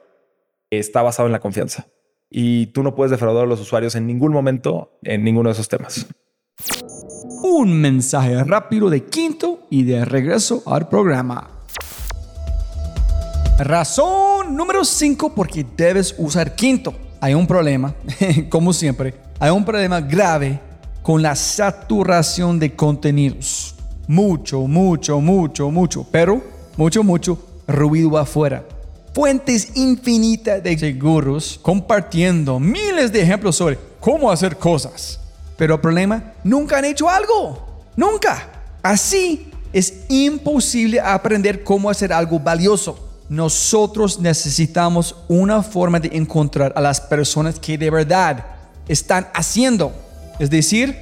está 0.70 1.02
basado 1.02 1.30
en 1.30 1.32
la 1.32 1.40
confianza 1.40 1.88
y 2.30 2.66
tú 2.68 2.84
no 2.84 2.96
puedes 2.96 3.12
defraudar 3.12 3.46
a 3.46 3.48
los 3.48 3.62
usuarios 3.62 3.96
en 3.96 4.08
ningún 4.08 4.34
momento 4.34 5.00
en 5.04 5.24
ninguno 5.24 5.48
de 5.48 5.54
esos 5.54 5.70
temas. 5.70 6.06
Un 7.44 7.80
mensaje 7.80 8.44
rápido 8.44 8.90
de 8.90 9.06
quinto 9.06 9.66
y 9.70 9.84
de 9.84 10.04
regreso 10.04 10.64
al 10.66 10.90
programa. 10.90 11.55
Razón 13.58 14.54
número 14.54 14.84
5 14.84 15.34
porque 15.34 15.66
debes 15.78 16.14
usar 16.18 16.56
quinto. 16.56 16.94
Hay 17.22 17.34
un 17.34 17.48
problema, 17.48 17.96
como 18.50 18.74
siempre, 18.74 19.14
hay 19.40 19.50
un 19.50 19.64
problema 19.64 20.02
grave 20.02 20.60
con 21.02 21.22
la 21.22 21.36
saturación 21.36 22.60
de 22.60 22.76
contenidos. 22.76 23.74
Mucho, 24.08 24.60
mucho, 24.68 25.22
mucho, 25.22 25.72
mucho, 25.72 26.06
pero 26.12 26.44
mucho, 26.76 27.02
mucho 27.02 27.40
ruido 27.66 28.18
afuera. 28.18 28.66
Fuentes 29.14 29.78
infinitas 29.78 30.62
de 30.62 30.78
seguros 30.78 31.58
compartiendo 31.62 32.60
miles 32.60 33.14
de 33.14 33.22
ejemplos 33.22 33.56
sobre 33.56 33.80
cómo 34.02 34.30
hacer 34.30 34.58
cosas. 34.58 35.22
Pero 35.56 35.76
el 35.76 35.80
problema, 35.80 36.34
nunca 36.44 36.78
han 36.78 36.86
hecho 36.86 37.10
algo. 37.10 37.86
Nunca. 37.96 38.50
Así 38.84 39.50
es 39.72 40.04
imposible 40.10 41.00
aprender 41.00 41.64
cómo 41.64 41.90
hacer 41.90 42.12
algo 42.12 42.38
valioso 42.38 43.05
nosotros 43.30 44.20
necesitamos 44.20 45.16
una 45.28 45.64
forma 45.64 46.00
de 46.00 46.16
encontrar 46.16 46.74
a 46.76 46.82
las 46.82 47.02
personas 47.02 47.60
que 47.60 47.78
de 47.78 47.90
verdad 47.90 48.46
están 48.88 49.28
haciendo. 49.34 49.94
Es 50.40 50.50
decir, 50.50 50.96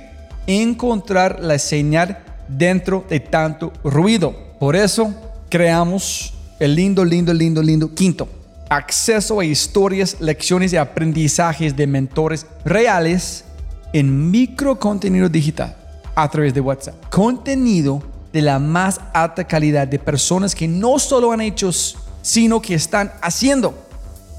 encontrar 0.47 1.39
la 1.41 1.59
señal 1.59 2.23
dentro 2.47 3.05
de 3.09 3.19
tanto 3.19 3.73
ruido. 3.83 4.36
Por 4.59 4.75
eso 4.75 5.13
creamos 5.49 6.34
el 6.59 6.76
lindo, 6.76 7.03
lindo, 7.03 7.34
lindo, 7.34 7.61
lindo 7.61 7.93
quinto. 7.93 8.28
Acceso 8.69 9.39
a 9.39 9.45
historias, 9.45 10.17
lecciones 10.19 10.74
y 10.74 10.78
aprendizajes 10.78 11.76
de 11.76 11.88
mentores 11.88 12.45
reales 12.63 13.43
en 13.91 14.32
micro 14.32 14.80
contenido 14.80 15.30
digital 15.30 15.76
a 16.15 16.30
través 16.30 16.53
de 16.53 16.61
WhatsApp. 16.61 16.95
Contenido 17.09 18.01
de 18.32 18.41
la 18.41 18.57
más 18.57 18.99
alta 19.13 19.43
calidad 19.43 19.88
de 19.88 19.99
personas 19.99 20.55
que 20.55 20.67
no 20.67 20.97
solo 20.97 21.32
han 21.32 21.41
hecho 21.41 21.71
sino 22.24 22.59
que 22.59 22.74
están 22.74 23.13
haciendo. 23.21 23.78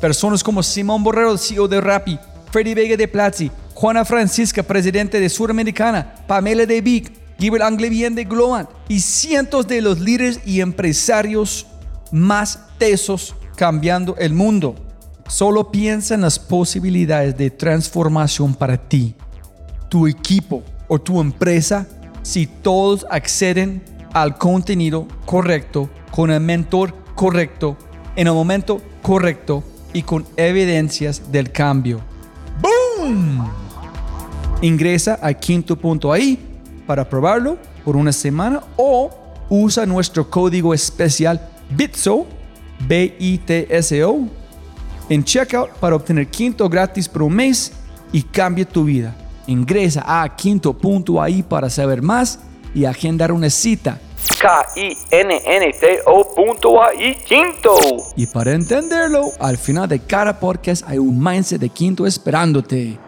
Personas 0.01 0.43
como 0.43 0.65
Simón 0.65 1.05
Borrero, 1.05 1.39
CEO 1.39 1.69
de 1.69 1.81
Rappi, 1.81 2.19
Freddy 2.51 2.75
Vega 2.75 2.97
de 2.97 3.07
Platzi, 3.07 3.51
Juana 3.75 4.05
Francisca, 4.05 4.65
presidente 4.65 5.21
de 5.21 5.29
Suramericana, 5.29 6.17
Pamela 6.27 6.67
de 6.67 6.81
Vic, 6.81 7.13
Gilbert 7.39 7.65
Anglevien 7.65 8.15
de 8.15 8.25
Globant 8.25 8.69
y 8.89 9.01
cientos 9.01 9.67
de 9.67 9.81
los 9.81 10.01
líderes 10.01 10.41
y 10.45 10.61
empresarios 10.61 11.67
más 12.11 12.59
tesos 12.79 13.35
cambiando 13.57 14.17
el 14.19 14.33
mundo. 14.33 14.75
Solo 15.29 15.71
piensa 15.71 16.15
en 16.15 16.21
las 16.23 16.39
posibilidades 16.39 17.37
de 17.37 17.51
transformación 17.51 18.55
para 18.55 18.77
ti, 18.77 19.15
tu 19.89 20.07
equipo 20.07 20.63
o 20.89 21.01
tu 21.01 21.21
empresa 21.21 21.87
si 22.23 22.47
todos 22.47 23.07
acceden 23.11 23.83
al 24.13 24.39
contenido 24.39 25.07
correcto 25.27 25.91
con 26.11 26.31
el 26.31 26.41
mentor 26.41 27.04
correcto, 27.15 27.77
en 28.17 28.27
el 28.27 28.33
momento 28.33 28.81
correcto 29.03 29.63
y 29.93 30.03
con 30.03 30.25
evidencias 30.37 31.31
del 31.31 31.51
cambio. 31.53 32.01
¡Boom! 32.61 33.49
Ingresa 34.61 35.19
a 35.23 35.33
quinto.ai 35.35 36.39
para 36.87 37.09
probarlo 37.09 37.59
por 37.85 37.97
una 37.97 38.13
semana 38.13 38.63
o 38.77 39.11
usa 39.49 39.87
nuestro 39.87 40.29
código 40.31 40.73
especial 40.75 41.51
BITSO, 41.71 42.27
B-I-T-S-O, 42.87 44.29
en 45.09 45.25
checkout 45.25 45.71
para 45.73 45.97
obtener 45.97 46.29
quinto 46.29 46.69
gratis 46.69 47.09
por 47.09 47.23
un 47.23 47.35
mes 47.35 47.73
y 48.13 48.23
cambie 48.23 48.65
tu 48.65 48.85
vida. 48.85 49.15
Ingresa 49.47 50.03
a 50.07 50.35
quinto.ai 50.35 51.43
para 51.43 51.69
saber 51.69 52.01
más 52.01 52.41
y 52.75 52.87
agendar 52.87 53.33
una 53.33 53.51
cita. 53.51 54.01
K-I-N-N-T-O.ai 54.41 56.05
Quinto. 57.25 57.77
Y 58.17 58.27
para 58.27 58.53
entenderlo, 58.53 59.31
al 59.39 59.57
final 59.59 59.89
de 59.89 60.01
cada 60.01 60.39
podcast 60.39 60.83
hay 60.87 60.99
un 60.99 61.23
mindset 61.23 61.61
de 61.61 61.69
quinto 61.69 62.07
esperándote. 62.07 62.99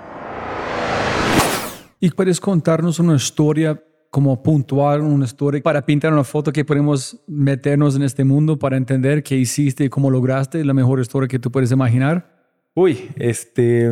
¿Y 1.99 2.11
puedes 2.11 2.41
contarnos 2.41 2.99
una 2.99 3.17
historia, 3.17 3.83
como 4.11 4.43
puntual, 4.43 5.01
una 5.01 5.25
historia, 5.25 5.62
para 5.62 5.85
pintar 5.85 6.12
una 6.12 6.25
foto 6.25 6.53
que 6.53 6.64
podemos 6.64 7.19
meternos 7.27 7.97
en 7.97 8.03
este 8.03 8.25
mundo 8.25 8.59
para 8.59 8.77
entender 8.77 9.23
qué 9.23 9.37
hiciste 9.37 9.85
y 9.85 9.89
cómo 9.89 10.11
lograste 10.11 10.64
la 10.64 10.75
mejor 10.75 11.01
historia 11.01 11.29
que 11.29 11.39
tú 11.39 11.51
puedes 11.51 11.73
imaginar? 11.73 12.35
Uy, 12.75 13.11
este. 13.17 13.91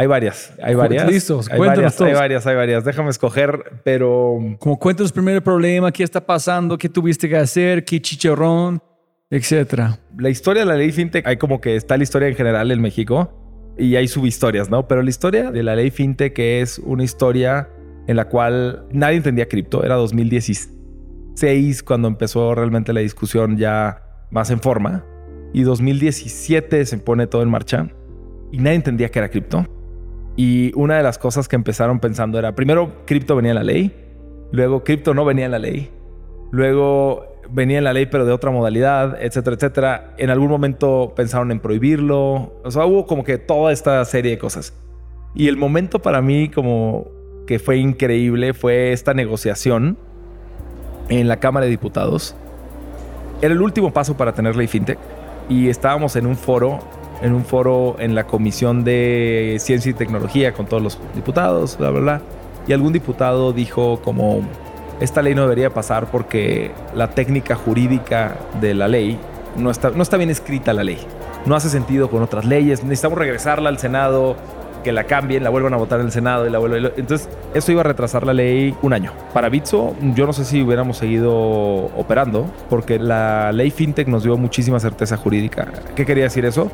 Hay 0.00 0.06
varias, 0.06 0.54
hay 0.62 0.74
varias. 0.74 1.06
Listos, 1.06 1.50
hay 1.50 1.58
cuéntanos 1.58 1.76
varias, 1.76 1.96
todos. 1.96 2.08
hay 2.08 2.16
varias, 2.16 2.46
hay 2.46 2.56
varias. 2.56 2.84
Déjame 2.86 3.10
escoger, 3.10 3.82
pero 3.84 4.38
Como 4.58 4.78
cuéntanos 4.78 5.12
primero 5.12 5.36
el 5.36 5.42
problema, 5.42 5.92
qué 5.92 6.02
está 6.02 6.24
pasando, 6.24 6.78
qué 6.78 6.88
tuviste 6.88 7.28
que 7.28 7.36
hacer, 7.36 7.84
qué 7.84 8.00
chicharrón, 8.00 8.82
etcétera. 9.28 10.00
la 10.16 10.30
historia 10.30 10.62
de 10.62 10.66
la 10.70 10.76
ley 10.76 10.90
fintech, 10.90 11.26
hay 11.26 11.36
como 11.36 11.60
que 11.60 11.76
está 11.76 11.98
la 11.98 12.02
historia 12.04 12.28
en 12.28 12.34
general 12.34 12.70
en 12.70 12.80
México 12.80 13.74
y 13.76 13.96
hay 13.96 14.08
subhistorias, 14.08 14.70
¿no? 14.70 14.88
Pero 14.88 15.02
la 15.02 15.10
historia 15.10 15.50
de 15.50 15.62
la 15.62 15.76
ley 15.76 15.90
fintech 15.90 16.38
es 16.38 16.78
una 16.78 17.04
historia 17.04 17.68
en 18.06 18.16
la 18.16 18.24
cual 18.24 18.86
nadie 18.92 19.18
entendía 19.18 19.48
cripto. 19.48 19.84
Era 19.84 19.96
2016 19.96 21.82
cuando 21.82 22.08
empezó 22.08 22.54
realmente 22.54 22.94
la 22.94 23.00
discusión 23.00 23.58
ya 23.58 24.02
más 24.30 24.48
en 24.50 24.60
forma 24.60 25.04
y 25.52 25.60
2017 25.60 26.86
se 26.86 26.96
pone 26.96 27.26
todo 27.26 27.42
en 27.42 27.50
marcha 27.50 27.90
y 28.50 28.56
nadie 28.56 28.76
entendía 28.76 29.10
que 29.10 29.18
era 29.18 29.28
cripto. 29.28 29.66
Y 30.42 30.72
una 30.74 30.96
de 30.96 31.02
las 31.02 31.18
cosas 31.18 31.48
que 31.48 31.56
empezaron 31.56 32.00
pensando 32.00 32.38
era, 32.38 32.54
primero, 32.54 33.04
cripto 33.04 33.36
venía 33.36 33.50
en 33.50 33.56
la 33.56 33.62
ley, 33.62 33.94
luego 34.52 34.84
cripto 34.84 35.12
no 35.12 35.26
venía 35.26 35.44
en 35.44 35.50
la 35.50 35.58
ley, 35.58 35.90
luego 36.50 37.26
venía 37.50 37.76
en 37.76 37.84
la 37.84 37.92
ley 37.92 38.06
pero 38.06 38.24
de 38.24 38.32
otra 38.32 38.50
modalidad, 38.50 39.22
etcétera, 39.22 39.56
etcétera. 39.56 40.14
En 40.16 40.30
algún 40.30 40.48
momento 40.48 41.12
pensaron 41.14 41.52
en 41.52 41.60
prohibirlo, 41.60 42.54
o 42.64 42.70
sea, 42.70 42.86
hubo 42.86 43.04
como 43.04 43.22
que 43.22 43.36
toda 43.36 43.70
esta 43.70 44.02
serie 44.06 44.30
de 44.30 44.38
cosas. 44.38 44.72
Y 45.34 45.48
el 45.48 45.58
momento 45.58 45.98
para 45.98 46.22
mí 46.22 46.48
como 46.48 47.08
que 47.46 47.58
fue 47.58 47.76
increíble 47.76 48.54
fue 48.54 48.92
esta 48.92 49.12
negociación 49.12 49.98
en 51.10 51.28
la 51.28 51.36
Cámara 51.36 51.66
de 51.66 51.70
Diputados. 51.70 52.34
Era 53.42 53.52
el 53.52 53.60
último 53.60 53.92
paso 53.92 54.16
para 54.16 54.32
tener 54.32 54.56
ley 54.56 54.68
fintech 54.68 54.98
y 55.50 55.68
estábamos 55.68 56.16
en 56.16 56.24
un 56.24 56.36
foro, 56.36 56.78
en 57.22 57.34
un 57.34 57.44
foro 57.44 57.96
en 57.98 58.14
la 58.14 58.26
Comisión 58.26 58.84
de 58.84 59.56
Ciencia 59.60 59.90
y 59.90 59.94
Tecnología 59.94 60.52
con 60.52 60.66
todos 60.66 60.82
los 60.82 60.98
diputados, 61.14 61.76
bla, 61.78 61.90
bla, 61.90 62.00
bla. 62.00 62.20
Y 62.66 62.72
algún 62.72 62.92
diputado 62.92 63.52
dijo 63.52 64.00
como, 64.02 64.40
esta 65.00 65.22
ley 65.22 65.34
no 65.34 65.42
debería 65.42 65.70
pasar 65.70 66.10
porque 66.10 66.70
la 66.94 67.10
técnica 67.10 67.54
jurídica 67.54 68.36
de 68.60 68.74
la 68.74 68.86
ley 68.88 69.18
no 69.56 69.70
está, 69.70 69.90
no 69.90 70.02
está 70.02 70.16
bien 70.16 70.30
escrita 70.30 70.72
la 70.72 70.84
ley. 70.84 70.98
No 71.46 71.54
hace 71.54 71.70
sentido 71.70 72.10
con 72.10 72.22
otras 72.22 72.44
leyes. 72.44 72.82
Necesitamos 72.82 73.18
regresarla 73.18 73.70
al 73.70 73.78
Senado, 73.78 74.36
que 74.84 74.92
la 74.92 75.04
cambien, 75.04 75.42
la 75.42 75.50
vuelvan 75.50 75.74
a 75.74 75.76
votar 75.76 76.00
en 76.00 76.06
el 76.06 76.12
Senado 76.12 76.46
y 76.46 76.50
la 76.50 76.58
vuelvan. 76.58 76.92
Entonces, 76.96 77.28
eso 77.54 77.72
iba 77.72 77.80
a 77.80 77.84
retrasar 77.84 78.26
la 78.26 78.34
ley 78.34 78.74
un 78.82 78.92
año. 78.92 79.12
Para 79.32 79.48
Bitso, 79.48 79.94
yo 80.14 80.26
no 80.26 80.32
sé 80.32 80.44
si 80.44 80.62
hubiéramos 80.62 80.98
seguido 80.98 81.32
operando, 81.96 82.46
porque 82.68 82.98
la 82.98 83.52
ley 83.52 83.70
FinTech 83.70 84.08
nos 84.08 84.22
dio 84.22 84.36
muchísima 84.36 84.80
certeza 84.80 85.16
jurídica. 85.16 85.68
¿Qué 85.94 86.04
quería 86.04 86.24
decir 86.24 86.44
eso? 86.44 86.70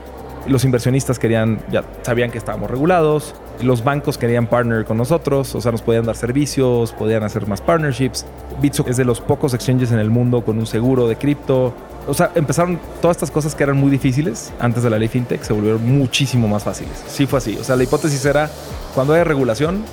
Los 0.49 0.65
inversionistas 0.65 1.19
querían, 1.19 1.59
ya 1.71 1.85
sabían 2.03 2.31
que 2.31 2.39
estábamos 2.39 2.71
regulados, 2.71 3.35
los 3.63 3.83
bancos 3.83 4.17
querían 4.17 4.47
partner 4.47 4.85
con 4.85 4.97
nosotros, 4.97 5.55
o 5.55 5.61
sea, 5.61 5.73
nos 5.73 5.83
podían 5.83 6.05
dar 6.05 6.17
servicios, 6.17 6.93
podían 6.93 7.23
hacer 7.25 7.47
más 7.47 7.61
partnerships. 7.61 8.25
Bitso 8.61 8.85
es 8.87 8.97
de 8.97 9.05
los 9.05 9.21
pocos 9.21 9.55
exchanges 9.55 9.91
en 9.93 9.99
el 9.99 10.11
mundo 10.11 10.45
con 10.45 10.59
un 10.59 10.67
seguro 10.67 11.09
de 11.09 11.17
cripto. 11.17 11.75
O 12.07 12.15
sea, 12.15 12.31
empezaron 12.37 12.79
todas 13.03 13.17
estas 13.17 13.33
cosas 13.33 13.55
que 13.55 13.65
eran 13.65 13.77
muy 13.77 13.91
difíciles 13.91 14.53
antes 14.61 14.83
de 14.85 14.91
la 14.91 14.99
ley 14.99 15.09
fintech, 15.09 15.43
se 15.43 15.53
volvieron 15.53 15.85
muchísimo 15.85 16.47
más 16.47 16.63
fáciles. 16.63 17.03
Sí 17.09 17.27
fue 17.27 17.39
así. 17.39 17.57
O 17.61 17.65
sea, 17.65 17.75
la 17.75 17.83
hipótesis 17.83 18.25
era, 18.25 18.49
cuando 18.95 19.15
hay 19.15 19.25
regulación, 19.25 19.85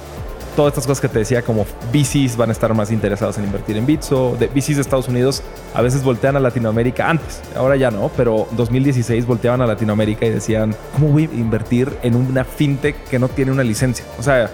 todas 0.55 0.71
estas 0.71 0.87
cosas 0.87 1.01
que 1.01 1.09
te 1.09 1.19
decía, 1.19 1.41
como 1.41 1.65
VCs 1.91 2.37
van 2.37 2.49
a 2.49 2.51
estar 2.51 2.73
más 2.73 2.91
interesados 2.91 3.37
en 3.37 3.45
invertir 3.45 3.77
en 3.77 3.85
Bitso. 3.85 4.35
De 4.39 4.47
VCs 4.47 4.75
de 4.75 4.81
Estados 4.81 5.07
Unidos 5.07 5.43
a 5.73 5.81
veces 5.81 6.03
voltean 6.03 6.35
a 6.35 6.39
Latinoamérica 6.39 7.09
antes, 7.09 7.41
ahora 7.55 7.75
ya 7.75 7.91
no, 7.91 8.09
pero 8.15 8.47
2016 8.51 9.25
volteaban 9.25 9.61
a 9.61 9.67
Latinoamérica 9.67 10.25
y 10.25 10.29
decían, 10.29 10.75
¿cómo 10.93 11.09
voy 11.09 11.29
a 11.31 11.35
invertir 11.35 11.91
en 12.03 12.15
una 12.15 12.43
fintech 12.43 12.95
que 13.05 13.19
no 13.19 13.27
tiene 13.27 13.51
una 13.51 13.63
licencia? 13.63 14.05
O 14.19 14.23
sea, 14.23 14.49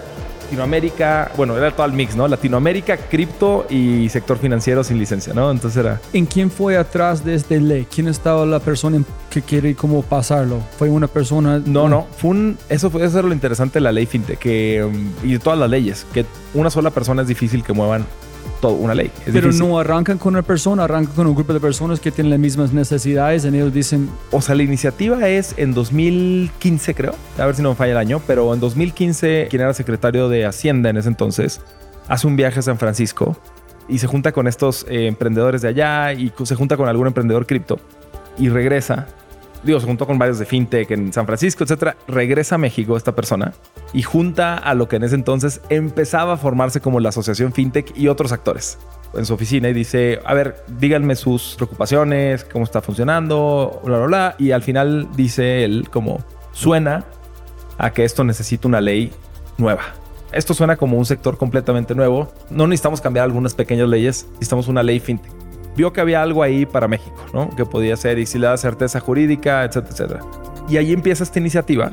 Latinoamérica, 0.50 1.30
bueno, 1.36 1.56
era 1.56 1.70
todo 1.70 1.86
el 1.86 1.92
mix, 1.92 2.16
¿no? 2.16 2.26
Latinoamérica, 2.26 2.96
cripto 2.96 3.66
y 3.70 4.08
sector 4.08 4.36
financiero 4.36 4.82
sin 4.82 4.98
licencia, 4.98 5.32
¿no? 5.32 5.48
Entonces 5.48 5.78
era... 5.78 6.00
¿En 6.12 6.26
quién 6.26 6.50
fue 6.50 6.76
atrás 6.76 7.24
de 7.24 7.36
esta 7.36 7.54
ley? 7.54 7.86
¿Quién 7.88 8.08
estaba 8.08 8.44
la 8.44 8.58
persona 8.58 9.00
que 9.30 9.42
quiere 9.42 9.76
cómo 9.76 10.02
pasarlo? 10.02 10.60
¿Fue 10.76 10.90
una 10.90 11.06
persona? 11.06 11.62
No, 11.64 11.88
no, 11.88 12.08
fue 12.16 12.30
un, 12.30 12.58
eso 12.68 12.90
fue 12.90 13.04
eso 13.04 13.20
era 13.20 13.28
lo 13.28 13.34
interesante 13.34 13.74
de 13.74 13.82
la 13.82 13.92
ley 13.92 14.06
fintech 14.06 14.40
que, 14.40 14.82
um, 14.82 15.12
y 15.22 15.34
de 15.34 15.38
todas 15.38 15.56
las 15.56 15.70
leyes, 15.70 16.04
que 16.12 16.26
una 16.52 16.68
sola 16.68 16.90
persona 16.90 17.22
es 17.22 17.28
difícil 17.28 17.62
que 17.62 17.72
muevan 17.72 18.04
toda 18.60 18.74
una 18.74 18.94
ley. 18.94 19.10
Es 19.26 19.32
Pero 19.32 19.48
difícil. 19.48 19.68
no 19.68 19.78
arrancan 19.78 20.18
con 20.18 20.34
una 20.34 20.42
persona, 20.42 20.84
arrancan 20.84 21.14
con 21.14 21.26
un 21.26 21.34
grupo 21.34 21.52
de 21.52 21.60
personas 21.60 22.00
que 22.00 22.10
tienen 22.10 22.30
las 22.30 22.38
mismas 22.38 22.72
necesidades 22.72 23.44
y 23.44 23.48
ellos 23.48 23.72
dicen, 23.72 24.08
O 24.30 24.40
sea, 24.40 24.54
la 24.54 24.62
iniciativa 24.62 25.28
es 25.28 25.54
en 25.56 25.72
2015, 25.74 26.94
creo. 26.94 27.14
A 27.38 27.46
ver 27.46 27.54
si 27.54 27.62
no 27.62 27.70
me 27.70 27.74
falla 27.76 27.92
el 27.92 27.98
año. 27.98 28.20
Pero 28.26 28.52
en 28.54 28.60
2015, 28.60 29.48
quien 29.50 29.62
era 29.62 29.74
secretario 29.74 30.28
de 30.28 30.46
Hacienda 30.46 30.90
en 30.90 30.96
ese 30.96 31.08
entonces, 31.08 31.60
hace 32.08 32.26
un 32.26 32.36
viaje 32.36 32.58
a 32.58 32.62
San 32.62 32.78
Francisco 32.78 33.36
y 33.88 33.98
se 33.98 34.06
junta 34.06 34.32
con 34.32 34.46
estos 34.46 34.86
eh, 34.88 35.06
emprendedores 35.06 35.62
de 35.62 35.68
allá 35.68 36.12
y 36.12 36.32
se 36.44 36.54
junta 36.54 36.76
con 36.76 36.88
algún 36.88 37.06
emprendedor 37.06 37.46
cripto 37.46 37.78
y 38.38 38.48
regresa. 38.48 39.06
Digo, 39.62 39.78
se 39.78 39.86
juntó 39.86 40.06
con 40.06 40.18
varios 40.18 40.38
de 40.38 40.46
fintech 40.46 40.90
en 40.90 41.12
San 41.12 41.26
Francisco, 41.26 41.64
etcétera. 41.64 41.96
Regresa 42.08 42.54
a 42.54 42.58
México 42.58 42.96
esta 42.96 43.14
persona 43.14 43.52
y 43.92 44.02
junta 44.02 44.56
a 44.56 44.74
lo 44.74 44.88
que 44.88 44.96
en 44.96 45.04
ese 45.04 45.14
entonces 45.14 45.60
empezaba 45.68 46.34
a 46.34 46.36
formarse 46.36 46.80
como 46.80 47.00
la 47.00 47.10
asociación 47.10 47.52
fintech 47.52 47.96
y 47.96 48.08
otros 48.08 48.32
actores 48.32 48.78
en 49.14 49.26
su 49.26 49.34
oficina 49.34 49.68
y 49.68 49.72
dice, 49.72 50.20
a 50.24 50.34
ver, 50.34 50.64
díganme 50.78 51.16
sus 51.16 51.54
preocupaciones, 51.56 52.44
cómo 52.44 52.64
está 52.64 52.80
funcionando, 52.80 53.80
bla, 53.84 53.98
bla, 53.98 54.06
bla. 54.06 54.36
Y 54.38 54.52
al 54.52 54.62
final 54.62 55.08
dice 55.14 55.64
él 55.64 55.88
como, 55.90 56.24
suena 56.52 57.04
a 57.76 57.90
que 57.90 58.04
esto 58.04 58.24
necesita 58.24 58.68
una 58.68 58.80
ley 58.80 59.12
nueva. 59.58 59.82
Esto 60.32 60.54
suena 60.54 60.76
como 60.76 60.96
un 60.96 61.04
sector 61.04 61.36
completamente 61.36 61.94
nuevo. 61.94 62.32
No 62.50 62.66
necesitamos 62.66 63.00
cambiar 63.00 63.24
algunas 63.24 63.54
pequeñas 63.54 63.88
leyes, 63.88 64.26
necesitamos 64.34 64.68
una 64.68 64.82
ley 64.82 65.00
fintech. 65.00 65.39
Vio 65.76 65.92
que 65.92 66.00
había 66.00 66.22
algo 66.22 66.42
ahí 66.42 66.66
para 66.66 66.88
México, 66.88 67.24
¿no? 67.32 67.50
Que 67.50 67.64
podía 67.64 67.96
ser 67.96 68.18
y 68.18 68.26
si 68.26 68.38
le 68.38 68.46
da 68.46 68.56
certeza 68.56 69.00
jurídica, 69.00 69.64
etcétera, 69.64 69.92
etcétera. 69.92 70.20
Y 70.68 70.76
ahí 70.76 70.92
empieza 70.92 71.24
esta 71.24 71.38
iniciativa. 71.38 71.90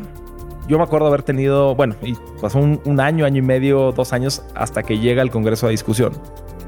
Yo 0.67 0.78
me 0.78 0.84
acuerdo 0.84 1.07
haber 1.07 1.23
tenido, 1.23 1.75
bueno, 1.75 1.95
y 2.01 2.15
pasó 2.41 2.59
un, 2.59 2.82
un 2.84 2.99
año, 2.99 3.25
año 3.25 3.38
y 3.38 3.41
medio, 3.41 3.91
dos 3.93 4.11
años 4.11 4.43
hasta 4.53 4.84
que 4.84 4.99
llega 4.99 5.21
el 5.21 5.32
Congreso 5.32 5.67
a 5.67 5.69
discusión. 5.69 6.13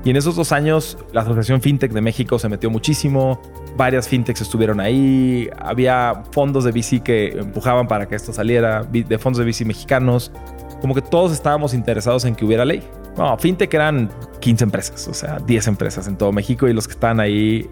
Y 0.03 0.11
en 0.11 0.15
esos 0.15 0.35
dos 0.35 0.51
años, 0.51 0.97
la 1.11 1.21
Asociación 1.21 1.61
FinTech 1.61 1.91
de 1.91 2.01
México 2.01 2.39
se 2.39 2.47
metió 2.47 2.69
muchísimo. 2.69 3.41
Varias 3.75 4.07
FinTechs 4.07 4.41
estuvieron 4.41 4.79
ahí. 4.79 5.49
Había 5.59 6.23
fondos 6.31 6.63
de 6.63 6.71
VC 6.71 7.01
que 7.03 7.39
empujaban 7.39 7.87
para 7.87 8.07
que 8.07 8.15
esto 8.15 8.31
saliera, 8.31 8.83
de 8.83 9.17
fondos 9.17 9.39
de 9.39 9.45
VC 9.45 9.65
mexicanos. 9.65 10.31
Como 10.79 10.95
que 10.95 11.01
todos 11.01 11.33
estábamos 11.33 11.73
interesados 11.73 12.23
en 12.23 12.35
que 12.35 12.45
hubiera 12.45 12.63
ley. 12.63 12.81
No, 13.19 13.37
FinTech 13.37 13.73
eran 13.73 14.09
15 14.39 14.63
empresas, 14.63 15.07
o 15.09 15.13
sea, 15.13 15.39
10 15.45 15.67
empresas 15.67 16.07
en 16.07 16.15
todo 16.15 16.31
México 16.31 16.69
y 16.69 16.73
los 16.73 16.87
que 16.87 16.93
estaban 16.93 17.19
ahí 17.19 17.69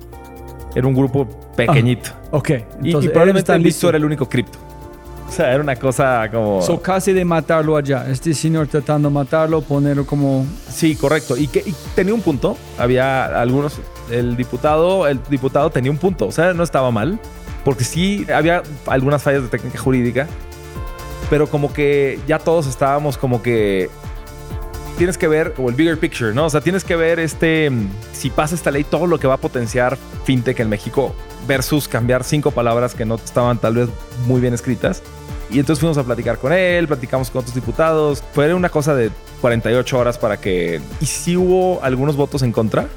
era 0.75 0.85
un 0.85 0.93
grupo 0.93 1.25
pequeñito. 1.55 2.09
ok, 2.31 2.49
Y- 2.49 2.53
entonces 2.53 2.83
y, 2.83 2.89
ellos 2.89 3.05
probablemente 3.07 3.53
el. 3.53 3.63
Bitso 3.63 3.87
era 3.87 3.97
el 3.97 4.03
único 4.03 4.27
cripto. 4.27 4.59
O 5.27 5.31
sea, 5.31 5.53
era 5.53 5.61
una 5.61 5.75
cosa 5.75 6.29
como... 6.31 6.61
So, 6.61 6.81
casi 6.81 7.11
de 7.13 7.25
matarlo 7.25 7.75
allá. 7.75 8.05
Este 8.09 8.33
señor 8.33 8.67
tratando 8.67 9.09
de 9.09 9.13
matarlo, 9.13 9.61
ponerlo 9.61 10.05
como... 10.05 10.45
Sí, 10.69 10.95
correcto. 10.95 11.35
Y 11.35 11.47
que 11.47 11.59
y 11.65 11.73
tenía 11.95 12.13
un 12.13 12.21
punto. 12.21 12.57
Había 12.77 13.25
algunos. 13.39 13.77
El 14.09 14.37
diputado, 14.37 15.05
el 15.05 15.19
diputado 15.29 15.69
tenía 15.69 15.91
un 15.91 15.97
punto. 15.97 16.27
O 16.27 16.31
sea, 16.31 16.53
no 16.53 16.63
estaba 16.63 16.91
mal. 16.91 17.19
Porque 17.65 17.83
sí 17.83 18.25
había 18.33 18.63
algunas 18.85 19.21
fallas 19.21 19.43
de 19.43 19.49
técnica 19.49 19.77
jurídica. 19.77 20.27
Pero 21.29 21.47
como 21.47 21.73
que 21.73 22.19
ya 22.25 22.39
todos 22.39 22.65
estábamos 22.65 23.17
como 23.17 23.41
que 23.41 23.89
tienes 24.97 25.17
que 25.17 25.27
ver 25.27 25.53
como 25.53 25.69
el 25.69 25.75
bigger 25.75 25.99
picture, 25.99 26.33
¿no? 26.33 26.45
O 26.45 26.49
sea, 26.49 26.61
tienes 26.61 26.83
que 26.83 26.95
ver 26.95 27.19
este, 27.19 27.69
mm, 27.69 27.87
si 28.13 28.29
pasa 28.29 28.55
esta 28.55 28.71
ley, 28.71 28.83
todo 28.83 29.07
lo 29.07 29.19
que 29.19 29.27
va 29.27 29.35
a 29.35 29.37
potenciar 29.37 29.97
fintech 30.25 30.59
en 30.59 30.69
México 30.69 31.15
versus 31.47 31.87
cambiar 31.87 32.23
cinco 32.23 32.51
palabras 32.51 32.95
que 32.95 33.05
no 33.05 33.15
estaban 33.15 33.59
tal 33.59 33.75
vez 33.75 33.89
muy 34.25 34.41
bien 34.41 34.53
escritas. 34.53 35.03
Y 35.49 35.59
entonces 35.59 35.79
fuimos 35.79 35.97
a 35.97 36.03
platicar 36.03 36.39
con 36.39 36.51
él, 36.51 36.87
platicamos 36.87 37.29
con 37.29 37.39
otros 37.39 37.55
diputados. 37.55 38.21
Fue 38.33 38.53
una 38.53 38.69
cosa 38.69 38.95
de 38.95 39.11
48 39.39 39.97
horas 39.97 40.17
para 40.17 40.37
que... 40.37 40.81
Y 40.99 41.05
sí 41.05 41.37
hubo 41.37 41.81
algunos 41.83 42.17
votos 42.17 42.41
en 42.41 42.51
contra, 42.51 42.87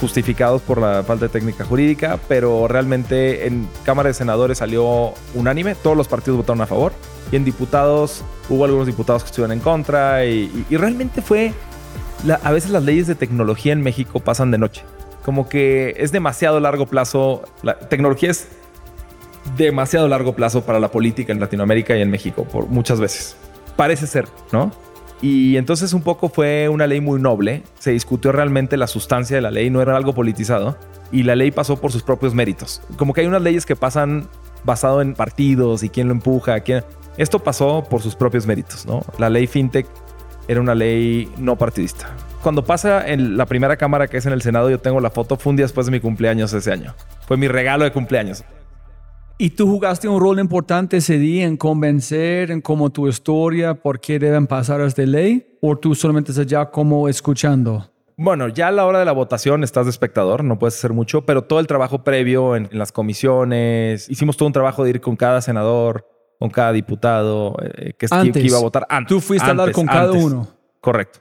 justificados 0.00 0.62
por 0.62 0.80
la 0.80 1.02
falta 1.02 1.24
de 1.24 1.28
técnica 1.30 1.64
jurídica, 1.64 2.20
pero 2.28 2.68
realmente 2.68 3.48
en 3.48 3.68
Cámara 3.84 4.08
de 4.08 4.14
Senadores 4.14 4.58
salió 4.58 5.12
unánime, 5.34 5.74
todos 5.74 5.96
los 5.96 6.06
partidos 6.06 6.36
votaron 6.36 6.60
a 6.60 6.66
favor, 6.66 6.92
y 7.32 7.36
en 7.36 7.44
diputados 7.44 8.22
hubo 8.48 8.64
algunos 8.64 8.86
diputados 8.86 9.22
que 9.22 9.28
estuvieron 9.30 9.52
en 9.52 9.60
contra, 9.60 10.24
y, 10.24 10.44
y- 10.44 10.66
y 10.70 10.76
realmente 10.76 11.22
fue, 11.22 11.52
la- 12.24 12.40
a 12.42 12.52
veces 12.52 12.70
las 12.70 12.82
leyes 12.84 13.06
de 13.06 13.14
tecnología 13.14 13.72
en 13.72 13.82
México 13.82 14.20
pasan 14.20 14.50
de 14.50 14.58
noche, 14.58 14.82
como 15.24 15.48
que 15.48 15.94
es 15.98 16.12
demasiado 16.12 16.58
largo 16.60 16.86
plazo, 16.86 17.42
la 17.62 17.78
tecnología 17.78 18.30
es 18.30 18.48
demasiado 19.56 20.08
largo 20.08 20.34
plazo 20.34 20.62
para 20.62 20.78
la 20.80 20.90
política 20.90 21.32
en 21.32 21.40
Latinoamérica 21.40 21.96
y 21.96 22.02
en 22.02 22.10
México, 22.10 22.44
por 22.44 22.66
muchas 22.68 23.00
veces. 23.00 23.36
Parece 23.76 24.06
ser, 24.06 24.26
¿no? 24.52 24.72
Y 25.20 25.56
entonces 25.56 25.92
un 25.94 26.02
poco 26.02 26.28
fue 26.28 26.68
una 26.68 26.86
ley 26.86 27.00
muy 27.00 27.20
noble, 27.20 27.62
se 27.78 27.90
discutió 27.90 28.30
realmente 28.30 28.76
la 28.76 28.86
sustancia 28.86 29.36
de 29.36 29.42
la 29.42 29.50
ley, 29.50 29.68
no 29.70 29.82
era 29.82 29.96
algo 29.96 30.14
politizado, 30.14 30.76
y 31.10 31.22
la 31.24 31.34
ley 31.34 31.50
pasó 31.50 31.80
por 31.80 31.90
sus 31.90 32.02
propios 32.02 32.34
méritos. 32.34 32.82
Como 32.96 33.14
que 33.14 33.22
hay 33.22 33.26
unas 33.26 33.42
leyes 33.42 33.66
que 33.66 33.74
pasan 33.74 34.28
basado 34.64 35.00
en 35.02 35.14
partidos 35.14 35.82
y 35.82 35.88
quién 35.88 36.08
lo 36.08 36.14
empuja, 36.14 36.60
quién... 36.60 36.84
Esto 37.18 37.40
pasó 37.40 37.84
por 37.90 38.00
sus 38.00 38.14
propios 38.14 38.46
méritos, 38.46 38.86
¿no? 38.86 39.02
La 39.18 39.28
ley 39.28 39.48
FinTech 39.48 39.88
era 40.46 40.60
una 40.60 40.72
ley 40.72 41.28
no 41.36 41.56
partidista. 41.56 42.14
Cuando 42.44 42.64
pasa 42.64 43.08
en 43.08 43.36
la 43.36 43.44
primera 43.44 43.76
cámara 43.76 44.06
que 44.06 44.18
es 44.18 44.26
en 44.26 44.32
el 44.32 44.40
Senado, 44.40 44.70
yo 44.70 44.78
tengo 44.78 45.00
la 45.00 45.10
foto, 45.10 45.36
fue 45.36 45.50
un 45.50 45.56
día 45.56 45.64
después 45.64 45.86
de 45.86 45.92
mi 45.92 45.98
cumpleaños 45.98 46.52
ese 46.52 46.70
año. 46.70 46.94
Fue 47.26 47.36
mi 47.36 47.48
regalo 47.48 47.82
de 47.82 47.90
cumpleaños. 47.90 48.44
Y 49.36 49.50
tú 49.50 49.66
jugaste 49.66 50.06
un 50.06 50.20
rol 50.20 50.38
importante 50.38 50.98
ese 50.98 51.18
día 51.18 51.44
en 51.44 51.56
convencer, 51.56 52.52
en 52.52 52.60
cómo 52.60 52.90
tu 52.90 53.08
historia, 53.08 53.74
por 53.74 53.98
qué 53.98 54.20
deben 54.20 54.46
pasar 54.46 54.80
esta 54.82 55.02
ley, 55.02 55.58
o 55.60 55.76
tú 55.76 55.96
solamente 55.96 56.30
estás 56.30 56.46
allá 56.46 56.70
como 56.70 57.08
escuchando. 57.08 57.90
Bueno, 58.16 58.46
ya 58.46 58.68
a 58.68 58.72
la 58.72 58.86
hora 58.86 59.00
de 59.00 59.04
la 59.04 59.12
votación 59.12 59.64
estás 59.64 59.86
de 59.86 59.90
espectador, 59.90 60.44
no 60.44 60.56
puedes 60.60 60.76
hacer 60.76 60.92
mucho, 60.92 61.22
pero 61.26 61.42
todo 61.42 61.58
el 61.58 61.66
trabajo 61.66 62.04
previo 62.04 62.54
en, 62.54 62.68
en 62.70 62.78
las 62.78 62.92
comisiones, 62.92 64.08
hicimos 64.08 64.36
todo 64.36 64.46
un 64.46 64.52
trabajo 64.52 64.84
de 64.84 64.90
ir 64.90 65.00
con 65.00 65.16
cada 65.16 65.40
senador, 65.40 66.04
con 66.38 66.50
cada 66.50 66.72
diputado 66.72 67.56
eh, 67.62 67.94
que, 67.98 68.06
que 68.06 68.14
Antes. 68.14 68.44
iba 68.44 68.58
a 68.58 68.60
votar 68.60 68.86
antes. 68.88 69.08
Tú 69.08 69.20
fuiste 69.20 69.46
a 69.46 69.50
hablar 69.50 69.72
con 69.72 69.86
cada 69.86 70.04
antes. 70.10 70.22
uno. 70.24 70.48
Correcto. 70.80 71.18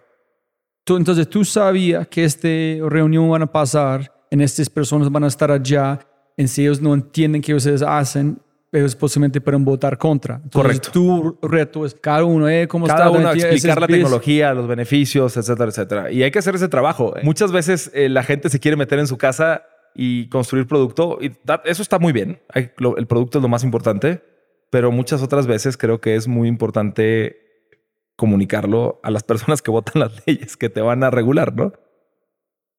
Tú, 0.84 0.96
entonces 0.98 1.28
tú 1.30 1.44
sabías 1.44 2.08
que 2.08 2.24
esta 2.24 2.48
reunión 2.88 3.30
van 3.30 3.42
a 3.42 3.48
pasar, 3.52 4.12
en 4.32 4.42
estas 4.42 4.70
personas 4.70 5.12
van 5.12 5.24
a 5.24 5.28
estar 5.28 5.52
allá, 5.52 6.00
en 6.38 6.48
si 6.48 6.62
ellos 6.62 6.82
no 6.82 6.94
entienden 6.94 7.42
qué 7.42 7.54
ustedes 7.54 7.82
hacen, 7.82 8.40
ellos 8.72 8.96
posiblemente 8.96 9.42
pueden 9.42 9.66
votar 9.66 9.98
contra. 9.98 10.36
Entonces, 10.36 10.52
Correcto. 10.82 10.92
Tu 10.92 11.38
reto 11.48 11.86
es 11.86 11.96
cada 11.96 12.24
uno, 12.26 12.48
eh, 12.48 12.68
¿cómo 12.68 12.86
Cada 12.86 13.08
está? 13.08 13.18
uno 13.20 13.32
explicar 13.32 13.82
la 13.82 13.88
tecnología, 13.88 14.54
los 14.54 14.68
beneficios, 14.68 15.36
etcétera, 15.36 15.70
etcétera. 15.70 16.12
Y 16.12 16.22
hay 16.24 16.32
que 16.32 16.40
hacer 16.40 16.54
ese 16.56 16.68
trabajo. 16.68 17.14
Muchas 17.24 17.52
veces 17.52 17.90
eh, 17.94 18.08
la 18.08 18.24
gente 18.24 18.50
se 18.50 18.60
quiere 18.60 18.78
meter 18.78 19.00
en 19.00 19.08
su 19.08 19.18
casa 19.18 19.64
y 19.96 20.30
construir 20.30 20.68
producto. 20.68 21.18
Y 21.20 21.32
eso 21.66 21.82
está 21.82 21.98
muy 21.98 22.14
bien. 22.14 22.40
Hay- 22.54 22.72
lo- 22.78 22.98
el 22.98 23.08
producto 23.08 23.40
es 23.40 23.42
lo 23.42 23.48
más 23.50 23.64
importante. 23.64 24.22
Pero 24.70 24.92
muchas 24.92 25.22
otras 25.24 25.48
veces 25.48 25.78
creo 25.78 26.02
que 26.02 26.16
es 26.16 26.28
muy 26.28 26.48
importante 26.48 27.48
comunicarlo 28.16 29.00
a 29.04 29.12
las 29.12 29.24
personas 29.24 29.62
que 29.62 29.72
votan 29.72 30.02
las 30.02 30.24
leyes 30.28 30.58
que 30.58 30.70
te 30.70 30.82
van 30.82 31.04
a 31.04 31.10
regular, 31.10 31.56
¿no? 31.56 31.74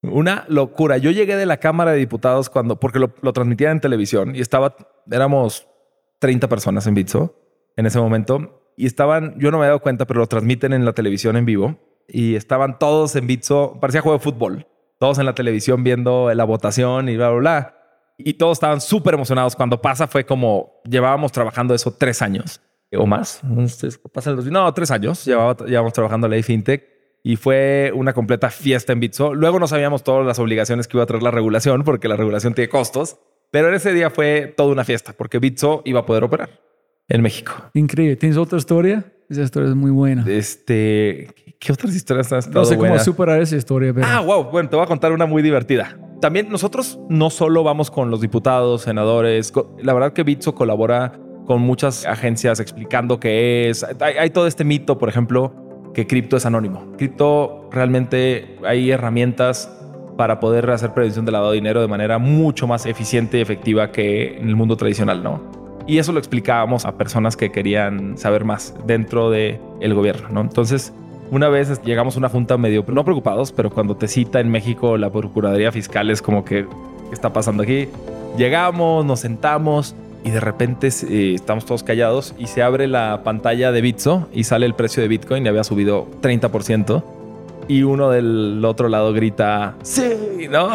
Una 0.02 0.44
locura. 0.48 0.98
Yo 0.98 1.10
llegué 1.10 1.36
de 1.36 1.46
la 1.46 1.56
Cámara 1.56 1.92
de 1.92 1.98
Diputados 1.98 2.50
cuando, 2.50 2.78
porque 2.78 2.98
lo, 2.98 3.08
transmitían 3.32 3.72
en 3.72 3.80
televisión 3.80 4.36
y 4.36 4.40
estaba, 4.40 4.76
éramos 5.10 5.66
30 6.20 6.48
personas 6.48 6.86
en 6.86 6.94
Bitso 6.94 7.34
en 7.76 7.86
ese 7.86 7.98
momento 7.98 8.72
y 8.76 8.86
estaban, 8.86 9.34
yo 9.38 9.50
no 9.50 9.58
me 9.58 9.64
he 9.64 9.68
dado 9.68 9.80
cuenta, 9.80 10.06
pero 10.06 10.20
lo 10.20 10.26
transmiten 10.26 10.72
en 10.72 10.84
la 10.84 10.92
televisión 10.92 11.36
en 11.36 11.46
vivo 11.46 11.78
y 12.06 12.36
estaban 12.36 12.78
todos 12.78 13.16
en 13.16 13.26
Bitso, 13.26 13.78
parecía 13.80 14.00
juego 14.00 14.18
de 14.18 14.24
fútbol, 14.24 14.66
todos 14.98 15.18
en 15.18 15.26
la 15.26 15.34
televisión 15.34 15.82
viendo 15.82 16.32
la 16.32 16.44
votación 16.44 17.08
y 17.08 17.16
bla, 17.16 17.30
bla, 17.30 17.38
bla. 17.38 17.77
Y 18.18 18.34
todos 18.34 18.56
estaban 18.58 18.80
súper 18.80 19.14
emocionados. 19.14 19.54
Cuando 19.56 19.80
pasa 19.80 20.06
fue 20.08 20.26
como 20.26 20.82
llevábamos 20.88 21.30
trabajando 21.32 21.72
eso 21.74 21.94
tres 21.96 22.20
años 22.20 22.60
o 22.92 23.06
más. 23.06 23.40
Entonces, 23.44 23.98
pasan 24.12 24.34
los- 24.36 24.46
No, 24.46 24.72
tres 24.74 24.90
años 24.90 25.24
llevaba, 25.24 25.56
llevamos 25.66 25.92
trabajando 25.92 26.26
la 26.26 26.32
ley 26.32 26.42
FinTech 26.42 26.84
y 27.22 27.36
fue 27.36 27.92
una 27.94 28.12
completa 28.12 28.50
fiesta 28.50 28.92
en 28.92 29.00
Bitso. 29.00 29.34
Luego 29.34 29.58
no 29.60 29.68
sabíamos 29.68 30.02
todas 30.02 30.26
las 30.26 30.38
obligaciones 30.38 30.88
que 30.88 30.96
iba 30.96 31.04
a 31.04 31.06
traer 31.06 31.22
la 31.22 31.30
regulación 31.30 31.84
porque 31.84 32.08
la 32.08 32.16
regulación 32.16 32.54
tiene 32.54 32.68
costos. 32.68 33.18
Pero 33.50 33.68
en 33.68 33.74
ese 33.74 33.92
día 33.94 34.10
fue 34.10 34.52
toda 34.56 34.72
una 34.72 34.84
fiesta 34.84 35.12
porque 35.16 35.38
Bitso 35.38 35.82
iba 35.84 36.00
a 36.00 36.06
poder 36.06 36.24
operar 36.24 36.50
en 37.08 37.22
México. 37.22 37.52
Increíble. 37.74 38.16
¿Tienes 38.16 38.36
otra 38.36 38.58
historia? 38.58 39.04
Esa 39.30 39.42
historia 39.42 39.68
es 39.68 39.74
muy 39.74 39.90
buena. 39.90 40.24
Este, 40.26 41.28
¿qué 41.60 41.72
otras 41.72 41.94
historias 41.94 42.32
han 42.32 42.38
estado 42.40 42.60
No 42.60 42.64
sé 42.64 42.76
cómo 42.76 42.98
superar 42.98 43.40
esa 43.40 43.56
historia, 43.56 43.92
pero 43.94 44.06
Ah, 44.08 44.20
wow. 44.20 44.44
Bueno, 44.50 44.68
te 44.68 44.76
voy 44.76 44.84
a 44.84 44.88
contar 44.88 45.12
una 45.12 45.26
muy 45.26 45.42
divertida. 45.42 45.96
También 46.20 46.48
nosotros 46.48 46.98
no 47.08 47.30
solo 47.30 47.62
vamos 47.62 47.90
con 47.90 48.10
los 48.10 48.20
diputados, 48.20 48.82
senadores. 48.82 49.52
La 49.80 49.94
verdad 49.94 50.12
que 50.12 50.24
Bitso 50.24 50.54
colabora 50.54 51.12
con 51.46 51.62
muchas 51.62 52.04
agencias 52.06 52.60
explicando 52.60 53.20
qué 53.20 53.70
es. 53.70 53.86
Hay, 54.00 54.30
todo 54.30 54.46
este 54.46 54.64
mito, 54.64 54.98
por 54.98 55.08
ejemplo, 55.08 55.54
que 55.94 56.06
cripto 56.06 56.36
es 56.36 56.44
anónimo. 56.44 56.92
Cripto 56.96 57.68
realmente 57.70 58.58
hay 58.64 58.90
herramientas 58.90 59.72
para 60.16 60.40
poder 60.40 60.68
hacer 60.70 60.92
prevención 60.92 61.24
de 61.24 61.30
lavado 61.30 61.52
de 61.52 61.56
dinero 61.56 61.80
de 61.80 61.86
manera 61.86 62.18
mucho 62.18 62.66
más 62.66 62.84
eficiente 62.86 63.38
y 63.38 63.40
efectiva 63.40 63.92
que 63.92 64.36
en 64.36 64.48
el 64.48 64.56
mundo 64.56 64.76
tradicional, 64.76 65.22
¿no? 65.22 65.40
Y 65.86 65.98
eso 65.98 66.12
lo 66.12 66.18
explicábamos 66.18 66.84
a 66.84 66.98
personas 66.98 67.36
que 67.36 67.50
querían 67.50 68.18
saber 68.18 68.44
más 68.44 68.74
dentro 68.84 69.30
del 69.30 69.60
el 69.80 69.94
gobierno, 69.94 70.28
¿no? 70.30 70.40
Entonces, 70.40 70.92
una 71.30 71.48
vez 71.48 71.82
llegamos 71.82 72.16
a 72.16 72.18
una 72.18 72.28
junta 72.28 72.56
medio, 72.56 72.84
no 72.88 73.04
preocupados, 73.04 73.52
pero 73.52 73.70
cuando 73.70 73.96
te 73.96 74.08
cita 74.08 74.40
en 74.40 74.50
México 74.50 74.96
la 74.96 75.10
Procuraduría 75.10 75.72
Fiscal 75.72 76.10
es 76.10 76.22
como 76.22 76.44
que, 76.44 76.66
¿qué 77.08 77.14
está 77.14 77.32
pasando 77.32 77.62
aquí? 77.62 77.88
Llegamos, 78.36 79.04
nos 79.04 79.20
sentamos 79.20 79.94
y 80.24 80.30
de 80.30 80.40
repente 80.40 80.88
eh, 80.88 81.34
estamos 81.34 81.64
todos 81.64 81.82
callados 81.82 82.34
y 82.38 82.46
se 82.46 82.62
abre 82.62 82.86
la 82.86 83.22
pantalla 83.24 83.72
de 83.72 83.80
Bitso 83.80 84.28
y 84.32 84.44
sale 84.44 84.66
el 84.66 84.74
precio 84.74 85.02
de 85.02 85.08
Bitcoin 85.08 85.44
y 85.44 85.48
había 85.48 85.64
subido 85.64 86.06
30%. 86.22 87.02
Y 87.68 87.82
uno 87.82 88.08
del 88.10 88.64
otro 88.64 88.88
lado 88.88 89.12
grita, 89.12 89.74
sí, 89.82 90.48
¿no? 90.50 90.70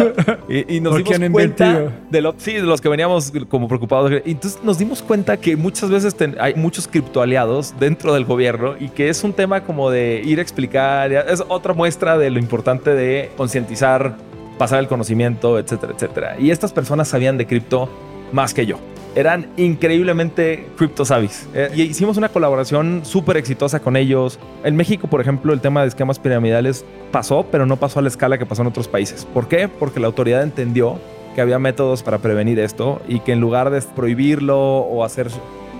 Y, 0.47 0.75
y 0.75 0.79
nos 0.79 0.93
Porque 0.93 1.13
dimos 1.17 1.31
cuenta 1.31 1.91
de, 2.11 2.21
lo- 2.21 2.35
sí, 2.37 2.53
de 2.53 2.61
los 2.61 2.79
que 2.81 2.87
veníamos 2.89 3.33
como 3.49 3.67
preocupados. 3.67 4.11
Y 4.25 4.31
entonces 4.31 4.59
nos 4.63 4.77
dimos 4.77 5.01
cuenta 5.01 5.37
que 5.37 5.55
muchas 5.57 5.89
veces 5.89 6.13
ten- 6.15 6.35
hay 6.39 6.53
muchos 6.53 6.87
criptoaliados 6.87 7.73
dentro 7.79 8.13
del 8.13 8.25
gobierno 8.25 8.75
y 8.79 8.89
que 8.89 9.09
es 9.09 9.23
un 9.23 9.33
tema 9.33 9.63
como 9.63 9.89
de 9.89 10.21
ir 10.23 10.37
a 10.37 10.41
explicar. 10.43 11.11
Es 11.11 11.43
otra 11.49 11.73
muestra 11.73 12.17
de 12.17 12.29
lo 12.29 12.37
importante 12.37 12.91
de 12.91 13.31
concientizar, 13.37 14.15
pasar 14.59 14.79
el 14.79 14.87
conocimiento, 14.87 15.57
etcétera, 15.57 15.93
etcétera. 15.95 16.35
Y 16.39 16.51
estas 16.51 16.71
personas 16.73 17.07
sabían 17.07 17.39
de 17.39 17.47
cripto 17.47 17.89
más 18.31 18.53
que 18.53 18.67
yo. 18.67 18.77
Eran 19.15 19.47
increíblemente 19.57 20.67
cripto 20.75 21.05
savvys. 21.05 21.47
Eh, 21.53 21.69
y 21.75 21.81
hicimos 21.83 22.17
una 22.17 22.29
colaboración 22.29 23.01
súper 23.03 23.37
exitosa 23.37 23.79
con 23.79 23.95
ellos. 23.95 24.39
En 24.63 24.75
México, 24.75 25.07
por 25.07 25.21
ejemplo, 25.21 25.53
el 25.53 25.61
tema 25.61 25.81
de 25.81 25.89
esquemas 25.89 26.19
piramidales 26.19 26.83
pasó, 27.11 27.45
pero 27.51 27.65
no 27.65 27.77
pasó 27.77 27.99
a 27.99 28.01
la 28.01 28.07
escala 28.07 28.37
que 28.37 28.45
pasó 28.45 28.63
en 28.63 28.69
otros 28.69 28.87
países. 28.87 29.25
¿Por 29.25 29.47
qué? 29.47 29.67
Porque 29.67 29.99
la 29.99 30.07
autoridad 30.07 30.41
entendió 30.41 30.99
que 31.35 31.41
había 31.41 31.59
métodos 31.59 32.03
para 32.03 32.19
prevenir 32.19 32.59
esto 32.59 33.01
y 33.07 33.19
que 33.19 33.33
en 33.33 33.39
lugar 33.39 33.69
de 33.69 33.81
prohibirlo 33.81 34.59
o 34.59 35.03
hacer 35.03 35.27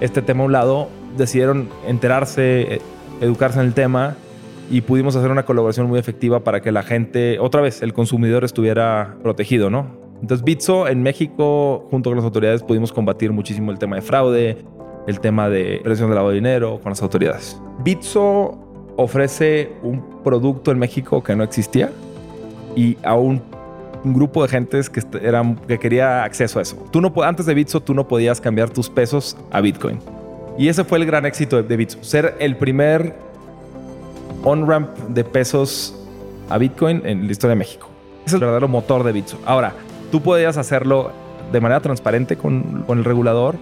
este 0.02 0.22
tema 0.22 0.44
a 0.44 0.46
un 0.46 0.52
lado, 0.52 0.90
decidieron 1.18 1.70
enterarse, 1.88 2.76
eh, 2.76 2.82
educarse 3.22 3.60
en 3.60 3.68
el 3.68 3.74
tema 3.74 4.16
y 4.70 4.82
pudimos 4.82 5.16
hacer 5.16 5.32
una 5.32 5.44
colaboración 5.44 5.88
muy 5.88 6.00
efectiva 6.00 6.42
para 6.42 6.62
que 6.62 6.72
la 6.72 6.84
gente, 6.84 7.40
otra 7.40 7.62
vez, 7.62 7.82
el 7.82 7.94
consumidor 7.94 8.44
estuviera 8.44 9.16
protegido, 9.22 9.70
¿no? 9.70 10.03
Entonces, 10.22 10.44
Bitso 10.44 10.88
en 10.88 11.02
México, 11.04 11.88
junto 11.92 12.10
con 12.10 12.18
las 12.18 12.26
autoridades, 12.26 12.64
pudimos 12.64 12.92
combatir 12.92 13.32
muchísimo 13.32 13.72
el 13.72 13.78
tema 13.78 13.98
de 13.98 14.02
fraude, 14.02 14.58
el 15.08 15.20
tema 15.20 15.50
de 15.50 15.82
presión 15.84 16.10
de 16.10 16.16
lavado 16.16 16.30
de 16.30 16.36
dinero 16.36 16.80
con 16.82 16.92
las 16.92 17.02
autoridades. 17.02 17.60
Bitso 17.84 18.58
ofrece 18.96 19.72
un 19.82 20.22
producto 20.24 20.72
en 20.72 20.80
México 20.80 21.24
que 21.24 21.36
no 21.36 21.44
existía 21.44 21.92
y 22.76 22.98
a 23.04 23.16
un, 23.16 23.42
un 24.04 24.14
grupo 24.14 24.44
de 24.44 24.50
gentes 24.50 24.90
que, 24.90 25.02
eran, 25.22 25.56
que 25.56 25.78
quería 25.78 26.24
acceso 26.24 26.60
a 26.60 26.62
eso. 26.62 26.78
Tú 26.92 27.02
no, 27.02 27.14
antes 27.24 27.46
de 27.46 27.54
Bitso, 27.54 27.82
tú 27.82 27.94
no 27.94 28.08
podías 28.08 28.40
cambiar 28.40 28.70
tus 28.70 28.90
pesos 28.90 29.38
a 29.52 29.62
Bitcoin. 29.62 30.00
Y 30.58 30.68
ese 30.68 30.84
fue 30.84 31.00
el 31.00 31.06
gran 31.06 31.26
éxito 31.26 31.58
de, 31.58 31.64
de 31.64 31.78
Bitso, 31.78 32.04
ser 32.04 32.36
el 32.40 32.56
primer 32.56 33.16
on-ramp 34.44 34.90
de 35.10 35.24
pesos 35.24 35.96
a 36.50 36.58
Bitcoin 36.58 37.02
en 37.06 37.26
la 37.26 37.32
historia 37.32 37.52
de 37.52 37.60
México. 37.60 37.90
Es 38.26 38.34
el 38.34 38.40
verdadero 38.40 38.68
motor 38.68 39.04
de 39.04 39.12
Bitso. 39.12 39.38
Ahora, 39.46 39.74
tú 40.14 40.22
podías 40.22 40.58
hacerlo 40.58 41.12
de 41.52 41.60
manera 41.60 41.80
transparente 41.80 42.38
con, 42.38 42.86
el 42.88 43.04
regulador 43.04 43.56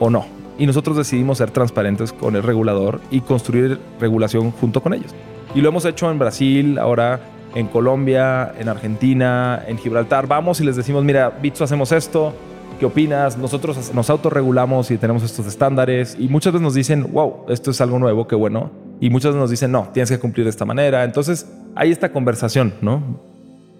o 0.00 0.08
no. 0.08 0.24
Y 0.58 0.64
nosotros 0.64 0.96
decidimos 0.96 1.36
ser 1.36 1.50
transparentes 1.50 2.14
con 2.14 2.34
el 2.34 2.42
regulador 2.42 3.02
y 3.10 3.20
construir 3.20 3.78
regulación 4.00 4.52
junto 4.52 4.82
con 4.82 4.94
ellos. 4.94 5.14
Y 5.54 5.60
lo 5.60 5.68
hemos 5.68 5.84
hecho 5.84 6.10
en 6.10 6.18
Brasil, 6.18 6.78
ahora 6.78 7.20
en 7.54 7.66
Colombia, 7.66 8.54
en 8.58 8.70
Argentina, 8.70 9.62
en 9.66 9.76
Gibraltar. 9.76 10.26
Vamos 10.26 10.62
y 10.62 10.64
les 10.64 10.76
decimos, 10.76 11.04
mira, 11.04 11.28
Bitso 11.28 11.64
hacemos 11.64 11.92
esto, 11.92 12.32
¿qué 12.80 12.86
opinas? 12.86 13.36
Nosotros 13.36 13.92
nos 13.92 14.08
autorregulamos 14.08 14.90
y 14.90 14.96
tenemos 14.96 15.22
estos 15.22 15.46
estándares. 15.46 16.16
Y 16.18 16.28
muchas 16.28 16.54
veces 16.54 16.64
nos 16.64 16.72
dicen, 16.72 17.12
wow, 17.12 17.44
esto 17.50 17.70
es 17.70 17.82
algo 17.82 17.98
nuevo, 17.98 18.26
qué 18.26 18.34
bueno. 18.34 18.70
Y 18.98 19.10
muchas 19.10 19.32
veces 19.32 19.42
nos 19.42 19.50
dicen, 19.50 19.70
no, 19.70 19.90
tienes 19.92 20.10
que 20.10 20.18
cumplir 20.18 20.46
de 20.46 20.50
esta 20.50 20.64
manera. 20.64 21.04
Entonces, 21.04 21.52
hay 21.74 21.90
esta 21.90 22.12
conversación, 22.12 22.72
¿no? 22.80 23.31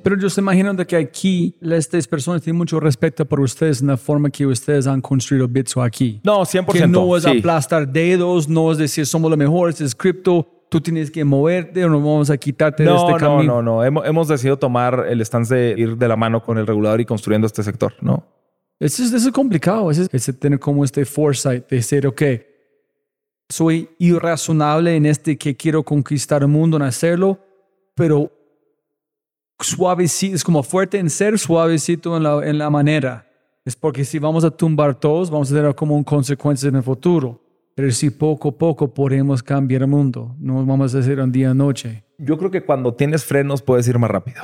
Pero 0.02 0.18
yo 0.18 0.26
estoy 0.26 0.42
imaginando 0.42 0.86
que 0.86 0.96
aquí 0.96 1.54
estas 1.60 2.06
personas 2.06 2.42
tienen 2.42 2.58
mucho 2.58 2.80
respeto 2.80 3.24
por 3.24 3.40
ustedes 3.40 3.80
en 3.80 3.88
la 3.88 3.96
forma 3.96 4.30
que 4.30 4.46
ustedes 4.46 4.86
han 4.86 5.00
construido 5.00 5.46
Bitso 5.48 5.82
aquí. 5.82 6.20
No, 6.24 6.40
100%. 6.40 6.72
Que 6.72 6.86
no 6.86 7.16
es 7.16 7.24
sí. 7.24 7.38
aplastar 7.38 7.86
dedos, 7.88 8.48
no 8.48 8.72
es 8.72 8.78
decir 8.78 9.06
somos 9.06 9.30
los 9.30 9.38
mejores, 9.38 9.80
es 9.80 9.94
cripto, 9.94 10.46
tú 10.68 10.80
tienes 10.80 11.10
que 11.10 11.24
moverte 11.24 11.84
o 11.84 11.88
no 11.88 11.98
vamos 11.98 12.30
a 12.30 12.36
quitarte 12.36 12.82
de 12.82 12.88
No, 12.88 12.96
este 12.96 13.12
no, 13.12 13.18
camino. 13.18 13.62
no, 13.62 13.76
no. 13.76 13.84
Hemos, 13.84 14.06
hemos 14.06 14.28
decidido 14.28 14.58
tomar 14.58 15.06
el 15.08 15.20
stance 15.24 15.54
de 15.54 15.74
ir 15.78 15.96
de 15.96 16.08
la 16.08 16.16
mano 16.16 16.42
con 16.42 16.58
el 16.58 16.66
regulador 16.66 17.00
y 17.00 17.04
construyendo 17.04 17.46
este 17.46 17.62
sector, 17.62 17.94
¿no? 18.00 18.26
Eso 18.80 19.04
es, 19.04 19.12
eso 19.12 19.28
es 19.28 19.32
complicado, 19.34 19.90
eso 19.90 20.02
es, 20.02 20.28
es 20.28 20.38
tener 20.40 20.58
como 20.58 20.84
este 20.84 21.04
foresight 21.04 21.68
de 21.68 21.76
decir, 21.76 22.04
ok, 22.06 22.22
soy 23.48 23.90
irrazonable 23.98 24.96
en 24.96 25.06
este 25.06 25.36
que 25.36 25.56
quiero 25.56 25.82
conquistar 25.84 26.42
el 26.42 26.48
mundo 26.48 26.78
en 26.78 26.82
hacerlo, 26.82 27.38
pero 27.94 28.32
suavecito, 29.60 30.36
es 30.36 30.44
como 30.44 30.62
fuerte 30.62 30.98
en 30.98 31.10
ser, 31.10 31.38
suavecito 31.38 32.16
en 32.16 32.22
la, 32.22 32.46
en 32.46 32.58
la 32.58 32.70
manera. 32.70 33.28
Es 33.64 33.76
porque 33.76 34.04
si 34.04 34.18
vamos 34.18 34.44
a 34.44 34.50
tumbar 34.50 34.98
todos, 34.98 35.30
vamos 35.30 35.50
a 35.52 35.54
tener 35.54 35.74
como 35.74 35.96
un 35.96 36.04
consecuencias 36.04 36.68
en 36.68 36.76
el 36.76 36.82
futuro. 36.82 37.40
Pero 37.74 37.90
si 37.90 38.10
poco 38.10 38.48
a 38.48 38.58
poco 38.58 38.92
podemos 38.92 39.42
cambiar 39.42 39.82
el 39.82 39.88
mundo, 39.88 40.34
no 40.38 40.64
vamos 40.66 40.94
a 40.94 40.98
hacer 40.98 41.20
un 41.20 41.32
día 41.32 41.50
a 41.50 41.54
noche. 41.54 42.04
Yo 42.18 42.36
creo 42.36 42.50
que 42.50 42.64
cuando 42.64 42.94
tienes 42.94 43.24
frenos 43.24 43.62
puedes 43.62 43.88
ir 43.88 43.98
más 43.98 44.10
rápido. 44.10 44.42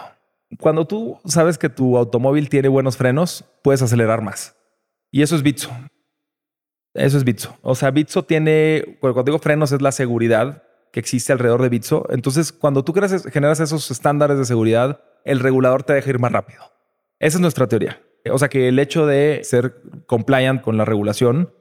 Cuando 0.58 0.86
tú 0.86 1.18
sabes 1.26 1.58
que 1.58 1.68
tu 1.68 1.98
automóvil 1.98 2.48
tiene 2.48 2.68
buenos 2.68 2.96
frenos, 2.96 3.44
puedes 3.62 3.82
acelerar 3.82 4.22
más. 4.22 4.56
Y 5.10 5.22
eso 5.22 5.36
es 5.36 5.42
Bitso. 5.42 5.70
Eso 6.94 7.18
es 7.18 7.24
Bitso. 7.24 7.56
O 7.60 7.74
sea, 7.74 7.90
Bitso 7.90 8.22
tiene, 8.24 8.98
cuando 9.00 9.22
digo 9.24 9.38
frenos, 9.38 9.72
es 9.72 9.82
la 9.82 9.92
seguridad 9.92 10.62
que 10.92 11.00
existe 11.00 11.32
alrededor 11.32 11.62
de 11.62 11.68
Bitso. 11.68 12.06
Entonces, 12.10 12.52
cuando 12.52 12.84
tú 12.84 12.92
creas, 12.92 13.24
generas 13.26 13.60
esos 13.60 13.90
estándares 13.90 14.38
de 14.38 14.44
seguridad, 14.44 15.00
el 15.24 15.40
regulador 15.40 15.82
te 15.82 15.92
deja 15.92 16.10
ir 16.10 16.18
más 16.18 16.32
rápido. 16.32 16.62
Esa 17.18 17.38
es 17.38 17.40
nuestra 17.40 17.66
teoría. 17.66 18.00
O 18.30 18.38
sea, 18.38 18.48
que 18.48 18.68
el 18.68 18.78
hecho 18.78 19.06
de 19.06 19.40
ser 19.42 19.82
compliant 20.06 20.60
con 20.60 20.76
la 20.76 20.84
regulación 20.84 21.52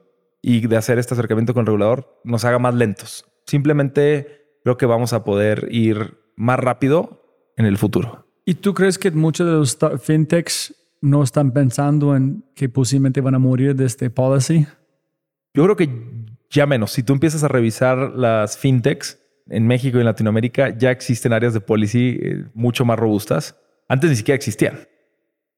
y 0.42 0.66
de 0.66 0.76
hacer 0.76 0.98
este 0.98 1.14
acercamiento 1.14 1.54
con 1.54 1.62
el 1.62 1.66
regulador 1.66 2.20
nos 2.24 2.44
haga 2.44 2.58
más 2.58 2.74
lentos. 2.74 3.24
Simplemente 3.46 4.58
creo 4.62 4.76
que 4.76 4.86
vamos 4.86 5.12
a 5.12 5.24
poder 5.24 5.68
ir 5.70 6.18
más 6.36 6.58
rápido 6.58 7.52
en 7.56 7.66
el 7.66 7.78
futuro. 7.78 8.26
¿Y 8.44 8.54
tú 8.54 8.74
crees 8.74 8.98
que 8.98 9.10
muchos 9.10 9.46
de 9.46 9.52
los 9.52 10.02
fintechs 10.02 10.74
no 11.00 11.22
están 11.22 11.52
pensando 11.52 12.16
en 12.16 12.44
que 12.54 12.68
posiblemente 12.68 13.20
van 13.20 13.34
a 13.34 13.38
morir 13.38 13.74
de 13.74 13.84
este 13.84 14.10
policy? 14.10 14.66
Yo 15.54 15.64
creo 15.64 15.76
que 15.76 15.88
ya 16.50 16.66
menos. 16.66 16.92
Si 16.92 17.02
tú 17.02 17.12
empiezas 17.12 17.44
a 17.44 17.48
revisar 17.48 18.12
las 18.14 18.56
fintechs 18.56 19.17
en 19.50 19.66
México 19.66 19.98
y 19.98 20.00
en 20.00 20.06
Latinoamérica, 20.06 20.76
ya 20.76 20.90
existen 20.90 21.32
áreas 21.32 21.54
de 21.54 21.60
policy 21.60 22.18
eh, 22.20 22.44
mucho 22.54 22.84
más 22.84 22.98
robustas. 22.98 23.56
Antes 23.88 24.10
ni 24.10 24.16
siquiera 24.16 24.36
existían. 24.36 24.80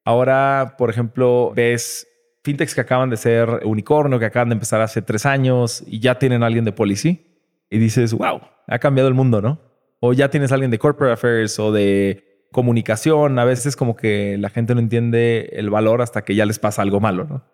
Ahora, 0.05 0.75
por 0.79 0.91
ejemplo, 0.91 1.53
ves 1.55 2.07
fintechs 2.43 2.75
que 2.75 2.81
acaban 2.81 3.11
de 3.11 3.17
ser 3.17 3.61
unicornio, 3.65 4.19
que 4.19 4.27
acaban 4.27 4.49
de 4.49 4.55
empezar 4.55 4.81
hace 4.81 5.03
tres 5.03 5.27
años 5.27 5.85
y 5.87 6.01
ya 6.01 6.19
tienen 6.19 6.43
alguien 6.43 6.65
de 6.65 6.73
policy 6.73 7.27
y 7.69 7.79
dices, 7.79 8.13
wow, 8.15 8.41
ha 8.67 8.79
cambiado 8.79 9.09
el 9.09 9.15
mundo, 9.15 9.43
¿no? 9.43 9.61
O 10.01 10.13
ya 10.13 10.31
tienes 10.31 10.53
alguien 10.53 10.71
de 10.71 10.79
corporate 10.79 11.13
affairs 11.13 11.59
o 11.59 11.73
de 11.73 12.47
comunicación. 12.53 13.39
A 13.39 13.45
veces 13.45 13.77
como 13.77 13.97
que 13.97 14.37
la 14.39 14.49
gente 14.49 14.75
no 14.75 14.81
entiende 14.81 15.51
el 15.53 15.71
valor 15.71 16.03
hasta 16.03 16.23
que 16.23 16.35
ya 16.35 16.47
les 16.47 16.59
pasa 16.59 16.83
algo 16.83 17.01
malo, 17.01 17.25
¿no? 17.25 17.45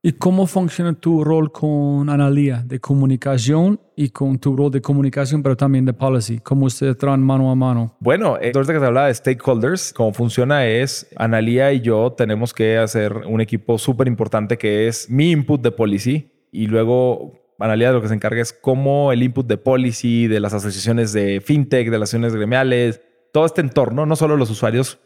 ¿Y 0.00 0.12
cómo 0.12 0.46
funciona 0.46 0.94
tu 0.94 1.24
rol 1.24 1.50
con 1.50 2.08
Analia 2.08 2.62
de 2.64 2.78
comunicación 2.78 3.80
y 3.96 4.10
con 4.10 4.38
tu 4.38 4.54
rol 4.54 4.70
de 4.70 4.80
comunicación, 4.80 5.42
pero 5.42 5.56
también 5.56 5.84
de 5.84 5.92
policy? 5.92 6.38
¿Cómo 6.38 6.66
ustedes 6.66 6.96
traen 6.96 7.20
mano 7.20 7.50
a 7.50 7.56
mano? 7.56 7.96
Bueno, 7.98 8.36
eh, 8.40 8.52
ahorita 8.54 8.74
que 8.74 8.78
se 8.78 8.86
hablaba 8.86 9.08
de 9.08 9.14
stakeholders, 9.14 9.92
cómo 9.92 10.12
funciona 10.12 10.64
es, 10.68 11.08
Analia 11.16 11.72
y 11.72 11.80
yo 11.80 12.12
tenemos 12.12 12.54
que 12.54 12.78
hacer 12.78 13.12
un 13.26 13.40
equipo 13.40 13.76
súper 13.76 14.06
importante 14.06 14.56
que 14.56 14.86
es 14.86 15.10
mi 15.10 15.32
input 15.32 15.60
de 15.62 15.72
policy 15.72 16.30
y 16.52 16.68
luego 16.68 17.32
Analia 17.58 17.88
de 17.88 17.94
lo 17.94 18.00
que 18.00 18.06
se 18.06 18.14
encarga 18.14 18.40
es 18.40 18.52
cómo 18.52 19.10
el 19.10 19.24
input 19.24 19.48
de 19.48 19.56
policy, 19.56 20.28
de 20.28 20.38
las 20.38 20.54
asociaciones 20.54 21.12
de 21.12 21.40
fintech, 21.40 21.90
de 21.90 21.98
las 21.98 22.10
asociaciones 22.10 22.36
gremiales, 22.36 23.00
todo 23.32 23.46
este 23.46 23.62
entorno, 23.62 24.06
no 24.06 24.14
solo 24.14 24.36
los 24.36 24.48
usuarios, 24.48 25.00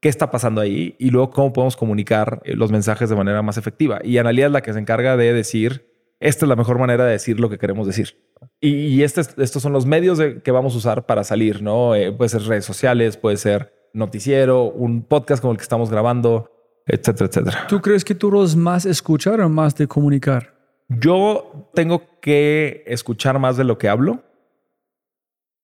qué 0.00 0.08
está 0.08 0.30
pasando 0.30 0.60
ahí 0.60 0.94
y 0.98 1.10
luego 1.10 1.30
cómo 1.30 1.52
podemos 1.52 1.76
comunicar 1.76 2.40
eh, 2.44 2.54
los 2.54 2.70
mensajes 2.70 3.08
de 3.10 3.16
manera 3.16 3.42
más 3.42 3.56
efectiva. 3.56 4.00
Y 4.04 4.18
Analia 4.18 4.46
es 4.46 4.52
la 4.52 4.62
que 4.62 4.72
se 4.72 4.78
encarga 4.78 5.16
de 5.16 5.32
decir, 5.32 5.86
esta 6.20 6.44
es 6.44 6.48
la 6.48 6.56
mejor 6.56 6.78
manera 6.78 7.04
de 7.04 7.12
decir 7.12 7.40
lo 7.40 7.48
que 7.50 7.58
queremos 7.58 7.86
decir. 7.86 8.16
Y, 8.60 8.70
y 8.86 9.02
este 9.02 9.20
es- 9.22 9.34
estos 9.38 9.62
son 9.62 9.72
los 9.72 9.86
medios 9.86 10.18
de- 10.18 10.42
que 10.42 10.50
vamos 10.52 10.74
a 10.74 10.78
usar 10.78 11.06
para 11.06 11.24
salir, 11.24 11.62
¿no? 11.62 11.94
Eh, 11.94 12.12
puede 12.12 12.28
ser 12.28 12.42
redes 12.42 12.64
sociales, 12.64 13.16
puede 13.16 13.36
ser 13.36 13.72
noticiero, 13.92 14.64
un 14.64 15.02
podcast 15.02 15.40
como 15.40 15.52
el 15.52 15.58
que 15.58 15.62
estamos 15.62 15.90
grabando, 15.90 16.50
etcétera, 16.86 17.26
etcétera. 17.26 17.66
¿Tú 17.68 17.80
crees 17.80 18.04
que 18.04 18.14
tu 18.14 18.30
rol 18.30 18.44
es 18.44 18.54
más 18.54 18.84
escuchar 18.86 19.40
o 19.40 19.48
más 19.48 19.74
de 19.76 19.88
comunicar? 19.88 20.54
Yo 20.88 21.70
tengo 21.74 22.02
que 22.20 22.84
escuchar 22.86 23.38
más 23.38 23.56
de 23.56 23.64
lo 23.64 23.76
que 23.78 23.88
hablo. 23.88 24.22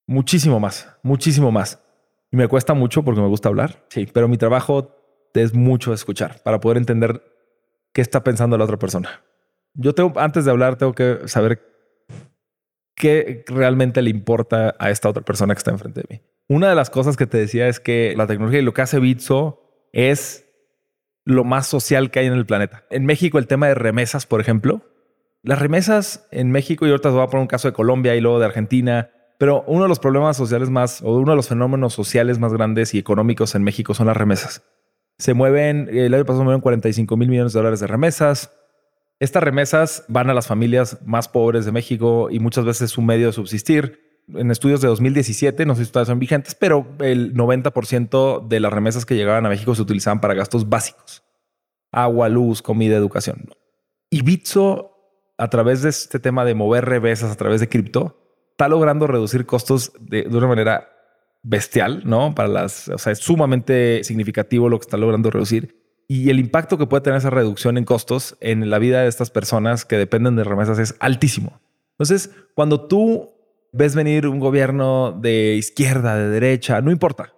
Muchísimo 0.06 0.60
más, 0.60 0.88
muchísimo 1.02 1.50
más. 1.50 1.80
Y 2.34 2.36
me 2.36 2.48
cuesta 2.48 2.74
mucho 2.74 3.04
porque 3.04 3.20
me 3.20 3.28
gusta 3.28 3.48
hablar, 3.48 3.84
sí, 3.90 4.08
pero 4.12 4.26
mi 4.26 4.36
trabajo 4.36 4.90
es 5.34 5.54
mucho 5.54 5.94
escuchar 5.94 6.42
para 6.42 6.58
poder 6.58 6.78
entender 6.78 7.22
qué 7.92 8.00
está 8.00 8.24
pensando 8.24 8.58
la 8.58 8.64
otra 8.64 8.76
persona. 8.76 9.22
Yo 9.74 9.94
tengo, 9.94 10.18
antes 10.18 10.44
de 10.44 10.50
hablar, 10.50 10.74
tengo 10.74 10.94
que 10.94 11.20
saber 11.26 11.62
qué 12.96 13.44
realmente 13.46 14.02
le 14.02 14.10
importa 14.10 14.74
a 14.80 14.90
esta 14.90 15.08
otra 15.08 15.22
persona 15.22 15.54
que 15.54 15.58
está 15.58 15.70
enfrente 15.70 16.00
de 16.00 16.06
mí. 16.10 16.22
Una 16.48 16.68
de 16.68 16.74
las 16.74 16.90
cosas 16.90 17.16
que 17.16 17.28
te 17.28 17.38
decía 17.38 17.68
es 17.68 17.78
que 17.78 18.14
la 18.16 18.26
tecnología 18.26 18.58
y 18.58 18.64
lo 18.64 18.74
que 18.74 18.82
hace 18.82 18.98
Bitso 18.98 19.88
es 19.92 20.50
lo 21.24 21.44
más 21.44 21.68
social 21.68 22.10
que 22.10 22.18
hay 22.18 22.26
en 22.26 22.32
el 22.32 22.46
planeta. 22.46 22.84
En 22.90 23.06
México, 23.06 23.38
el 23.38 23.46
tema 23.46 23.68
de 23.68 23.76
remesas, 23.76 24.26
por 24.26 24.40
ejemplo, 24.40 24.82
las 25.44 25.60
remesas 25.60 26.26
en 26.32 26.50
México, 26.50 26.84
y 26.84 26.90
ahorita 26.90 27.10
te 27.10 27.14
voy 27.14 27.22
a 27.22 27.28
poner 27.28 27.42
un 27.42 27.46
caso 27.46 27.68
de 27.68 27.74
Colombia 27.74 28.16
y 28.16 28.20
luego 28.20 28.40
de 28.40 28.46
Argentina, 28.46 29.12
pero 29.38 29.64
uno 29.66 29.82
de 29.82 29.88
los 29.88 29.98
problemas 29.98 30.36
sociales 30.36 30.70
más, 30.70 31.02
o 31.02 31.16
uno 31.16 31.32
de 31.32 31.36
los 31.36 31.48
fenómenos 31.48 31.92
sociales 31.92 32.38
más 32.38 32.52
grandes 32.52 32.94
y 32.94 32.98
económicos 32.98 33.54
en 33.54 33.62
México 33.62 33.94
son 33.94 34.06
las 34.06 34.16
remesas. 34.16 34.62
Se 35.18 35.34
mueven, 35.34 35.88
el 35.92 36.14
año 36.14 36.24
pasado 36.24 36.40
se 36.40 36.44
mueven 36.44 36.60
45 36.60 37.16
mil 37.16 37.28
millones 37.28 37.52
de 37.52 37.58
dólares 37.58 37.80
de 37.80 37.86
remesas. 37.86 38.52
Estas 39.20 39.42
remesas 39.42 40.04
van 40.08 40.28
a 40.28 40.34
las 40.34 40.46
familias 40.46 40.98
más 41.04 41.28
pobres 41.28 41.64
de 41.64 41.72
México 41.72 42.28
y 42.30 42.40
muchas 42.40 42.64
veces 42.64 42.90
es 42.90 42.98
medio 42.98 43.28
de 43.28 43.32
subsistir. 43.32 44.00
En 44.28 44.50
estudios 44.50 44.80
de 44.80 44.88
2017, 44.88 45.66
no 45.66 45.76
sé 45.76 45.84
si 45.84 45.92
todavía 45.92 46.12
son 46.12 46.18
vigentes, 46.18 46.54
pero 46.54 46.86
el 47.00 47.34
90% 47.34 48.48
de 48.48 48.60
las 48.60 48.72
remesas 48.72 49.04
que 49.04 49.16
llegaban 49.16 49.44
a 49.46 49.50
México 49.50 49.74
se 49.74 49.82
utilizaban 49.82 50.20
para 50.20 50.34
gastos 50.34 50.68
básicos. 50.68 51.22
Agua, 51.92 52.28
luz, 52.28 52.62
comida, 52.62 52.96
educación. 52.96 53.50
Y 54.10 54.22
Bitso, 54.22 54.96
a 55.36 55.48
través 55.48 55.82
de 55.82 55.90
este 55.90 56.18
tema 56.18 56.44
de 56.44 56.54
mover 56.54 56.86
remesas 56.86 57.30
a 57.30 57.36
través 57.36 57.60
de 57.60 57.68
cripto, 57.68 58.23
está 58.54 58.68
logrando 58.68 59.08
reducir 59.08 59.46
costos 59.46 59.92
de, 59.98 60.22
de 60.22 60.36
una 60.36 60.46
manera 60.46 60.88
bestial, 61.42 62.02
¿no? 62.04 62.34
Para 62.34 62.48
las, 62.48 62.88
o 62.88 62.98
sea, 62.98 63.12
es 63.12 63.18
sumamente 63.18 64.02
significativo 64.04 64.68
lo 64.68 64.78
que 64.78 64.84
está 64.84 64.96
logrando 64.96 65.30
reducir. 65.30 65.84
Y 66.06 66.30
el 66.30 66.38
impacto 66.38 66.78
que 66.78 66.86
puede 66.86 67.02
tener 67.02 67.18
esa 67.18 67.30
reducción 67.30 67.78
en 67.78 67.84
costos 67.84 68.36
en 68.40 68.70
la 68.70 68.78
vida 68.78 69.02
de 69.02 69.08
estas 69.08 69.30
personas 69.30 69.84
que 69.84 69.96
dependen 69.96 70.36
de 70.36 70.44
remesas 70.44 70.78
es 70.78 70.94
altísimo. 71.00 71.60
Entonces, 71.92 72.30
cuando 72.54 72.86
tú 72.86 73.30
ves 73.72 73.94
venir 73.94 74.28
un 74.28 74.38
gobierno 74.38 75.12
de 75.12 75.54
izquierda, 75.54 76.16
de 76.16 76.28
derecha, 76.28 76.80
no 76.80 76.90
importa. 76.90 77.32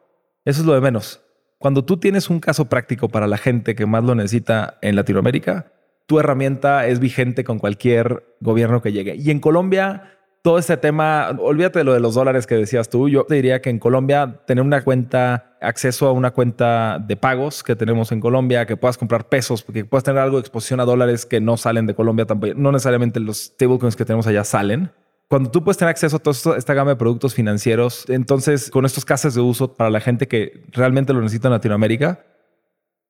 Eso 0.44 0.60
es 0.60 0.66
lo 0.66 0.74
de 0.74 0.80
menos. 0.80 1.22
Cuando 1.58 1.84
tú 1.84 1.96
tienes 1.96 2.28
un 2.28 2.40
caso 2.40 2.66
práctico 2.66 3.08
para 3.08 3.26
la 3.26 3.38
gente 3.38 3.74
que 3.74 3.86
más 3.86 4.04
lo 4.04 4.14
necesita 4.14 4.78
en 4.82 4.96
Latinoamérica, 4.96 5.72
tu 6.06 6.20
herramienta 6.20 6.86
es 6.86 7.00
vigente 7.00 7.42
con 7.42 7.58
cualquier 7.58 8.36
gobierno 8.40 8.82
que 8.82 8.92
llegue. 8.92 9.16
Y 9.16 9.30
en 9.30 9.40
Colombia, 9.40 10.15
todo 10.46 10.60
este 10.60 10.76
tema, 10.76 11.36
olvídate 11.40 11.80
de 11.80 11.84
lo 11.84 11.92
de 11.92 11.98
los 11.98 12.14
dólares 12.14 12.46
que 12.46 12.54
decías 12.54 12.88
tú. 12.88 13.08
Yo 13.08 13.24
te 13.24 13.34
diría 13.34 13.60
que 13.60 13.68
en 13.68 13.80
Colombia, 13.80 14.42
tener 14.46 14.62
una 14.62 14.84
cuenta, 14.84 15.56
acceso 15.60 16.06
a 16.06 16.12
una 16.12 16.30
cuenta 16.30 17.00
de 17.04 17.16
pagos 17.16 17.64
que 17.64 17.74
tenemos 17.74 18.12
en 18.12 18.20
Colombia, 18.20 18.64
que 18.64 18.76
puedas 18.76 18.96
comprar 18.96 19.28
pesos, 19.28 19.64
porque 19.64 19.84
puedas 19.84 20.04
tener 20.04 20.20
algo 20.22 20.36
de 20.36 20.42
exposición 20.42 20.78
a 20.78 20.84
dólares 20.84 21.26
que 21.26 21.40
no 21.40 21.56
salen 21.56 21.86
de 21.86 21.96
Colombia, 21.96 22.26
tampoco, 22.26 22.54
no 22.54 22.70
necesariamente 22.70 23.18
los 23.18 23.38
stablecoins 23.38 23.96
que 23.96 24.04
tenemos 24.04 24.28
allá 24.28 24.44
salen. 24.44 24.92
Cuando 25.26 25.50
tú 25.50 25.64
puedes 25.64 25.78
tener 25.78 25.90
acceso 25.90 26.18
a 26.18 26.20
toda 26.20 26.56
esta 26.56 26.74
gama 26.74 26.92
de 26.92 26.96
productos 26.96 27.34
financieros, 27.34 28.08
entonces 28.08 28.70
con 28.70 28.86
estos 28.86 29.04
casos 29.04 29.34
de 29.34 29.40
uso 29.40 29.74
para 29.74 29.90
la 29.90 29.98
gente 29.98 30.28
que 30.28 30.62
realmente 30.70 31.12
lo 31.12 31.22
necesita 31.22 31.48
en 31.48 31.54
Latinoamérica, 31.54 32.24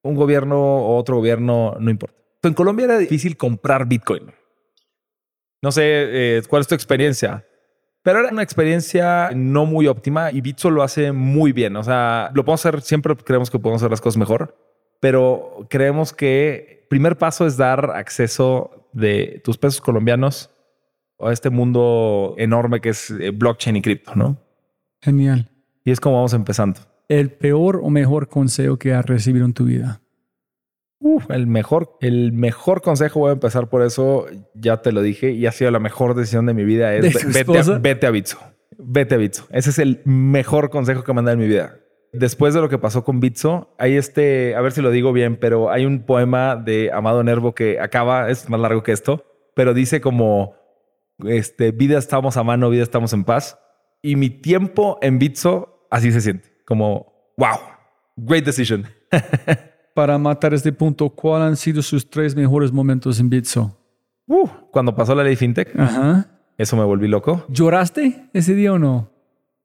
un 0.02 0.14
gobierno 0.14 0.58
o 0.58 0.96
otro 0.96 1.16
gobierno 1.16 1.76
no 1.80 1.90
importa. 1.90 2.16
En 2.44 2.54
Colombia 2.54 2.86
era 2.86 2.96
difícil 2.96 3.36
comprar 3.36 3.86
Bitcoin. 3.86 4.22
No 5.62 5.72
sé 5.72 5.82
eh, 5.84 6.42
cuál 6.48 6.60
es 6.60 6.68
tu 6.68 6.74
experiencia, 6.74 7.44
Pero 8.02 8.20
era 8.20 8.28
una 8.30 8.42
experiencia 8.42 9.30
no 9.34 9.66
muy 9.66 9.88
óptima 9.88 10.30
y 10.30 10.40
Bitso 10.40 10.70
lo 10.70 10.82
hace 10.82 11.12
muy 11.12 11.52
bien. 11.52 11.76
O 11.76 11.82
sea, 11.82 12.30
lo 12.34 12.44
podemos 12.44 12.64
hacer, 12.64 12.82
siempre 12.82 13.16
creemos 13.16 13.50
que 13.50 13.58
podemos 13.58 13.82
hacer 13.82 13.90
las 13.90 14.00
cosas 14.00 14.16
mejor, 14.16 14.56
pero 15.00 15.66
creemos 15.68 16.12
que 16.12 16.82
el 16.82 16.88
primer 16.88 17.18
paso 17.18 17.46
es 17.46 17.56
dar 17.56 17.90
acceso 17.90 18.88
de 18.92 19.40
tus 19.44 19.58
pesos 19.58 19.80
colombianos 19.80 20.50
a 21.18 21.32
este 21.32 21.50
mundo 21.50 22.34
enorme 22.38 22.80
que 22.80 22.90
es 22.90 23.10
eh, 23.10 23.30
blockchain 23.30 23.76
y 23.76 23.82
cripto, 23.82 24.14
¿no? 24.14 24.38
Genial. 25.00 25.50
Y 25.84 25.90
es 25.90 26.00
como 26.00 26.16
vamos 26.16 26.32
empezando. 26.32 26.80
El 27.08 27.30
peor 27.30 27.80
o 27.82 27.90
mejor 27.90 28.28
consejo 28.28 28.76
que 28.76 28.92
has 28.92 29.06
recibido 29.06 29.44
en 29.44 29.52
tu 29.52 29.64
vida. 29.64 30.00
El 31.28 31.46
mejor, 31.46 31.96
el 32.00 32.32
mejor 32.32 32.80
consejo, 32.82 33.20
voy 33.20 33.30
a 33.30 33.34
empezar 33.34 33.68
por 33.68 33.82
eso, 33.82 34.26
ya 34.54 34.82
te 34.82 34.92
lo 34.92 35.02
dije, 35.02 35.30
y 35.30 35.46
ha 35.46 35.52
sido 35.52 35.70
la 35.70 35.78
mejor 35.78 36.14
decisión 36.14 36.46
de 36.46 36.54
mi 36.54 36.64
vida, 36.64 36.94
es 36.94 37.02
¿De 37.02 37.10
tu 37.10 37.28
ve- 37.28 37.44
vete, 37.44 37.58
a, 37.58 37.78
vete 37.78 38.06
a 38.06 38.10
Bitso. 38.10 38.38
Vete 38.78 39.14
a 39.14 39.18
Bitso. 39.18 39.46
Ese 39.50 39.70
es 39.70 39.78
el 39.78 40.00
mejor 40.04 40.70
consejo 40.70 41.04
que 41.04 41.12
me 41.12 41.20
han 41.20 41.26
dado 41.26 41.34
en 41.34 41.40
mi 41.40 41.48
vida. 41.48 41.76
Después 42.12 42.54
de 42.54 42.60
lo 42.60 42.68
que 42.68 42.78
pasó 42.78 43.04
con 43.04 43.20
Bitso, 43.20 43.74
hay 43.78 43.96
este, 43.96 44.54
a 44.54 44.60
ver 44.62 44.72
si 44.72 44.80
lo 44.80 44.90
digo 44.90 45.12
bien, 45.12 45.36
pero 45.36 45.70
hay 45.70 45.84
un 45.84 46.04
poema 46.06 46.56
de 46.56 46.90
Amado 46.92 47.22
Nervo 47.22 47.54
que 47.54 47.78
acaba, 47.78 48.30
es 48.30 48.48
más 48.48 48.60
largo 48.60 48.82
que 48.82 48.92
esto, 48.92 49.24
pero 49.54 49.74
dice 49.74 50.00
como, 50.00 50.54
este, 51.24 51.72
vida 51.72 51.98
estamos 51.98 52.36
a 52.36 52.42
mano, 52.42 52.70
vida 52.70 52.82
estamos 52.82 53.12
en 53.12 53.24
paz. 53.24 53.58
Y 54.02 54.16
mi 54.16 54.30
tiempo 54.30 54.98
en 55.02 55.18
Bitso 55.18 55.86
así 55.90 56.10
se 56.10 56.20
siente, 56.20 56.48
como, 56.66 57.32
wow, 57.36 57.58
great 58.16 58.44
decision. 58.44 58.86
Para 59.96 60.18
matar 60.18 60.52
este 60.52 60.72
punto, 60.74 61.08
¿cuáles 61.08 61.48
han 61.48 61.56
sido 61.56 61.80
sus 61.80 62.10
tres 62.10 62.36
mejores 62.36 62.70
momentos 62.70 63.18
en 63.18 63.30
Bitso? 63.30 63.74
Uh, 64.26 64.46
cuando 64.70 64.94
pasó 64.94 65.14
la 65.14 65.24
ley 65.24 65.36
FinTech, 65.36 65.72
Ajá. 65.80 66.26
eso 66.58 66.76
me 66.76 66.84
volví 66.84 67.08
loco. 67.08 67.46
¿Lloraste 67.48 68.28
ese 68.34 68.54
día 68.54 68.74
o 68.74 68.78
no? 68.78 69.08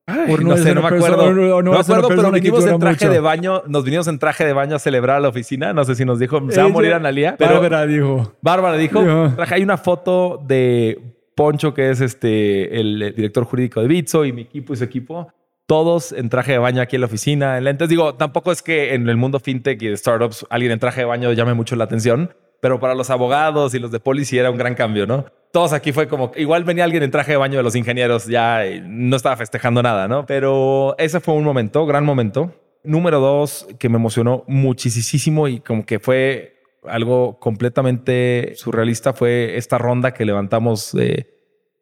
Ay, 0.08 0.34
no, 0.42 0.54
eres 0.54 0.64
sé, 0.64 0.74
no 0.74 0.82
me 0.84 0.88
acuerdo. 0.88 1.22
o 1.26 1.34
no- 1.34 1.56
o 1.58 1.62
no 1.62 1.62
no 1.64 1.72
me 1.74 1.80
acuerdo, 1.80 2.08
pero 2.08 2.22
persona 2.22 2.38
que 2.38 2.42
vinimos 2.44 2.62
llora 2.62 2.74
en 2.76 2.80
traje 2.80 3.06
mucho. 3.06 3.14
de 3.14 3.20
baño. 3.20 3.64
Nos 3.68 3.84
vinimos 3.84 4.08
en 4.08 4.20
traje 4.20 4.46
de 4.46 4.54
baño 4.54 4.78
a 4.78 4.80
celebrar 4.80 5.18
a 5.18 5.20
la 5.20 5.28
oficina. 5.28 5.74
No 5.74 5.84
sé 5.84 5.96
si 5.96 6.06
nos 6.06 6.18
dijo, 6.18 6.40
se 6.50 6.62
va 6.62 6.68
a 6.68 6.70
morir 6.70 6.94
Analia. 6.94 7.36
Pero 7.38 7.56
Bárbara 7.56 7.86
dijo. 7.86 8.34
Bárbara 8.42 8.78
dijo, 8.78 9.02
Dijo. 9.02 9.34
traje, 9.36 9.56
hay 9.56 9.64
una 9.64 9.78
foto 9.78 10.42
de 10.48 10.98
Poncho, 11.36 11.74
que 11.74 11.90
es 11.90 12.00
este 12.00 12.80
el 12.80 13.14
director 13.18 13.44
jurídico 13.44 13.82
de 13.82 13.88
Bitso, 13.90 14.24
y 14.24 14.32
mi 14.32 14.44
equipo 14.44 14.72
y 14.74 14.78
su 14.78 14.86
equipo. 14.86 15.28
Todos 15.68 16.12
en 16.12 16.30
traje 16.30 16.54
de 16.54 16.58
baño 16.58 16.82
aquí 16.82 16.98
en 16.98 17.02
la 17.02 17.08
oficina, 17.08 17.58
en 17.58 17.64
lentes. 17.64 17.88
Digo, 17.88 18.16
tampoco 18.16 18.52
es 18.52 18.62
que 18.62 18.94
en 18.94 19.08
el 19.08 19.18
mundo 19.18 19.40
fintech 19.40 19.82
y 19.82 19.88
de 19.88 19.98
startups 19.98 20.46
alguien 20.50 20.72
en 20.72 20.80
traje 20.80 21.02
de 21.02 21.06
baño 21.06 21.32
llame 21.32 21.54
mucho 21.54 21.76
la 21.76 21.86
atención, 21.86 22.34
pero 22.62 22.80
para 22.80 22.96
los 22.96 23.10
abogados 23.10 23.74
y 23.74 23.80
los 23.80 23.92
de 23.92 24.00
policy 24.00 24.38
era 24.38 24.52
un 24.52 24.58
gran 24.58 24.76
cambio, 24.76 25.08
¿no? 25.08 25.26
Todos 25.52 25.74
aquí 25.74 25.92
fue 25.92 26.08
como, 26.08 26.32
igual 26.36 26.64
venía 26.64 26.86
alguien 26.86 27.04
en 27.04 27.12
traje 27.12 27.32
de 27.32 27.38
baño 27.38 27.58
de 27.58 27.64
los 27.64 27.76
ingenieros, 27.76 28.26
ya 28.28 28.66
eh, 28.66 28.82
no 28.86 29.18
estaba 29.18 29.36
festejando 29.36 29.84
nada, 29.84 30.08
¿no? 30.08 30.26
Pero 30.26 30.96
ese 30.98 31.20
fue 31.20 31.34
un 31.34 31.44
momento, 31.44 31.86
gran 31.86 32.06
momento. 32.06 32.56
Número 32.84 33.20
dos, 33.20 33.68
que 33.78 33.90
me 33.90 33.98
emocionó 33.98 34.44
muchísimo 34.48 35.48
y 35.48 35.60
como 35.60 35.86
que 35.86 36.00
fue 36.00 36.62
algo 36.88 37.38
completamente 37.40 38.54
surrealista, 38.56 39.14
fue 39.14 39.58
esta 39.58 39.78
ronda 39.78 40.14
que 40.14 40.26
levantamos 40.26 40.92
de, 40.94 41.28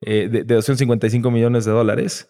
eh, 0.01 0.27
de 0.29 0.43
255 0.43 1.31
millones 1.31 1.65
de 1.65 1.71
dólares. 1.71 2.29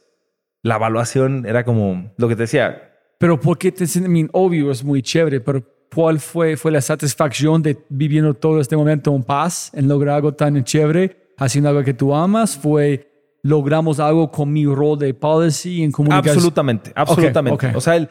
La 0.62 0.76
evaluación 0.76 1.46
era 1.46 1.64
como 1.64 2.12
lo 2.18 2.28
que 2.28 2.36
te 2.36 2.44
decía, 2.44 2.98
Pero 3.18 3.40
¿por 3.40 3.58
qué 3.58 3.72
te 3.72 3.86
I 3.86 4.08
mean, 4.08 4.30
obvio, 4.34 4.72
es 4.72 4.84
muy 4.84 5.02
chévere, 5.02 5.40
pero 5.40 5.64
¿cuál 5.94 6.20
fue, 6.20 6.58
fue 6.58 6.72
la 6.72 6.82
satisfacción 6.82 7.62
de 7.62 7.78
viviendo 7.90 8.34
todo 8.34 8.60
este 8.60 8.76
momento 8.76 9.16
en 9.16 9.24
paz, 9.24 9.72
en 9.74 9.88
lograr 9.88 10.16
algo 10.16 10.34
tan 10.34 10.64
chévere, 10.64 11.34
haciendo 11.38 11.70
algo 11.70 11.84
que 11.84 11.94
tú 11.94 12.14
amas? 12.14 12.58
¿Fue 12.58 13.10
logramos 13.42 14.00
algo 14.00 14.32
con 14.32 14.52
mi 14.52 14.66
rol 14.66 15.00
de 15.00 15.14
policy 15.14 15.84
en 15.84 15.92
comunicación? 15.92 16.36
Absolutamente, 16.36 16.92
absolutamente. 16.96 17.68
ok. 17.68 17.76
O 17.76 17.82
sea, 17.82 17.96
el 17.96 18.10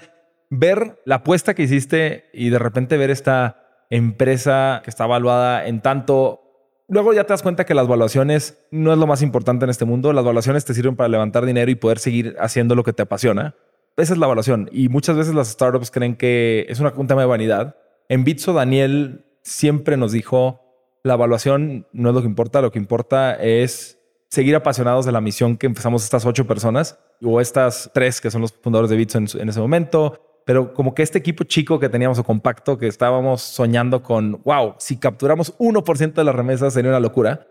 ver 0.50 1.00
la 1.04 1.16
apuesta 1.16 1.54
que 1.54 1.62
hiciste 1.62 2.24
y 2.32 2.48
de 2.50 2.58
repente 2.58 2.96
ver 2.96 3.10
esta 3.10 3.86
empresa 3.90 4.80
que 4.84 4.90
está 4.90 5.04
evaluada 5.04 5.66
en 5.66 5.80
tanto. 5.80 6.47
Luego 6.88 7.12
ya 7.12 7.24
te 7.24 7.34
das 7.34 7.42
cuenta 7.42 7.66
que 7.66 7.74
las 7.74 7.86
valuaciones 7.86 8.58
no 8.70 8.92
es 8.92 8.98
lo 8.98 9.06
más 9.06 9.20
importante 9.20 9.64
en 9.64 9.70
este 9.70 9.84
mundo. 9.84 10.14
Las 10.14 10.24
valuaciones 10.24 10.64
te 10.64 10.72
sirven 10.72 10.96
para 10.96 11.08
levantar 11.08 11.44
dinero 11.44 11.70
y 11.70 11.74
poder 11.74 11.98
seguir 11.98 12.34
haciendo 12.40 12.74
lo 12.74 12.82
que 12.82 12.94
te 12.94 13.02
apasiona. 13.02 13.54
Esa 13.98 14.14
es 14.14 14.18
la 14.18 14.24
evaluación. 14.24 14.70
Y 14.72 14.88
muchas 14.88 15.14
veces 15.14 15.34
las 15.34 15.48
startups 15.48 15.90
creen 15.90 16.16
que 16.16 16.64
es 16.68 16.80
un 16.80 17.06
tema 17.06 17.20
de 17.20 17.26
vanidad. 17.26 17.76
En 18.08 18.24
Bitso, 18.24 18.54
Daniel 18.54 19.26
siempre 19.42 19.98
nos 19.98 20.12
dijo, 20.12 20.62
la 21.02 21.14
evaluación 21.14 21.86
no 21.92 22.08
es 22.08 22.14
lo 22.14 22.22
que 22.22 22.26
importa, 22.26 22.62
lo 22.62 22.72
que 22.72 22.78
importa 22.78 23.34
es 23.34 24.00
seguir 24.28 24.56
apasionados 24.56 25.04
de 25.04 25.12
la 25.12 25.20
misión 25.20 25.58
que 25.58 25.66
empezamos 25.66 26.04
estas 26.04 26.24
ocho 26.24 26.46
personas 26.46 26.98
o 27.22 27.40
estas 27.40 27.90
tres 27.92 28.20
que 28.20 28.30
son 28.30 28.40
los 28.40 28.52
fundadores 28.52 28.88
de 28.88 28.96
Bitso 28.96 29.18
en 29.18 29.48
ese 29.48 29.60
momento. 29.60 30.27
Pero 30.48 30.72
como 30.72 30.94
que 30.94 31.02
este 31.02 31.18
equipo 31.18 31.44
chico 31.44 31.78
que 31.78 31.90
teníamos 31.90 32.18
o 32.18 32.24
compacto 32.24 32.78
que 32.78 32.86
estábamos 32.86 33.42
soñando 33.42 34.02
con, 34.02 34.40
wow, 34.44 34.76
si 34.78 34.96
capturamos 34.96 35.54
1% 35.58 36.14
de 36.14 36.24
las 36.24 36.34
remesas 36.34 36.72
sería 36.72 36.90
una 36.90 37.00
locura. 37.00 37.46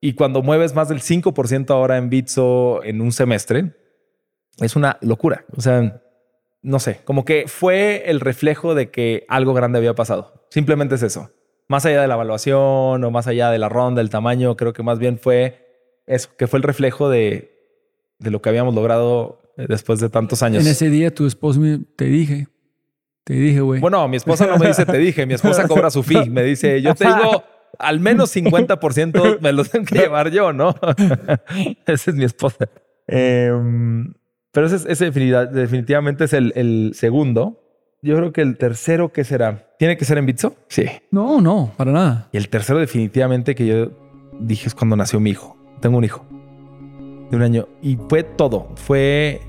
Y 0.00 0.12
cuando 0.12 0.40
mueves 0.40 0.72
más 0.72 0.88
del 0.88 1.00
5% 1.00 1.70
ahora 1.70 1.96
en 1.96 2.10
Bitso 2.10 2.80
en 2.84 3.00
un 3.00 3.10
semestre, 3.10 3.74
es 4.60 4.76
una 4.76 4.98
locura. 5.00 5.46
O 5.56 5.60
sea, 5.60 6.00
no 6.62 6.78
sé, 6.78 7.00
como 7.02 7.24
que 7.24 7.46
fue 7.48 8.08
el 8.08 8.20
reflejo 8.20 8.76
de 8.76 8.92
que 8.92 9.26
algo 9.28 9.52
grande 9.52 9.78
había 9.78 9.96
pasado. 9.96 10.46
Simplemente 10.48 10.94
es 10.94 11.02
eso. 11.02 11.32
Más 11.66 11.86
allá 11.86 12.02
de 12.02 12.06
la 12.06 12.14
evaluación 12.14 13.02
o 13.02 13.10
más 13.10 13.26
allá 13.26 13.50
de 13.50 13.58
la 13.58 13.68
ronda, 13.68 14.00
el 14.00 14.10
tamaño, 14.10 14.56
creo 14.56 14.72
que 14.72 14.84
más 14.84 15.00
bien 15.00 15.18
fue 15.18 15.66
eso, 16.06 16.28
que 16.38 16.46
fue 16.46 16.60
el 16.60 16.62
reflejo 16.62 17.10
de, 17.10 17.66
de 18.20 18.30
lo 18.30 18.40
que 18.40 18.48
habíamos 18.48 18.76
logrado 18.76 19.40
después 19.66 19.98
de 20.00 20.08
tantos 20.08 20.42
años. 20.42 20.64
En 20.64 20.70
ese 20.70 20.88
día 20.90 21.12
tu 21.14 21.26
esposo 21.26 21.60
me, 21.60 21.78
te 21.96 22.04
dije, 22.06 22.48
te 23.24 23.34
dije, 23.34 23.60
güey. 23.60 23.80
Bueno, 23.80 24.06
mi 24.08 24.16
esposa 24.16 24.46
no 24.46 24.56
me 24.58 24.68
dice 24.68 24.86
te 24.86 24.98
dije, 24.98 25.26
mi 25.26 25.34
esposa 25.34 25.66
cobra 25.66 25.90
su 25.90 26.02
fee. 26.02 26.30
Me 26.30 26.42
dice, 26.42 26.80
yo 26.80 26.94
tengo 26.94 27.42
al 27.78 28.00
menos 28.00 28.34
50%, 28.34 29.40
me 29.40 29.52
lo 29.52 29.64
tengo 29.64 29.84
que 29.84 29.98
llevar 29.98 30.30
yo, 30.30 30.52
¿no? 30.52 30.74
Esa 31.86 32.10
es 32.10 32.16
mi 32.16 32.24
esposa. 32.24 32.68
Em, 33.06 34.14
pero 34.52 34.66
ese, 34.66 34.76
es- 34.76 34.86
ese 34.86 35.10
definitivamente 35.10 36.24
es 36.24 36.32
el, 36.32 36.52
el 36.56 36.92
segundo. 36.94 37.64
Yo 38.00 38.16
creo 38.16 38.32
que 38.32 38.42
el 38.42 38.56
tercero, 38.58 39.12
¿qué 39.12 39.24
será? 39.24 39.66
¿Tiene 39.78 39.96
que 39.96 40.04
ser 40.04 40.18
en 40.18 40.26
Bitso? 40.26 40.54
Sí. 40.68 40.84
No, 41.10 41.40
no, 41.40 41.72
para 41.76 41.90
nada. 41.92 42.28
Y 42.32 42.36
el 42.36 42.48
tercero 42.48 42.78
definitivamente 42.78 43.54
que 43.56 43.66
yo 43.66 43.90
dije 44.40 44.68
es 44.68 44.74
cuando 44.74 44.94
nació 44.96 45.18
mi 45.20 45.30
hijo. 45.30 45.56
Tengo 45.80 45.98
un 45.98 46.04
hijo 46.04 46.24
de 47.30 47.36
un 47.36 47.42
año. 47.42 47.68
Y 47.82 47.98
fue 48.08 48.22
todo. 48.22 48.68
Fue... 48.74 49.40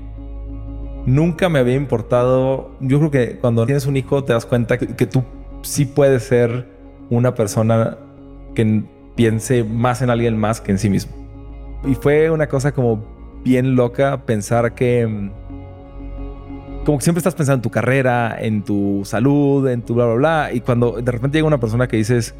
Nunca 1.06 1.48
me 1.48 1.58
había 1.58 1.74
importado. 1.74 2.70
Yo 2.80 2.98
creo 2.98 3.10
que 3.10 3.38
cuando 3.38 3.64
tienes 3.66 3.86
un 3.86 3.96
hijo 3.96 4.22
te 4.24 4.32
das 4.32 4.46
cuenta 4.46 4.78
que, 4.78 5.06
tú 5.06 5.24
sí 5.62 5.86
puedes 5.86 6.24
ser 6.24 6.68
una 7.08 7.34
persona 7.34 7.96
que 8.54 8.82
piense 9.16 9.64
más 9.64 10.02
en 10.02 10.10
alguien 10.10 10.36
más 10.36 10.60
que 10.60 10.72
en 10.72 10.78
sí 10.78 10.90
mismo. 10.90 11.12
Y 11.84 11.94
fue 11.94 12.30
una 12.30 12.48
cosa 12.48 12.72
como 12.72 13.02
bien 13.44 13.76
loca 13.76 14.26
pensar 14.26 14.74
que... 14.74 15.06
mm, 15.06 15.30
Como 16.84 16.98
que 16.98 17.04
siempre 17.04 17.20
estás 17.20 17.34
pensando 17.34 17.56
en 17.56 17.62
tu 17.62 17.70
carrera, 17.70 18.36
en 18.38 18.62
tu 18.62 19.02
salud, 19.04 19.66
en 19.68 19.82
tu 19.82 19.94
bla, 19.94 20.04
bla, 20.04 20.14
bla. 20.14 20.52
Y 20.52 20.60
cuando 20.60 21.00
de 21.00 21.10
repente 21.10 21.38
llega 21.38 21.48
una 21.48 21.60
persona 21.60 21.88
que 21.88 21.96
dices, 21.96 22.34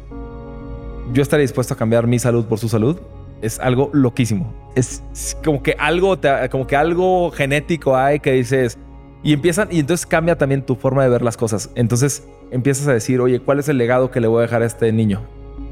yo 1.13 1.21
estaría 1.23 1.41
dispuesto 1.41 1.73
a 1.73 1.77
cambiar 1.77 2.07
mi 2.07 2.19
salud 2.19 2.45
por 2.45 2.59
su 2.59 2.69
salud, 2.69 2.97
es 3.41 3.59
algo 3.59 3.89
loquísimo. 3.93 4.53
Es, 4.75 5.03
como 5.43 5.61
que 5.61 5.75
algo, 5.77 6.17
como 6.49 6.67
que 6.67 6.75
algo 6.75 7.31
genético 7.31 7.95
hay 7.95 8.19
que 8.19 8.31
dices 8.31 8.77
y 9.23 9.33
empiezan 9.33 9.67
y 9.71 9.79
entonces 9.79 10.05
cambia 10.05 10.37
también 10.37 10.63
tu 10.65 10.75
forma 10.75 11.03
de 11.03 11.09
ver 11.09 11.21
las 11.21 11.37
cosas. 11.37 11.69
Entonces 11.75 12.27
empiezas 12.51 12.87
a 12.87 12.93
decir, 12.93 13.19
oye, 13.21 13.39
¿cuál 13.39 13.59
es 13.59 13.69
el 13.69 13.77
legado 13.77 14.11
que 14.11 14.19
le 14.19 14.27
voy 14.27 14.39
a 14.39 14.41
dejar 14.43 14.61
a 14.63 14.65
este 14.65 14.91
niño? 14.91 15.21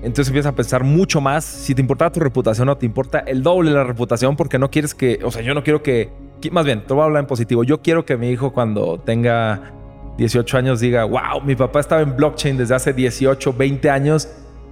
Entonces 0.02 0.28
empiezas 0.28 0.54
a 0.54 0.56
pensar 0.56 0.84
mucho 0.84 1.20
más 1.20 1.44
si 1.44 1.76
te 1.76 1.82
importa 1.82 2.12
tu 2.12 2.20
reputación 2.20 2.70
o 2.70 2.78
te 2.78 2.86
importa 2.86 3.20
el 3.20 3.44
doble 3.44 3.72
la 3.72 3.84
reputación 3.84 4.36
porque 4.36 4.60
no 4.60 4.70
quieres 4.70 4.94
que, 4.94 5.20
o 5.24 5.32
sea, 5.32 5.42
yo 5.42 5.54
no 5.54 5.64
quiero 5.64 5.82
que- 5.84 6.10
más 6.52 6.64
bien, 6.66 6.86
te 6.86 6.94
voy 6.94 7.02
a 7.02 7.06
hablar 7.06 7.22
en 7.22 7.28
positivo. 7.28 7.64
Yo 7.64 7.82
quiero 7.82 8.06
que 8.06 8.16
mi 8.16 8.30
hijo 8.30 8.54
cuando 8.54 9.00
tenga 9.00 9.74
18 10.18 10.58
años 10.58 10.80
diga, 10.80 11.04
wow, 11.06 11.42
mi 11.44 11.56
papá 11.56 11.80
estaba 11.80 12.02
en 12.02 12.16
blockchain 12.16 12.58
desde 12.58 12.76
hace 12.76 12.94
18, 12.94 13.54
20 13.54 13.90
años 13.90 14.30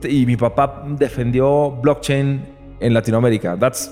y 0.08 0.26
mi 0.26 0.38
papá 0.38 0.86
defendió 0.98 1.72
blockchain 1.72 2.57
en 2.80 2.94
Latinoamérica. 2.94 3.58
That's, 3.58 3.92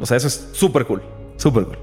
o 0.00 0.06
sea, 0.06 0.16
eso 0.16 0.26
es 0.28 0.50
súper 0.52 0.84
cool, 0.84 1.02
súper 1.36 1.64
cool. 1.64 1.78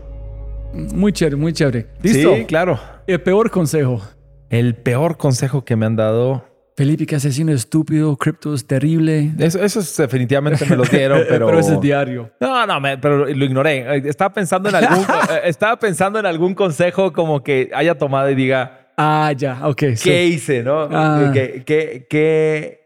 Muy 0.74 1.14
chévere, 1.14 1.36
muy 1.38 1.54
chévere. 1.54 1.88
¿Listo? 2.02 2.36
Sí, 2.36 2.46
claro. 2.46 2.80
El 3.08 3.22
peor 3.22 3.50
consejo. 3.52 4.02
El 4.50 4.76
peor 4.76 5.18
consejo 5.18 5.64
que 5.66 5.76
me 5.76 5.86
han 5.86 5.96
dado, 5.96 6.44
Felipe, 6.78 7.06
que 7.06 7.16
asesino 7.16 7.54
estúpido, 7.54 8.16
cripto 8.18 8.54
es 8.54 8.68
terrible. 8.68 9.32
eso, 9.40 9.64
eso 9.64 9.80
es- 9.80 9.96
definitivamente 9.96 10.66
me 10.66 10.76
lo 10.76 10.84
dieron, 10.84 11.22
pero... 11.30 11.46
pero 11.48 11.60
es 11.60 11.80
diario. 11.80 12.32
No, 12.42 12.66
no, 12.68 12.82
me- 12.82 12.98
pero 12.98 13.26
lo 13.26 13.46
ignoré. 13.46 14.06
Estaba 14.08 14.34
pensando 14.34 14.68
en 14.68 14.76
algún, 14.76 15.00
eh, 15.32 15.42
estaba 15.46 15.80
pensando 15.80 16.20
en 16.20 16.26
algún 16.26 16.54
consejo 16.54 17.14
como 17.14 17.42
que 17.42 17.72
haya 17.74 17.98
tomado 17.98 18.30
y 18.30 18.36
diga, 18.36 18.92
Ah, 18.98 19.32
ya, 19.36 19.60
ok. 19.68 19.82
sí. 19.96 20.10
¿qué 20.10 20.26
hice? 20.26 20.64
¿No? 20.64 20.82
Ah. 20.92 21.32
¿Qué, 21.34 21.64
qué, 21.66 22.08
qué 22.10 22.82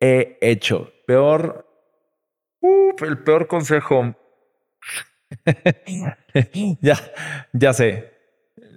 he 0.00 0.36
hecho? 0.42 0.90
Peor. 1.06 1.66
El 2.62 3.18
peor 3.18 3.46
consejo. 3.46 4.14
ya, 6.80 6.98
ya 7.52 7.72
sé. 7.72 8.12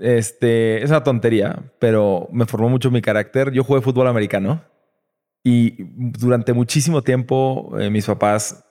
Este 0.01 0.83
es 0.83 0.89
una 0.89 1.03
tontería, 1.03 1.71
pero 1.79 2.27
me 2.31 2.45
formó 2.45 2.69
mucho 2.69 2.91
mi 2.91 3.01
carácter. 3.01 3.51
Yo 3.51 3.63
jugué 3.63 3.81
fútbol 3.81 4.07
americano 4.07 4.63
y 5.43 5.75
durante 6.19 6.53
muchísimo 6.53 7.01
tiempo 7.01 7.77
eh, 7.79 7.89
mis 7.89 8.05
papás 8.05 8.65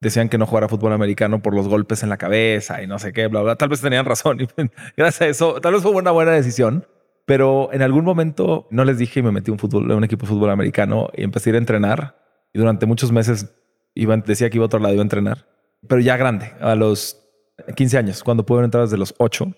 decían 0.00 0.28
que 0.28 0.38
no 0.38 0.46
jugara 0.46 0.68
fútbol 0.68 0.92
americano 0.92 1.40
por 1.42 1.54
los 1.54 1.68
golpes 1.68 2.02
en 2.02 2.08
la 2.08 2.16
cabeza 2.16 2.82
y 2.82 2.86
no 2.86 2.98
sé 2.98 3.12
qué, 3.12 3.28
bla, 3.28 3.42
bla. 3.42 3.56
Tal 3.56 3.68
vez 3.68 3.80
tenían 3.80 4.04
razón 4.04 4.40
y 4.40 4.48
gracias 4.96 5.20
a 5.22 5.26
eso, 5.26 5.60
tal 5.60 5.74
vez 5.74 5.82
fue 5.82 5.92
una 5.92 6.10
buena 6.10 6.32
decisión. 6.32 6.86
Pero 7.24 7.68
en 7.74 7.82
algún 7.82 8.06
momento 8.06 8.66
no 8.70 8.86
les 8.86 8.96
dije 8.96 9.20
y 9.20 9.22
me 9.22 9.30
metí 9.30 9.50
un 9.50 9.58
un 9.60 10.04
equipo 10.04 10.22
de 10.22 10.32
fútbol 10.32 10.48
americano 10.48 11.10
y 11.14 11.24
empecé 11.24 11.50
a 11.50 11.54
a 11.54 11.58
entrenar. 11.58 12.16
Y 12.54 12.58
durante 12.58 12.86
muchos 12.86 13.12
meses 13.12 13.54
iba, 13.98 14.16
decía 14.18 14.48
que 14.48 14.56
iba 14.56 14.64
a 14.64 14.66
otro 14.66 14.80
lado, 14.80 14.94
iba 14.94 15.02
a 15.02 15.04
entrenar. 15.04 15.46
Pero 15.86 16.00
ya 16.00 16.16
grande, 16.16 16.52
a 16.60 16.74
los 16.74 17.20
15 17.76 17.98
años, 17.98 18.22
cuando 18.22 18.46
pude 18.46 18.64
entrar 18.64 18.84
desde 18.84 18.96
los 18.96 19.14
8. 19.18 19.52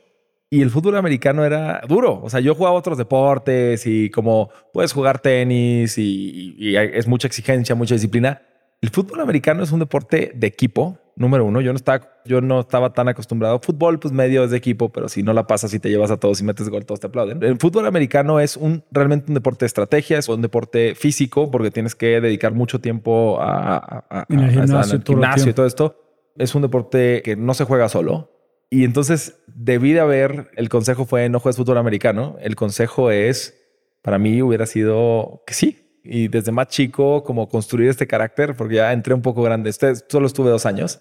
Y 0.50 0.62
el 0.62 0.70
fútbol 0.70 0.96
americano 0.96 1.44
era 1.44 1.80
duro. 1.86 2.20
O 2.22 2.28
sea, 2.28 2.40
yo 2.40 2.54
jugaba 2.54 2.76
otros 2.76 2.98
deportes 2.98 3.86
y 3.86 4.10
como 4.10 4.50
puedes 4.72 4.92
jugar 4.92 5.20
tenis 5.20 5.96
y, 5.96 6.56
y 6.58 6.76
es 6.76 7.06
mucha 7.06 7.28
exigencia, 7.28 7.74
mucha 7.74 7.94
disciplina. 7.94 8.42
El 8.80 8.90
fútbol 8.90 9.20
americano 9.20 9.62
es 9.62 9.70
un 9.70 9.78
deporte 9.78 10.32
de 10.34 10.46
equipo, 10.46 10.98
número 11.16 11.44
uno. 11.44 11.60
Yo 11.60 11.72
no 11.72 11.76
estaba, 11.76 12.08
yo 12.24 12.40
no 12.40 12.60
estaba 12.60 12.92
tan 12.92 13.08
acostumbrado. 13.08 13.60
Fútbol, 13.60 13.98
pues 13.98 14.12
medio 14.12 14.44
es 14.44 14.50
de 14.50 14.56
equipo, 14.56 14.90
pero 14.90 15.08
si 15.08 15.22
no 15.22 15.32
la 15.32 15.46
pasas 15.46 15.72
y 15.74 15.78
te 15.78 15.88
llevas 15.88 16.10
a 16.10 16.16
todos 16.18 16.40
y 16.40 16.44
metes 16.44 16.68
gol, 16.68 16.86
todos 16.86 17.00
te 17.00 17.06
aplauden. 17.06 17.42
El 17.42 17.58
fútbol 17.58 17.86
americano 17.86 18.40
es 18.40 18.56
un 18.56 18.84
realmente 18.90 19.26
un 19.28 19.34
deporte 19.34 19.64
de 19.64 19.68
estrategia, 19.68 20.18
es 20.18 20.28
un 20.28 20.42
deporte 20.42 20.94
físico 20.94 21.50
porque 21.50 21.70
tienes 21.70 21.94
que 21.94 22.20
dedicar 22.20 22.54
mucho 22.54 22.80
tiempo 22.80 23.38
a, 23.40 24.26
en 24.28 24.40
el 24.40 24.50
gimnasio, 24.50 25.50
y 25.50 25.52
todo 25.52 25.66
esto. 25.66 25.96
Es 26.36 26.54
un 26.54 26.62
deporte 26.62 27.22
que 27.24 27.36
no 27.36 27.54
se 27.54 27.64
juega 27.64 27.88
solo. 27.88 28.30
Y 28.70 28.84
entonces 28.84 29.42
debí 29.48 29.92
de 29.92 30.00
haber, 30.00 30.50
el 30.54 30.68
consejo 30.68 31.04
fue 31.04 31.28
no 31.28 31.40
juegues 31.40 31.56
fútbol 31.56 31.78
americano. 31.78 32.36
El 32.40 32.54
consejo 32.54 33.10
es, 33.10 33.58
para 34.00 34.18
mí 34.18 34.40
hubiera 34.42 34.64
sido 34.66 35.42
que 35.46 35.54
sí, 35.54 35.89
y 36.02 36.28
desde 36.28 36.52
más 36.52 36.68
chico 36.68 37.22
como 37.24 37.48
construir 37.48 37.90
este 37.90 38.06
carácter, 38.06 38.54
porque 38.54 38.76
ya 38.76 38.92
entré 38.92 39.14
un 39.14 39.22
poco 39.22 39.42
grande. 39.42 39.70
Este, 39.70 39.94
solo 40.08 40.26
estuve 40.26 40.50
dos 40.50 40.66
años 40.66 41.00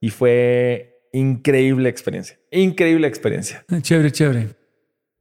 y 0.00 0.10
fue 0.10 1.06
increíble 1.12 1.88
experiencia. 1.88 2.38
Increíble 2.50 3.06
experiencia. 3.06 3.64
Chévere, 3.82 4.10
chévere. 4.10 4.48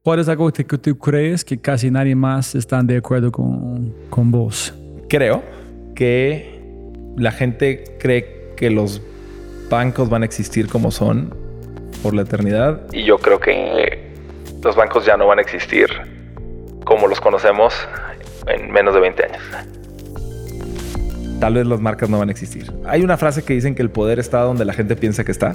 ¿Cuál 0.04 0.20
es 0.20 0.30
algo 0.30 0.52
que 0.52 0.64
tú 0.64 0.98
crees 0.98 1.44
que 1.44 1.60
casi 1.60 1.92
nadie 1.92 2.16
más 2.16 2.56
está 2.56 2.82
de 2.82 2.98
acuerdo 2.98 3.32
con, 3.32 3.94
con 4.10 4.32
vos? 4.32 4.74
Creo 5.10 5.44
que 5.96 6.60
la 7.18 7.32
gente 7.32 7.98
cree 8.00 8.54
que 8.56 8.70
los 8.70 9.02
bancos 9.70 10.10
van 10.10 10.24
a 10.24 10.26
existir 10.26 10.68
como 10.68 10.92
son 10.92 11.36
por 12.02 12.14
la 12.14 12.22
eternidad. 12.22 12.88
Y 12.94 13.04
yo 13.04 13.18
creo 13.18 13.40
que 13.40 14.10
los 14.64 14.76
bancos 14.76 15.06
ya 15.06 15.18
no 15.18 15.28
van 15.28 15.40
a 15.40 15.42
existir 15.42 15.90
como 16.86 17.08
los 17.08 17.22
conocemos 17.22 17.74
en 18.50 18.72
menos 18.72 18.94
de 18.94 19.00
20 19.00 19.24
años. 19.24 19.42
Tal 21.40 21.54
vez 21.54 21.66
las 21.66 21.80
marcas 21.80 22.10
no 22.10 22.20
van 22.20 22.30
a 22.30 22.32
existir. 22.32 22.72
Hay 22.86 23.02
una 23.02 23.16
frase 23.18 23.44
que 23.44 23.54
dicen 23.54 23.76
que 23.76 23.82
el 23.82 23.90
poder 23.90 24.20
está 24.20 24.42
donde 24.42 24.66
la 24.66 24.74
gente 24.74 24.96
piensa 24.96 25.24
que 25.24 25.32
está. 25.32 25.54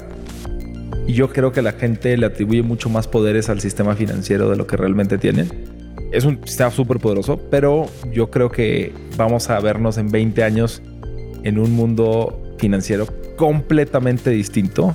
Y 1.07 1.13
yo 1.13 1.29
creo 1.29 1.53
que 1.53 1.61
la 1.61 1.73
gente 1.73 2.17
le 2.17 2.25
atribuye 2.25 2.63
mucho 2.63 2.89
más 2.89 3.07
poderes 3.07 3.51
al 3.51 3.61
sistema 3.61 3.95
financiero 3.95 4.49
de 4.49 4.57
lo 4.57 4.67
que 4.67 4.79
realmente 4.79 5.19
tienen. 5.19 5.51
Es 6.13 6.25
un 6.25 6.41
sistema 6.47 6.71
súper 6.71 6.99
poderoso, 6.99 7.39
pero 7.51 7.87
yo 8.13 8.31
creo 8.31 8.51
que 8.51 8.95
vamos 9.17 9.51
a 9.51 9.61
vernos 9.61 9.99
en 9.99 10.09
20 10.09 10.43
años 10.43 10.81
en 11.43 11.59
un 11.59 11.73
mundo 11.73 12.41
financiero 12.59 13.07
completamente 13.37 14.31
distinto 14.31 14.95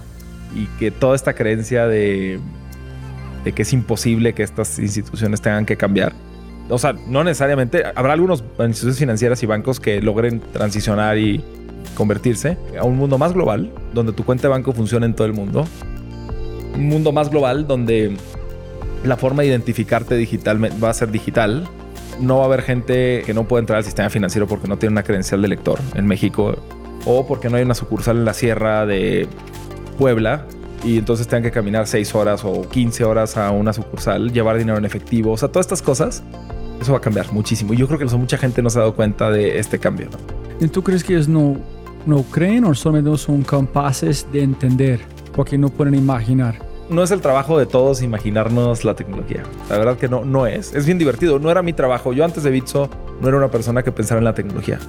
y 0.55 0.65
que 0.79 0.89
toda 0.89 1.15
esta 1.15 1.33
creencia 1.33 1.85
de, 1.85 2.39
de 3.43 3.51
que 3.51 3.61
es 3.61 3.73
imposible 3.73 4.33
que 4.33 4.41
estas 4.41 4.79
instituciones 4.79 5.41
tengan 5.41 5.67
que 5.67 5.77
cambiar 5.77 6.13
o 6.69 6.77
sea, 6.77 6.93
no 7.07 7.23
necesariamente, 7.23 7.83
habrá 7.95 8.13
algunos 8.13 8.43
instituciones 8.59 8.99
financieras 8.99 9.43
y 9.43 9.45
bancos 9.45 9.79
que 9.79 10.01
logren 10.01 10.39
transicionar 10.39 11.17
y 11.17 11.43
convertirse 11.95 12.57
a 12.79 12.85
un 12.85 12.97
mundo 12.97 13.17
más 13.17 13.33
global, 13.33 13.71
donde 13.93 14.13
tu 14.13 14.23
cuenta 14.23 14.43
de 14.43 14.49
banco 14.49 14.71
funcione 14.71 15.05
en 15.05 15.15
todo 15.15 15.25
el 15.25 15.33
mundo. 15.33 15.65
Un 16.75 16.87
mundo 16.87 17.11
más 17.11 17.29
global 17.29 17.67
donde 17.67 18.15
la 19.03 19.17
forma 19.17 19.41
de 19.41 19.49
identificarte 19.49 20.15
digitalmente 20.15 20.79
va 20.79 20.89
a 20.89 20.93
ser 20.93 21.11
digital. 21.11 21.67
No 22.19 22.37
va 22.37 22.43
a 22.43 22.45
haber 22.45 22.61
gente 22.61 23.23
que 23.25 23.33
no 23.33 23.47
pueda 23.47 23.61
entrar 23.61 23.77
al 23.77 23.83
sistema 23.83 24.09
financiero 24.09 24.47
porque 24.47 24.67
no 24.67 24.77
tiene 24.77 24.93
una 24.93 25.03
credencial 25.03 25.41
de 25.41 25.47
lector 25.47 25.79
en 25.95 26.05
México 26.05 26.55
o 27.05 27.25
porque 27.25 27.49
no 27.49 27.57
hay 27.57 27.63
una 27.63 27.75
sucursal 27.75 28.17
en 28.17 28.25
la 28.25 28.33
sierra 28.33 28.85
de 28.85 29.27
Puebla 29.97 30.45
y 30.83 30.97
entonces 30.97 31.27
tengan 31.27 31.43
que 31.43 31.51
caminar 31.51 31.87
6 31.87 32.15
horas 32.15 32.43
o 32.45 32.61
15 32.69 33.03
horas 33.03 33.37
a 33.37 33.51
una 33.51 33.73
sucursal, 33.73 34.31
llevar 34.31 34.57
dinero 34.57 34.77
en 34.77 34.85
efectivo, 34.85 35.31
o 35.31 35.37
sea, 35.37 35.49
todas 35.49 35.65
estas 35.65 35.81
cosas 35.81 36.23
eso 36.79 36.91
va 36.93 36.99
a 36.99 37.01
cambiar 37.01 37.31
muchísimo. 37.31 37.73
Yo 37.73 37.87
creo 37.87 37.99
que 37.99 38.05
mucha 38.05 38.37
gente 38.37 38.61
no 38.61 38.69
se 38.69 38.79
ha 38.79 38.81
dado 38.81 38.95
cuenta 38.95 39.29
de 39.29 39.59
este 39.59 39.79
cambio. 39.79 40.09
¿Y 40.59 40.67
tú 40.67 40.83
crees 40.83 41.03
que 41.03 41.13
ellos 41.13 41.27
no, 41.27 41.57
no 42.05 42.23
creen 42.23 42.65
o 42.65 42.73
solamente 42.73 43.09
no 43.09 43.17
son 43.17 43.43
capaces 43.43 44.27
de 44.31 44.43
entender 44.43 44.99
porque 45.35 45.57
no 45.57 45.69
pueden 45.69 45.95
imaginar? 45.95 46.59
No 46.89 47.03
es 47.03 47.11
el 47.11 47.21
trabajo 47.21 47.59
de 47.59 47.65
todos 47.65 48.01
imaginarnos 48.01 48.83
la 48.83 48.95
tecnología. 48.95 49.43
La 49.69 49.77
verdad 49.77 49.97
que 49.97 50.09
no, 50.09 50.25
no 50.25 50.47
es. 50.47 50.73
Es 50.73 50.85
bien 50.85 50.97
divertido. 50.97 51.37
No 51.37 51.51
era 51.51 51.61
mi 51.61 51.73
trabajo. 51.73 52.13
Yo 52.13 52.25
antes 52.25 52.43
de 52.43 52.49
Bitso 52.49 52.89
no 53.21 53.27
era 53.27 53.37
una 53.37 53.51
persona 53.51 53.83
que 53.83 53.91
pensaba 53.91 54.17
en 54.17 54.25
la 54.25 54.33
tecnología. 54.33 54.79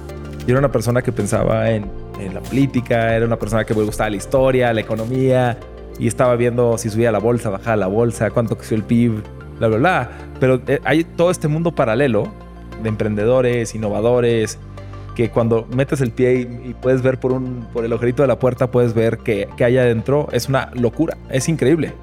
Yo 0.47 0.53
era 0.53 0.59
una 0.59 0.71
persona 0.71 1.03
que 1.03 1.11
pensaba 1.11 1.69
en, 1.69 1.85
en 2.19 2.33
la 2.33 2.41
política, 2.41 3.15
era 3.15 3.25
una 3.25 3.37
persona 3.37 3.63
que 3.63 3.75
me 3.75 3.83
gustaba 3.83 4.09
la 4.09 4.15
historia, 4.15 4.73
la 4.73 4.81
economía, 4.81 5.59
y 5.99 6.07
estaba 6.07 6.35
viendo 6.35 6.79
si 6.79 6.89
subía 6.89 7.11
la 7.11 7.19
bolsa, 7.19 7.51
bajaba 7.51 7.75
la 7.75 7.87
bolsa, 7.87 8.31
cuánto 8.31 8.57
creció 8.57 8.75
el 8.75 8.83
PIB, 8.83 9.21
bla, 9.67 9.77
bla, 9.77 9.77
bla. 9.77 10.09
Pero 10.39 10.61
eh, 10.67 10.79
hay 10.83 11.03
todo 11.03 11.31
este 11.31 11.47
mundo 11.47 11.73
paralelo 11.73 12.31
de 12.81 12.89
emprendedores, 12.89 13.75
innovadores, 13.75 14.57
que 15.15 15.29
cuando 15.29 15.67
metes 15.75 16.01
el 16.01 16.11
pie 16.11 16.47
y, 16.65 16.73
puedes 16.73 17.01
ver 17.01 17.19
por, 17.19 17.31
un, 17.31 17.67
por 17.73 17.85
el 17.85 17.91
agujerito 17.91 18.23
de 18.23 18.27
la 18.27 18.39
puerta, 18.39 18.71
puedes 18.71 18.93
ver 18.93 19.19
que, 19.19 19.47
que 19.57 19.65
hay 19.65 19.77
adentro, 19.77 20.27
es 20.31 20.47
una 20.47 20.71
locura, 20.73 21.17
es 21.29 21.49
increíble 21.49 21.93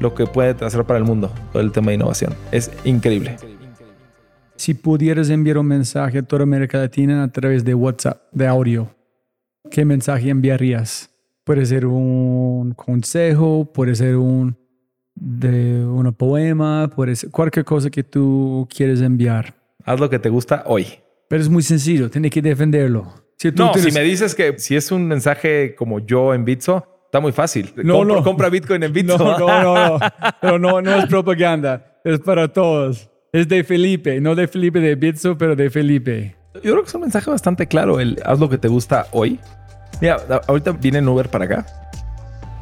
lo 0.00 0.14
que 0.14 0.26
puede 0.26 0.64
hacer 0.64 0.84
para 0.84 0.98
el 0.98 1.04
mundo, 1.04 1.32
todo 1.52 1.62
el 1.62 1.72
tema 1.72 1.88
de 1.88 1.94
innovación. 1.94 2.34
Es 2.52 2.70
increíble. 2.84 3.36
Si 4.56 4.74
pudieras 4.74 5.30
enviar 5.30 5.58
un 5.58 5.66
mensaje 5.66 6.18
a 6.18 6.22
toda 6.22 6.44
América 6.44 6.78
Latina 6.78 7.22
a 7.24 7.28
través 7.28 7.64
de 7.64 7.74
WhatsApp, 7.74 8.22
de 8.32 8.46
audio, 8.46 8.88
¿qué 9.70 9.84
mensaje 9.84 10.30
enviarías? 10.30 11.10
Puede 11.42 11.66
ser 11.66 11.86
un 11.86 12.72
consejo, 12.72 13.70
puede 13.72 13.94
ser 13.94 14.16
un 14.16 14.56
de 15.14 15.84
un 15.84 16.12
poema, 16.12 16.90
puede 16.94 17.16
ser 17.16 17.30
cualquier 17.30 17.64
cosa 17.64 17.90
que 17.90 18.02
tú 18.02 18.68
quieres 18.74 19.00
enviar. 19.00 19.54
Haz 19.84 20.00
lo 20.00 20.10
que 20.10 20.18
te 20.18 20.28
gusta 20.28 20.64
hoy. 20.66 20.86
Pero 21.28 21.42
es 21.42 21.48
muy 21.48 21.62
sencillo, 21.62 22.10
tienes 22.10 22.30
que 22.30 22.42
defenderlo. 22.42 23.12
Si 23.36 23.50
no, 23.50 23.74
si 23.74 23.90
me 23.92 24.00
dices 24.00 24.34
que 24.34 24.58
si 24.58 24.76
es 24.76 24.90
un 24.90 25.06
mensaje 25.06 25.74
como 25.74 26.00
yo 26.00 26.34
en 26.34 26.44
Bitso, 26.44 26.86
está 27.06 27.20
muy 27.20 27.32
fácil. 27.32 27.72
No, 27.76 28.04
no. 28.04 28.22
Compra 28.22 28.48
Bitcoin 28.48 28.82
en 28.82 28.92
Bitso. 28.92 29.18
No, 29.18 29.38
no, 29.38 29.62
no, 29.62 29.88
no. 29.88 29.98
Pero 30.40 30.58
no, 30.58 30.80
no 30.80 30.94
es 30.94 31.06
propaganda. 31.06 32.00
Es 32.04 32.20
para 32.20 32.48
todos. 32.48 33.10
Es 33.32 33.48
de 33.48 33.64
Felipe, 33.64 34.20
no 34.20 34.34
de 34.34 34.46
Felipe 34.46 34.78
de 34.78 34.94
Bitso, 34.94 35.36
pero 35.36 35.56
de 35.56 35.68
Felipe. 35.68 36.36
Yo 36.54 36.60
creo 36.60 36.82
que 36.82 36.88
es 36.88 36.94
un 36.94 37.00
mensaje 37.00 37.28
bastante 37.28 37.66
claro. 37.66 37.98
El 37.98 38.20
haz 38.24 38.38
lo 38.38 38.48
que 38.48 38.58
te 38.58 38.68
gusta 38.68 39.08
hoy. 39.10 39.40
Mira, 40.00 40.18
ahorita 40.46 40.70
viene 40.72 40.98
en 40.98 41.08
Uber 41.08 41.28
para 41.28 41.44
acá 41.46 41.83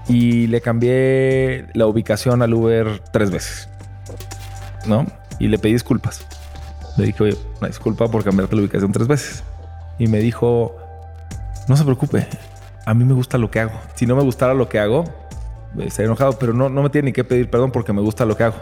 y 0.09 0.46
le 0.48 0.61
cambié 0.61 1.66
la 1.74 1.86
ubicación 1.86 2.42
al 2.42 2.55
Uber 2.55 3.00
tres 3.12 3.30
veces. 3.30 3.68
¿No? 4.86 5.07
Y 5.38 5.48
le 5.48 5.59
pedí 5.59 5.72
disculpas. 5.72 6.26
Le 6.96 7.07
dije, 7.07 7.22
oye, 7.22 7.36
disculpa 7.66 8.09
por 8.09 8.24
cambiarte 8.24 8.57
la 8.57 8.62
ubicación 8.62 8.92
tres 8.92 9.07
veces. 9.07 9.44
Y 9.98 10.09
me 10.09 10.18
dijo, 10.18 10.76
no 11.68 11.76
se 11.76 11.84
preocupe, 11.84 12.26
a 12.84 12.94
mí 12.94 13.05
me 13.05 13.14
gusta 13.14 13.38
lo 13.38 13.50
que 13.50 13.61
hago. 13.61 13.72
Si 13.94 14.07
no 14.07 14.16
me 14.16 14.22
gustara 14.22 14.55
lo 14.55 14.68
que 14.68 14.78
hago, 14.78 15.05
estaría 15.78 16.07
enojado, 16.07 16.32
pero 16.38 16.53
no, 16.53 16.68
no 16.68 16.82
me 16.82 16.90
tiene 16.90 17.07
ni 17.07 17.12
que 17.12 17.24
pedir 17.24 17.48
perdón 17.48 17.70
porque 17.70 17.92
me 17.92 18.00
gusta 18.00 18.24
lo 18.24 18.36
que 18.36 18.44
hago. 18.44 18.57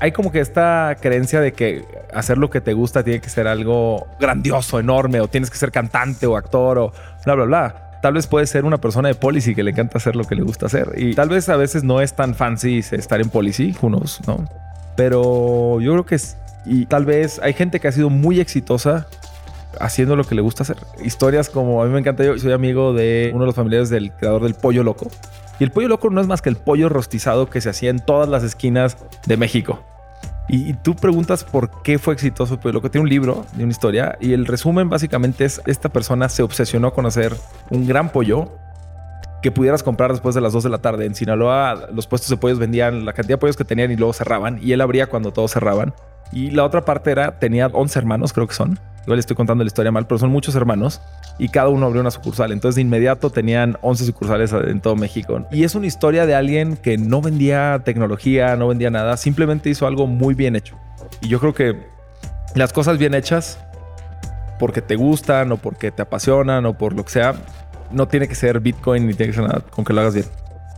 Hay 0.00 0.12
como 0.12 0.32
que 0.32 0.40
esta 0.40 0.96
creencia 1.00 1.40
de 1.40 1.52
que 1.52 1.84
hacer 2.12 2.38
lo 2.38 2.50
que 2.50 2.60
te 2.60 2.72
gusta 2.72 3.04
tiene 3.04 3.20
que 3.20 3.28
ser 3.28 3.46
algo 3.46 4.06
grandioso, 4.18 4.80
enorme, 4.80 5.20
o 5.20 5.28
tienes 5.28 5.50
que 5.50 5.56
ser 5.56 5.70
cantante 5.70 6.26
o 6.26 6.36
actor 6.36 6.78
o 6.78 6.92
bla, 7.24 7.34
bla, 7.34 7.44
bla 7.44 7.83
tal 8.04 8.12
vez 8.12 8.26
puede 8.26 8.46
ser 8.46 8.66
una 8.66 8.76
persona 8.76 9.08
de 9.08 9.14
policy 9.14 9.54
que 9.54 9.62
le 9.62 9.70
encanta 9.70 9.96
hacer 9.96 10.14
lo 10.14 10.24
que 10.24 10.34
le 10.34 10.42
gusta 10.42 10.66
hacer. 10.66 10.92
Y 10.98 11.14
tal 11.14 11.30
vez 11.30 11.48
a 11.48 11.56
veces 11.56 11.84
no 11.84 12.02
es 12.02 12.12
tan 12.12 12.34
fancy 12.34 12.80
estar 12.80 13.18
en 13.18 13.30
policy, 13.30 13.74
unos, 13.80 14.20
¿no? 14.26 14.44
Pero 14.94 15.80
yo 15.80 15.92
creo 15.92 16.04
que 16.04 16.16
es. 16.16 16.36
Y 16.66 16.84
tal 16.84 17.06
vez 17.06 17.40
hay 17.42 17.54
gente 17.54 17.80
que 17.80 17.88
ha 17.88 17.92
sido 17.92 18.10
muy 18.10 18.40
exitosa 18.40 19.06
haciendo 19.80 20.16
lo 20.16 20.24
que 20.24 20.34
le 20.34 20.42
gusta 20.42 20.64
hacer. 20.64 20.76
Historias 21.02 21.48
como 21.48 21.82
a 21.82 21.86
mí 21.86 21.92
me 21.94 22.00
encanta, 22.00 22.24
yo 22.24 22.36
soy 22.36 22.52
amigo 22.52 22.92
de 22.92 23.30
uno 23.32 23.44
de 23.44 23.46
los 23.46 23.54
familiares 23.54 23.88
del 23.88 24.12
creador 24.12 24.42
del 24.42 24.52
pollo 24.52 24.82
loco. 24.82 25.10
Y 25.58 25.64
el 25.64 25.70
pollo 25.70 25.88
loco 25.88 26.10
no 26.10 26.20
es 26.20 26.26
más 26.26 26.42
que 26.42 26.50
el 26.50 26.56
pollo 26.56 26.90
rostizado 26.90 27.48
que 27.48 27.62
se 27.62 27.70
hacía 27.70 27.88
en 27.88 28.00
todas 28.00 28.28
las 28.28 28.42
esquinas 28.42 28.98
de 29.24 29.38
México. 29.38 29.82
Y, 30.48 30.74
tú 30.74 30.94
preguntas 30.94 31.42
por 31.42 31.82
qué 31.82 31.98
fue 31.98 32.12
exitoso, 32.12 32.60
pues 32.60 32.74
lo 32.74 32.82
que 32.82 32.90
tiene 32.90 33.04
un 33.04 33.08
libro 33.08 33.46
de 33.54 33.64
una 33.64 33.70
historia 33.70 34.16
y 34.20 34.34
el 34.34 34.46
resumen 34.46 34.90
básicamente 34.90 35.46
es 35.46 35.62
esta 35.66 35.88
persona 35.88 36.28
se 36.28 36.42
obsesionó 36.42 36.92
con 36.92 37.06
hacer 37.06 37.34
un 37.70 37.86
gran 37.86 38.10
pollo 38.10 38.50
que 39.42 39.50
pudieras 39.50 39.82
comprar 39.82 40.10
después 40.10 40.34
de 40.34 40.42
las 40.42 40.52
2 40.52 40.64
de 40.64 40.70
la 40.70 40.78
tarde. 40.78 41.06
En 41.06 41.14
Sinaloa 41.14 41.88
los 41.92 42.06
puestos 42.06 42.28
de 42.28 42.36
pollos 42.36 42.58
vendían 42.58 43.04
la 43.06 43.14
cantidad 43.14 43.36
de 43.36 43.40
pollos 43.40 43.56
que 43.56 43.64
tenían 43.64 43.90
y 43.90 43.96
luego 43.96 44.12
cerraban 44.12 44.58
y 44.62 44.72
él 44.72 44.80
abría 44.82 45.06
cuando 45.06 45.32
todos 45.32 45.52
cerraban. 45.52 45.94
Y 46.30 46.50
la 46.50 46.64
otra 46.64 46.84
parte 46.84 47.10
era, 47.10 47.38
tenía 47.38 47.68
11 47.68 47.98
hermanos, 47.98 48.32
creo 48.32 48.46
que 48.46 48.54
son. 48.54 48.78
Igual 49.04 49.18
estoy 49.18 49.36
contando 49.36 49.62
la 49.64 49.68
historia 49.68 49.92
mal, 49.92 50.06
pero 50.06 50.18
son 50.18 50.30
muchos 50.30 50.54
hermanos 50.54 51.00
y 51.38 51.48
cada 51.48 51.68
uno 51.68 51.86
abrió 51.86 52.00
una 52.00 52.10
sucursal. 52.10 52.52
Entonces 52.52 52.76
de 52.76 52.82
inmediato 52.82 53.30
tenían 53.30 53.76
11 53.82 54.06
sucursales 54.06 54.52
en 54.52 54.80
todo 54.80 54.96
México. 54.96 55.46
Y 55.50 55.64
es 55.64 55.74
una 55.74 55.86
historia 55.86 56.26
de 56.26 56.34
alguien 56.34 56.76
que 56.76 56.96
no 56.96 57.20
vendía 57.20 57.82
tecnología, 57.84 58.56
no 58.56 58.68
vendía 58.68 58.90
nada, 58.90 59.16
simplemente 59.16 59.68
hizo 59.70 59.86
algo 59.86 60.06
muy 60.06 60.34
bien 60.34 60.56
hecho. 60.56 60.76
Y 61.20 61.28
yo 61.28 61.38
creo 61.40 61.52
que 61.54 61.86
las 62.54 62.72
cosas 62.72 62.98
bien 62.98 63.14
hechas, 63.14 63.58
porque 64.58 64.80
te 64.80 64.96
gustan 64.96 65.52
o 65.52 65.56
porque 65.56 65.90
te 65.90 66.02
apasionan 66.02 66.64
o 66.66 66.78
por 66.78 66.94
lo 66.94 67.04
que 67.04 67.10
sea, 67.10 67.34
no 67.90 68.08
tiene 68.08 68.28
que 68.28 68.34
ser 68.34 68.60
Bitcoin 68.60 69.06
ni 69.06 69.14
tiene 69.14 69.32
que 69.32 69.36
ser 69.36 69.46
nada 69.46 69.60
con 69.70 69.84
que 69.84 69.92
lo 69.92 70.00
hagas 70.00 70.14
bien. 70.14 70.26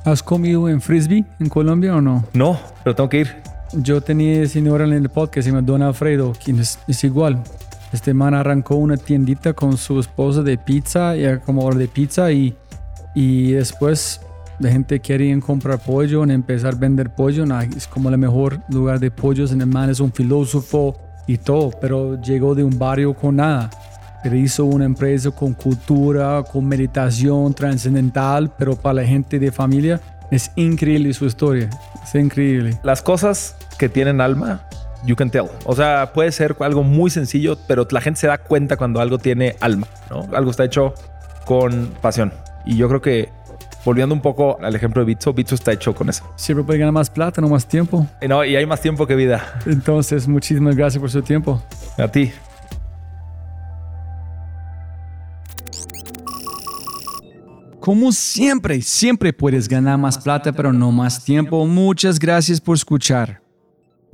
¿Has 0.04 0.22
comido 0.22 0.68
en 0.68 0.80
Frisbee 0.80 1.24
en 1.40 1.48
Colombia 1.48 1.94
o 1.96 2.00
no? 2.00 2.24
No, 2.32 2.58
pero 2.82 2.94
tengo 2.94 3.08
que 3.08 3.18
ir. 3.20 3.36
Yo 3.72 4.00
tenía 4.00 4.46
señora 4.46 4.84
en 4.84 4.92
el 4.92 5.08
podcast, 5.08 5.44
se 5.44 5.50
llama 5.50 5.62
Don 5.62 5.82
Alfredo, 5.82 6.32
quien 6.42 6.60
es, 6.60 6.78
es 6.86 7.02
igual. 7.04 7.42
Este 7.92 8.12
man 8.12 8.34
arrancó 8.34 8.76
una 8.76 8.96
tiendita 8.96 9.52
con 9.52 9.76
su 9.76 10.00
esposa 10.00 10.42
de 10.42 10.58
pizza, 10.58 11.16
y 11.16 11.38
como 11.40 11.72
de 11.72 11.88
pizza 11.88 12.30
y, 12.32 12.54
y 13.14 13.52
después 13.52 14.20
la 14.58 14.70
gente 14.70 15.00
quería 15.00 15.38
comprar 15.40 15.78
pollo 15.78 16.24
y 16.24 16.30
empezar 16.30 16.74
a 16.74 16.76
vender 16.76 17.14
pollo. 17.14 17.44
Es 17.76 17.86
como 17.86 18.08
el 18.08 18.18
mejor 18.18 18.60
lugar 18.68 18.98
de 18.98 19.10
pollos. 19.10 19.52
El 19.52 19.66
man 19.66 19.90
es 19.90 20.00
un 20.00 20.12
filósofo 20.12 20.96
y 21.26 21.38
todo, 21.38 21.70
pero 21.80 22.20
llegó 22.20 22.54
de 22.54 22.64
un 22.64 22.78
barrio 22.78 23.14
con 23.14 23.36
nada. 23.36 23.70
Pero 24.22 24.36
hizo 24.36 24.64
una 24.64 24.86
empresa 24.86 25.30
con 25.30 25.52
cultura, 25.52 26.42
con 26.50 26.66
meditación 26.66 27.54
trascendental, 27.54 28.50
pero 28.58 28.74
para 28.74 28.94
la 28.94 29.04
gente 29.04 29.38
de 29.38 29.52
familia 29.52 30.00
es 30.30 30.50
increíble 30.56 31.12
su 31.12 31.26
historia. 31.26 31.68
Es 32.02 32.14
increíble. 32.14 32.78
Las 32.82 33.02
cosas 33.02 33.56
que 33.78 33.88
tienen 33.88 34.20
alma, 34.20 34.62
you 35.06 35.16
can 35.16 35.30
tell. 35.30 35.46
O 35.64 35.74
sea, 35.74 36.12
puede 36.12 36.32
ser 36.32 36.56
algo 36.60 36.82
muy 36.82 37.10
sencillo, 37.10 37.56
pero 37.66 37.86
la 37.90 38.00
gente 38.00 38.20
se 38.20 38.26
da 38.26 38.38
cuenta 38.38 38.76
cuando 38.76 39.00
algo 39.00 39.18
tiene 39.18 39.56
alma, 39.60 39.86
¿no? 40.10 40.28
Algo 40.36 40.50
está 40.50 40.64
hecho 40.64 40.92
con 41.44 41.92
pasión. 42.02 42.32
Y 42.66 42.76
yo 42.76 42.88
creo 42.88 43.00
que 43.00 43.30
volviendo 43.84 44.14
un 44.14 44.20
poco 44.20 44.58
al 44.60 44.74
ejemplo 44.74 45.00
de 45.00 45.06
Bitso, 45.06 45.32
Bitso 45.32 45.54
está 45.54 45.72
hecho 45.72 45.94
con 45.94 46.08
eso. 46.08 46.28
Siempre 46.36 46.64
puede 46.64 46.80
ganar 46.80 46.92
más 46.92 47.08
plata, 47.08 47.40
no 47.40 47.48
más 47.48 47.66
tiempo. 47.66 48.06
Y, 48.20 48.28
no, 48.28 48.44
y 48.44 48.56
hay 48.56 48.66
más 48.66 48.80
tiempo 48.80 49.06
que 49.06 49.14
vida. 49.14 49.60
Entonces, 49.64 50.26
muchísimas 50.26 50.76
gracias 50.76 51.00
por 51.00 51.10
su 51.10 51.22
tiempo. 51.22 51.62
A 51.96 52.08
ti. 52.08 52.32
Como 57.78 58.10
siempre, 58.10 58.82
siempre 58.82 59.32
puedes 59.32 59.68
ganar 59.68 59.96
más 59.96 60.18
plata, 60.18 60.52
pero 60.52 60.72
no 60.72 60.90
más 60.90 61.24
tiempo. 61.24 61.64
Muchas 61.66 62.18
gracias 62.18 62.60
por 62.60 62.74
escuchar. 62.74 63.45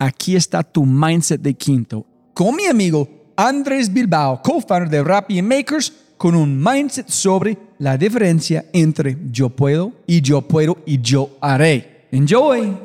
Aquí 0.00 0.36
está 0.36 0.62
tu 0.62 0.86
mindset 0.86 1.40
de 1.40 1.54
Quinto. 1.54 2.06
Con 2.32 2.54
mi 2.54 2.66
amigo 2.66 3.08
Andrés 3.36 3.92
Bilbao, 3.92 4.40
co-founder 4.42 4.88
de 4.88 5.02
Rappi 5.02 5.42
Makers, 5.42 5.92
con 6.16 6.36
un 6.36 6.62
mindset 6.62 7.08
sobre 7.08 7.58
la 7.78 7.96
diferencia 7.96 8.66
entre 8.72 9.16
yo 9.32 9.48
puedo 9.48 9.92
y 10.06 10.20
yo 10.20 10.42
puedo 10.42 10.76
y 10.86 11.00
yo 11.00 11.30
haré. 11.40 12.06
Enjoy. 12.12 12.78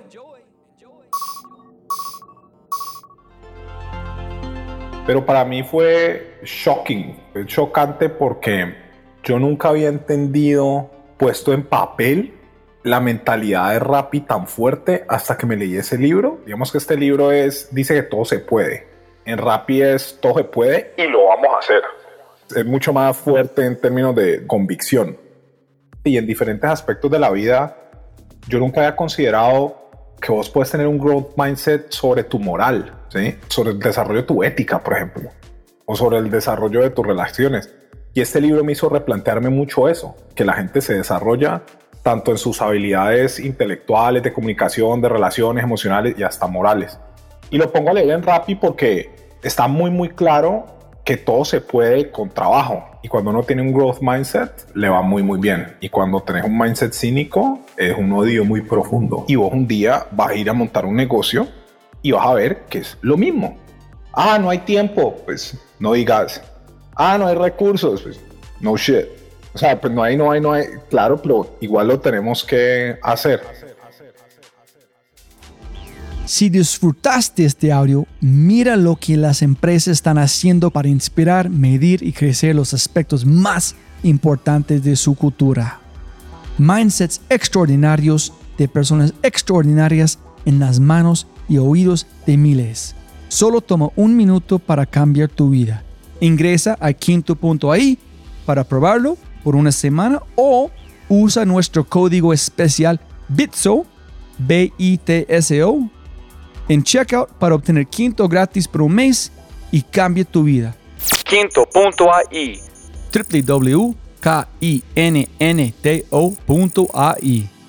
Pero 5.06 5.24
para 5.24 5.46
mí 5.46 5.62
fue 5.62 6.40
shocking, 6.44 7.16
chocante 7.46 8.10
porque 8.10 8.74
yo 9.24 9.38
nunca 9.38 9.70
había 9.70 9.90
entendido, 9.90 10.90
puesto 11.18 11.54
en 11.54 11.64
papel, 11.64 12.34
la 12.84 13.00
mentalidad 13.00 13.72
de 13.72 13.80
Rappi 13.80 14.22
tan 14.22 14.48
fuerte 14.48 15.06
hasta 15.08 15.38
que 15.38 15.46
me 15.46 15.56
leí 15.56 15.78
ese 15.78 15.98
libro. 15.98 16.40
Digamos 16.46 16.72
que 16.72 16.78
este 16.78 16.98
libro 16.98 17.32
es, 17.32 17.74
dice 17.74 17.96
que 17.96 18.04
todo 18.04 18.26
se 18.26 18.40
puede. 18.40 18.88
En 19.26 19.38
Rappi 19.38 19.82
es 19.82 20.20
todo 20.22 20.36
se 20.36 20.44
puede 20.44 20.94
y 20.98 21.08
lo 21.08 21.28
vamos 21.28 21.48
a 21.56 21.60
hacer. 21.60 21.82
Es 22.56 22.66
mucho 22.66 22.92
más 22.92 23.16
fuerte 23.16 23.66
en 23.66 23.80
términos 23.80 24.14
de 24.16 24.46
convicción. 24.46 25.18
Y 26.04 26.18
en 26.18 26.28
diferentes 26.28 26.70
aspectos 26.70 27.10
de 27.10 27.20
la 27.20 27.32
vida, 27.32 27.78
yo 28.50 28.60
nunca 28.60 28.82
había 28.82 28.96
considerado 28.96 29.84
que 30.22 30.32
vos 30.32 30.50
puedes 30.50 30.70
tener 30.70 30.88
un 30.88 30.98
growth 30.98 31.38
mindset 31.38 31.90
sobre 31.92 32.26
tu 32.26 32.40
moral, 32.40 32.94
¿sí? 33.10 33.38
sobre 33.48 33.72
el 33.72 33.80
desarrollo 33.80 34.22
de 34.22 34.28
tu 34.28 34.44
ética, 34.44 34.84
por 34.84 34.94
ejemplo, 34.94 35.32
o 35.86 35.96
sobre 35.96 36.18
el 36.18 36.30
desarrollo 36.30 36.82
de 36.82 36.90
tus 36.90 37.06
relaciones. 37.08 37.74
Y 38.14 38.22
este 38.22 38.42
libro 38.42 38.64
me 38.64 38.74
hizo 38.74 38.90
replantearme 38.90 39.50
mucho 39.50 39.88
eso, 39.88 40.16
que 40.36 40.44
la 40.44 40.54
gente 40.54 40.82
se 40.82 40.94
desarrolla 40.94 41.64
tanto 42.04 42.32
en 42.32 42.38
sus 42.38 42.62
habilidades 42.62 43.40
intelectuales, 43.40 44.22
de 44.22 44.34
comunicación, 44.34 45.02
de 45.02 45.10
relaciones 45.10 45.64
emocionales 45.64 46.16
y 46.18 46.24
hasta 46.24 46.46
morales. 46.46 47.00
Y 47.50 47.58
lo 47.58 47.72
pongo 47.72 47.90
a 47.90 47.94
leer 47.94 48.10
en 48.12 48.22
Rappi 48.22 48.56
porque 48.56 49.10
está 49.42 49.68
muy, 49.68 49.90
muy 49.90 50.10
claro 50.10 50.66
que 51.04 51.18
todo 51.18 51.44
se 51.46 51.62
puede 51.62 52.12
con 52.12 52.30
trabajo. 52.30 52.84
Y 53.02 53.08
cuando 53.08 53.32
uno 53.32 53.44
tiene 53.44 53.62
un 53.62 53.74
growth 53.74 54.00
mindset, 54.02 54.52
le 54.74 54.90
va 54.90 55.02
muy, 55.02 55.24
muy 55.24 55.40
bien. 55.40 55.76
Y 55.80 55.90
cuando 55.90 56.22
tenés 56.22 56.46
un 56.46 56.58
mindset 56.58 56.94
cínico, 56.94 57.60
es 57.78 57.98
un 57.98 58.12
odio 58.14 58.46
muy 58.46 58.62
profundo. 58.62 59.26
Y 59.28 59.36
vos 59.36 59.52
un 59.52 59.68
día 59.68 60.06
vas 60.12 60.32
a 60.32 60.36
ir 60.36 60.50
a 60.50 60.54
montar 60.54 60.86
un 60.86 60.96
negocio 60.96 61.48
y 62.02 62.12
vas 62.12 62.26
a 62.26 62.34
ver 62.34 62.64
que 62.70 62.80
es 62.80 62.98
lo 63.02 63.18
mismo. 63.18 63.58
Ah, 64.14 64.38
no 64.40 64.50
hay 64.50 64.60
tiempo. 64.60 65.16
Pues 65.26 65.58
no 65.80 65.94
digas. 65.94 66.42
Ah, 66.96 67.18
no 67.18 67.28
hay 67.28 67.36
recursos. 67.36 68.02
Pues 68.02 68.20
no 68.62 68.78
shit. 68.78 69.23
O 69.54 69.58
sea, 69.58 69.80
pues 69.80 69.94
no 69.94 70.04
hay, 70.04 70.18
no 70.18 70.32
hay, 70.32 70.42
no 70.42 70.54
hay. 70.54 70.66
Claro, 70.90 71.22
pero 71.22 71.56
igual 71.62 71.88
lo 71.88 72.00
tenemos 72.00 72.44
que 72.44 72.98
hacer. 73.04 73.42
Si 76.26 76.50
disfrutaste 76.50 77.46
este 77.46 77.72
audio, 77.72 78.08
mira 78.22 78.78
lo 78.78 78.96
que 78.96 79.18
las 79.18 79.42
empresas 79.42 79.90
están 79.90 80.18
haciendo 80.18 80.72
para 80.72 80.88
inspirar, 80.88 81.50
medir 81.50 82.02
y 82.02 82.14
crecer 82.14 82.56
los 82.56 82.74
aspectos 82.74 83.26
más 83.26 83.76
importantes 84.04 84.84
de 84.84 84.96
su 84.96 85.16
cultura. 85.16 85.80
Mindsets 86.58 87.22
extraordinarios 87.30 88.34
de 88.58 88.68
personas 88.68 89.14
extraordinarias 89.22 90.18
en 90.46 90.60
las 90.60 90.80
manos 90.80 91.28
y 91.50 91.58
oídos 91.58 92.08
de 92.26 92.38
miles. 92.38 92.96
Solo 93.28 93.62
toma 93.62 93.90
un 93.96 94.16
minuto 94.16 94.60
para 94.60 94.86
cambiar 94.86 95.30
tu 95.30 95.50
vida. 95.50 95.84
Ingresa 96.22 96.78
a 96.80 96.94
quinto.ai 96.94 97.98
para 98.46 98.64
probarlo 98.64 99.18
por 99.44 99.56
una 99.56 99.72
semana 99.72 100.22
o 100.36 100.72
usa 101.10 101.46
nuestro 101.46 101.84
código 101.84 102.34
especial 102.34 103.00
BITSO, 103.28 103.86
B-I-T-S-O, 104.38 105.90
en 106.70 106.84
checkout 106.84 107.30
para 107.34 107.56
obtener 107.56 107.88
Quinto 107.88 108.28
gratis 108.28 108.68
por 108.68 108.82
un 108.82 108.94
mes 108.94 109.32
y 109.72 109.82
cambie 109.82 110.26
tu 110.26 110.44
vida. 110.44 110.76
Quinto.ai. 111.26 112.60
www.kinnto.ai. 113.14 113.90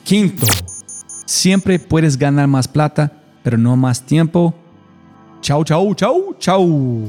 Quinto. 0.05 0.47
Siempre 1.27 1.79
puedes 1.79 2.19
ganar 2.19 2.47
más 2.47 2.69
plata, 2.69 3.11
pero 3.43 3.57
no 3.57 3.77
más 3.77 4.03
tiempo. 4.05 4.55
Chau, 5.41 5.65
chau, 5.65 5.95
chau, 5.95 6.35
chau. 6.39 7.09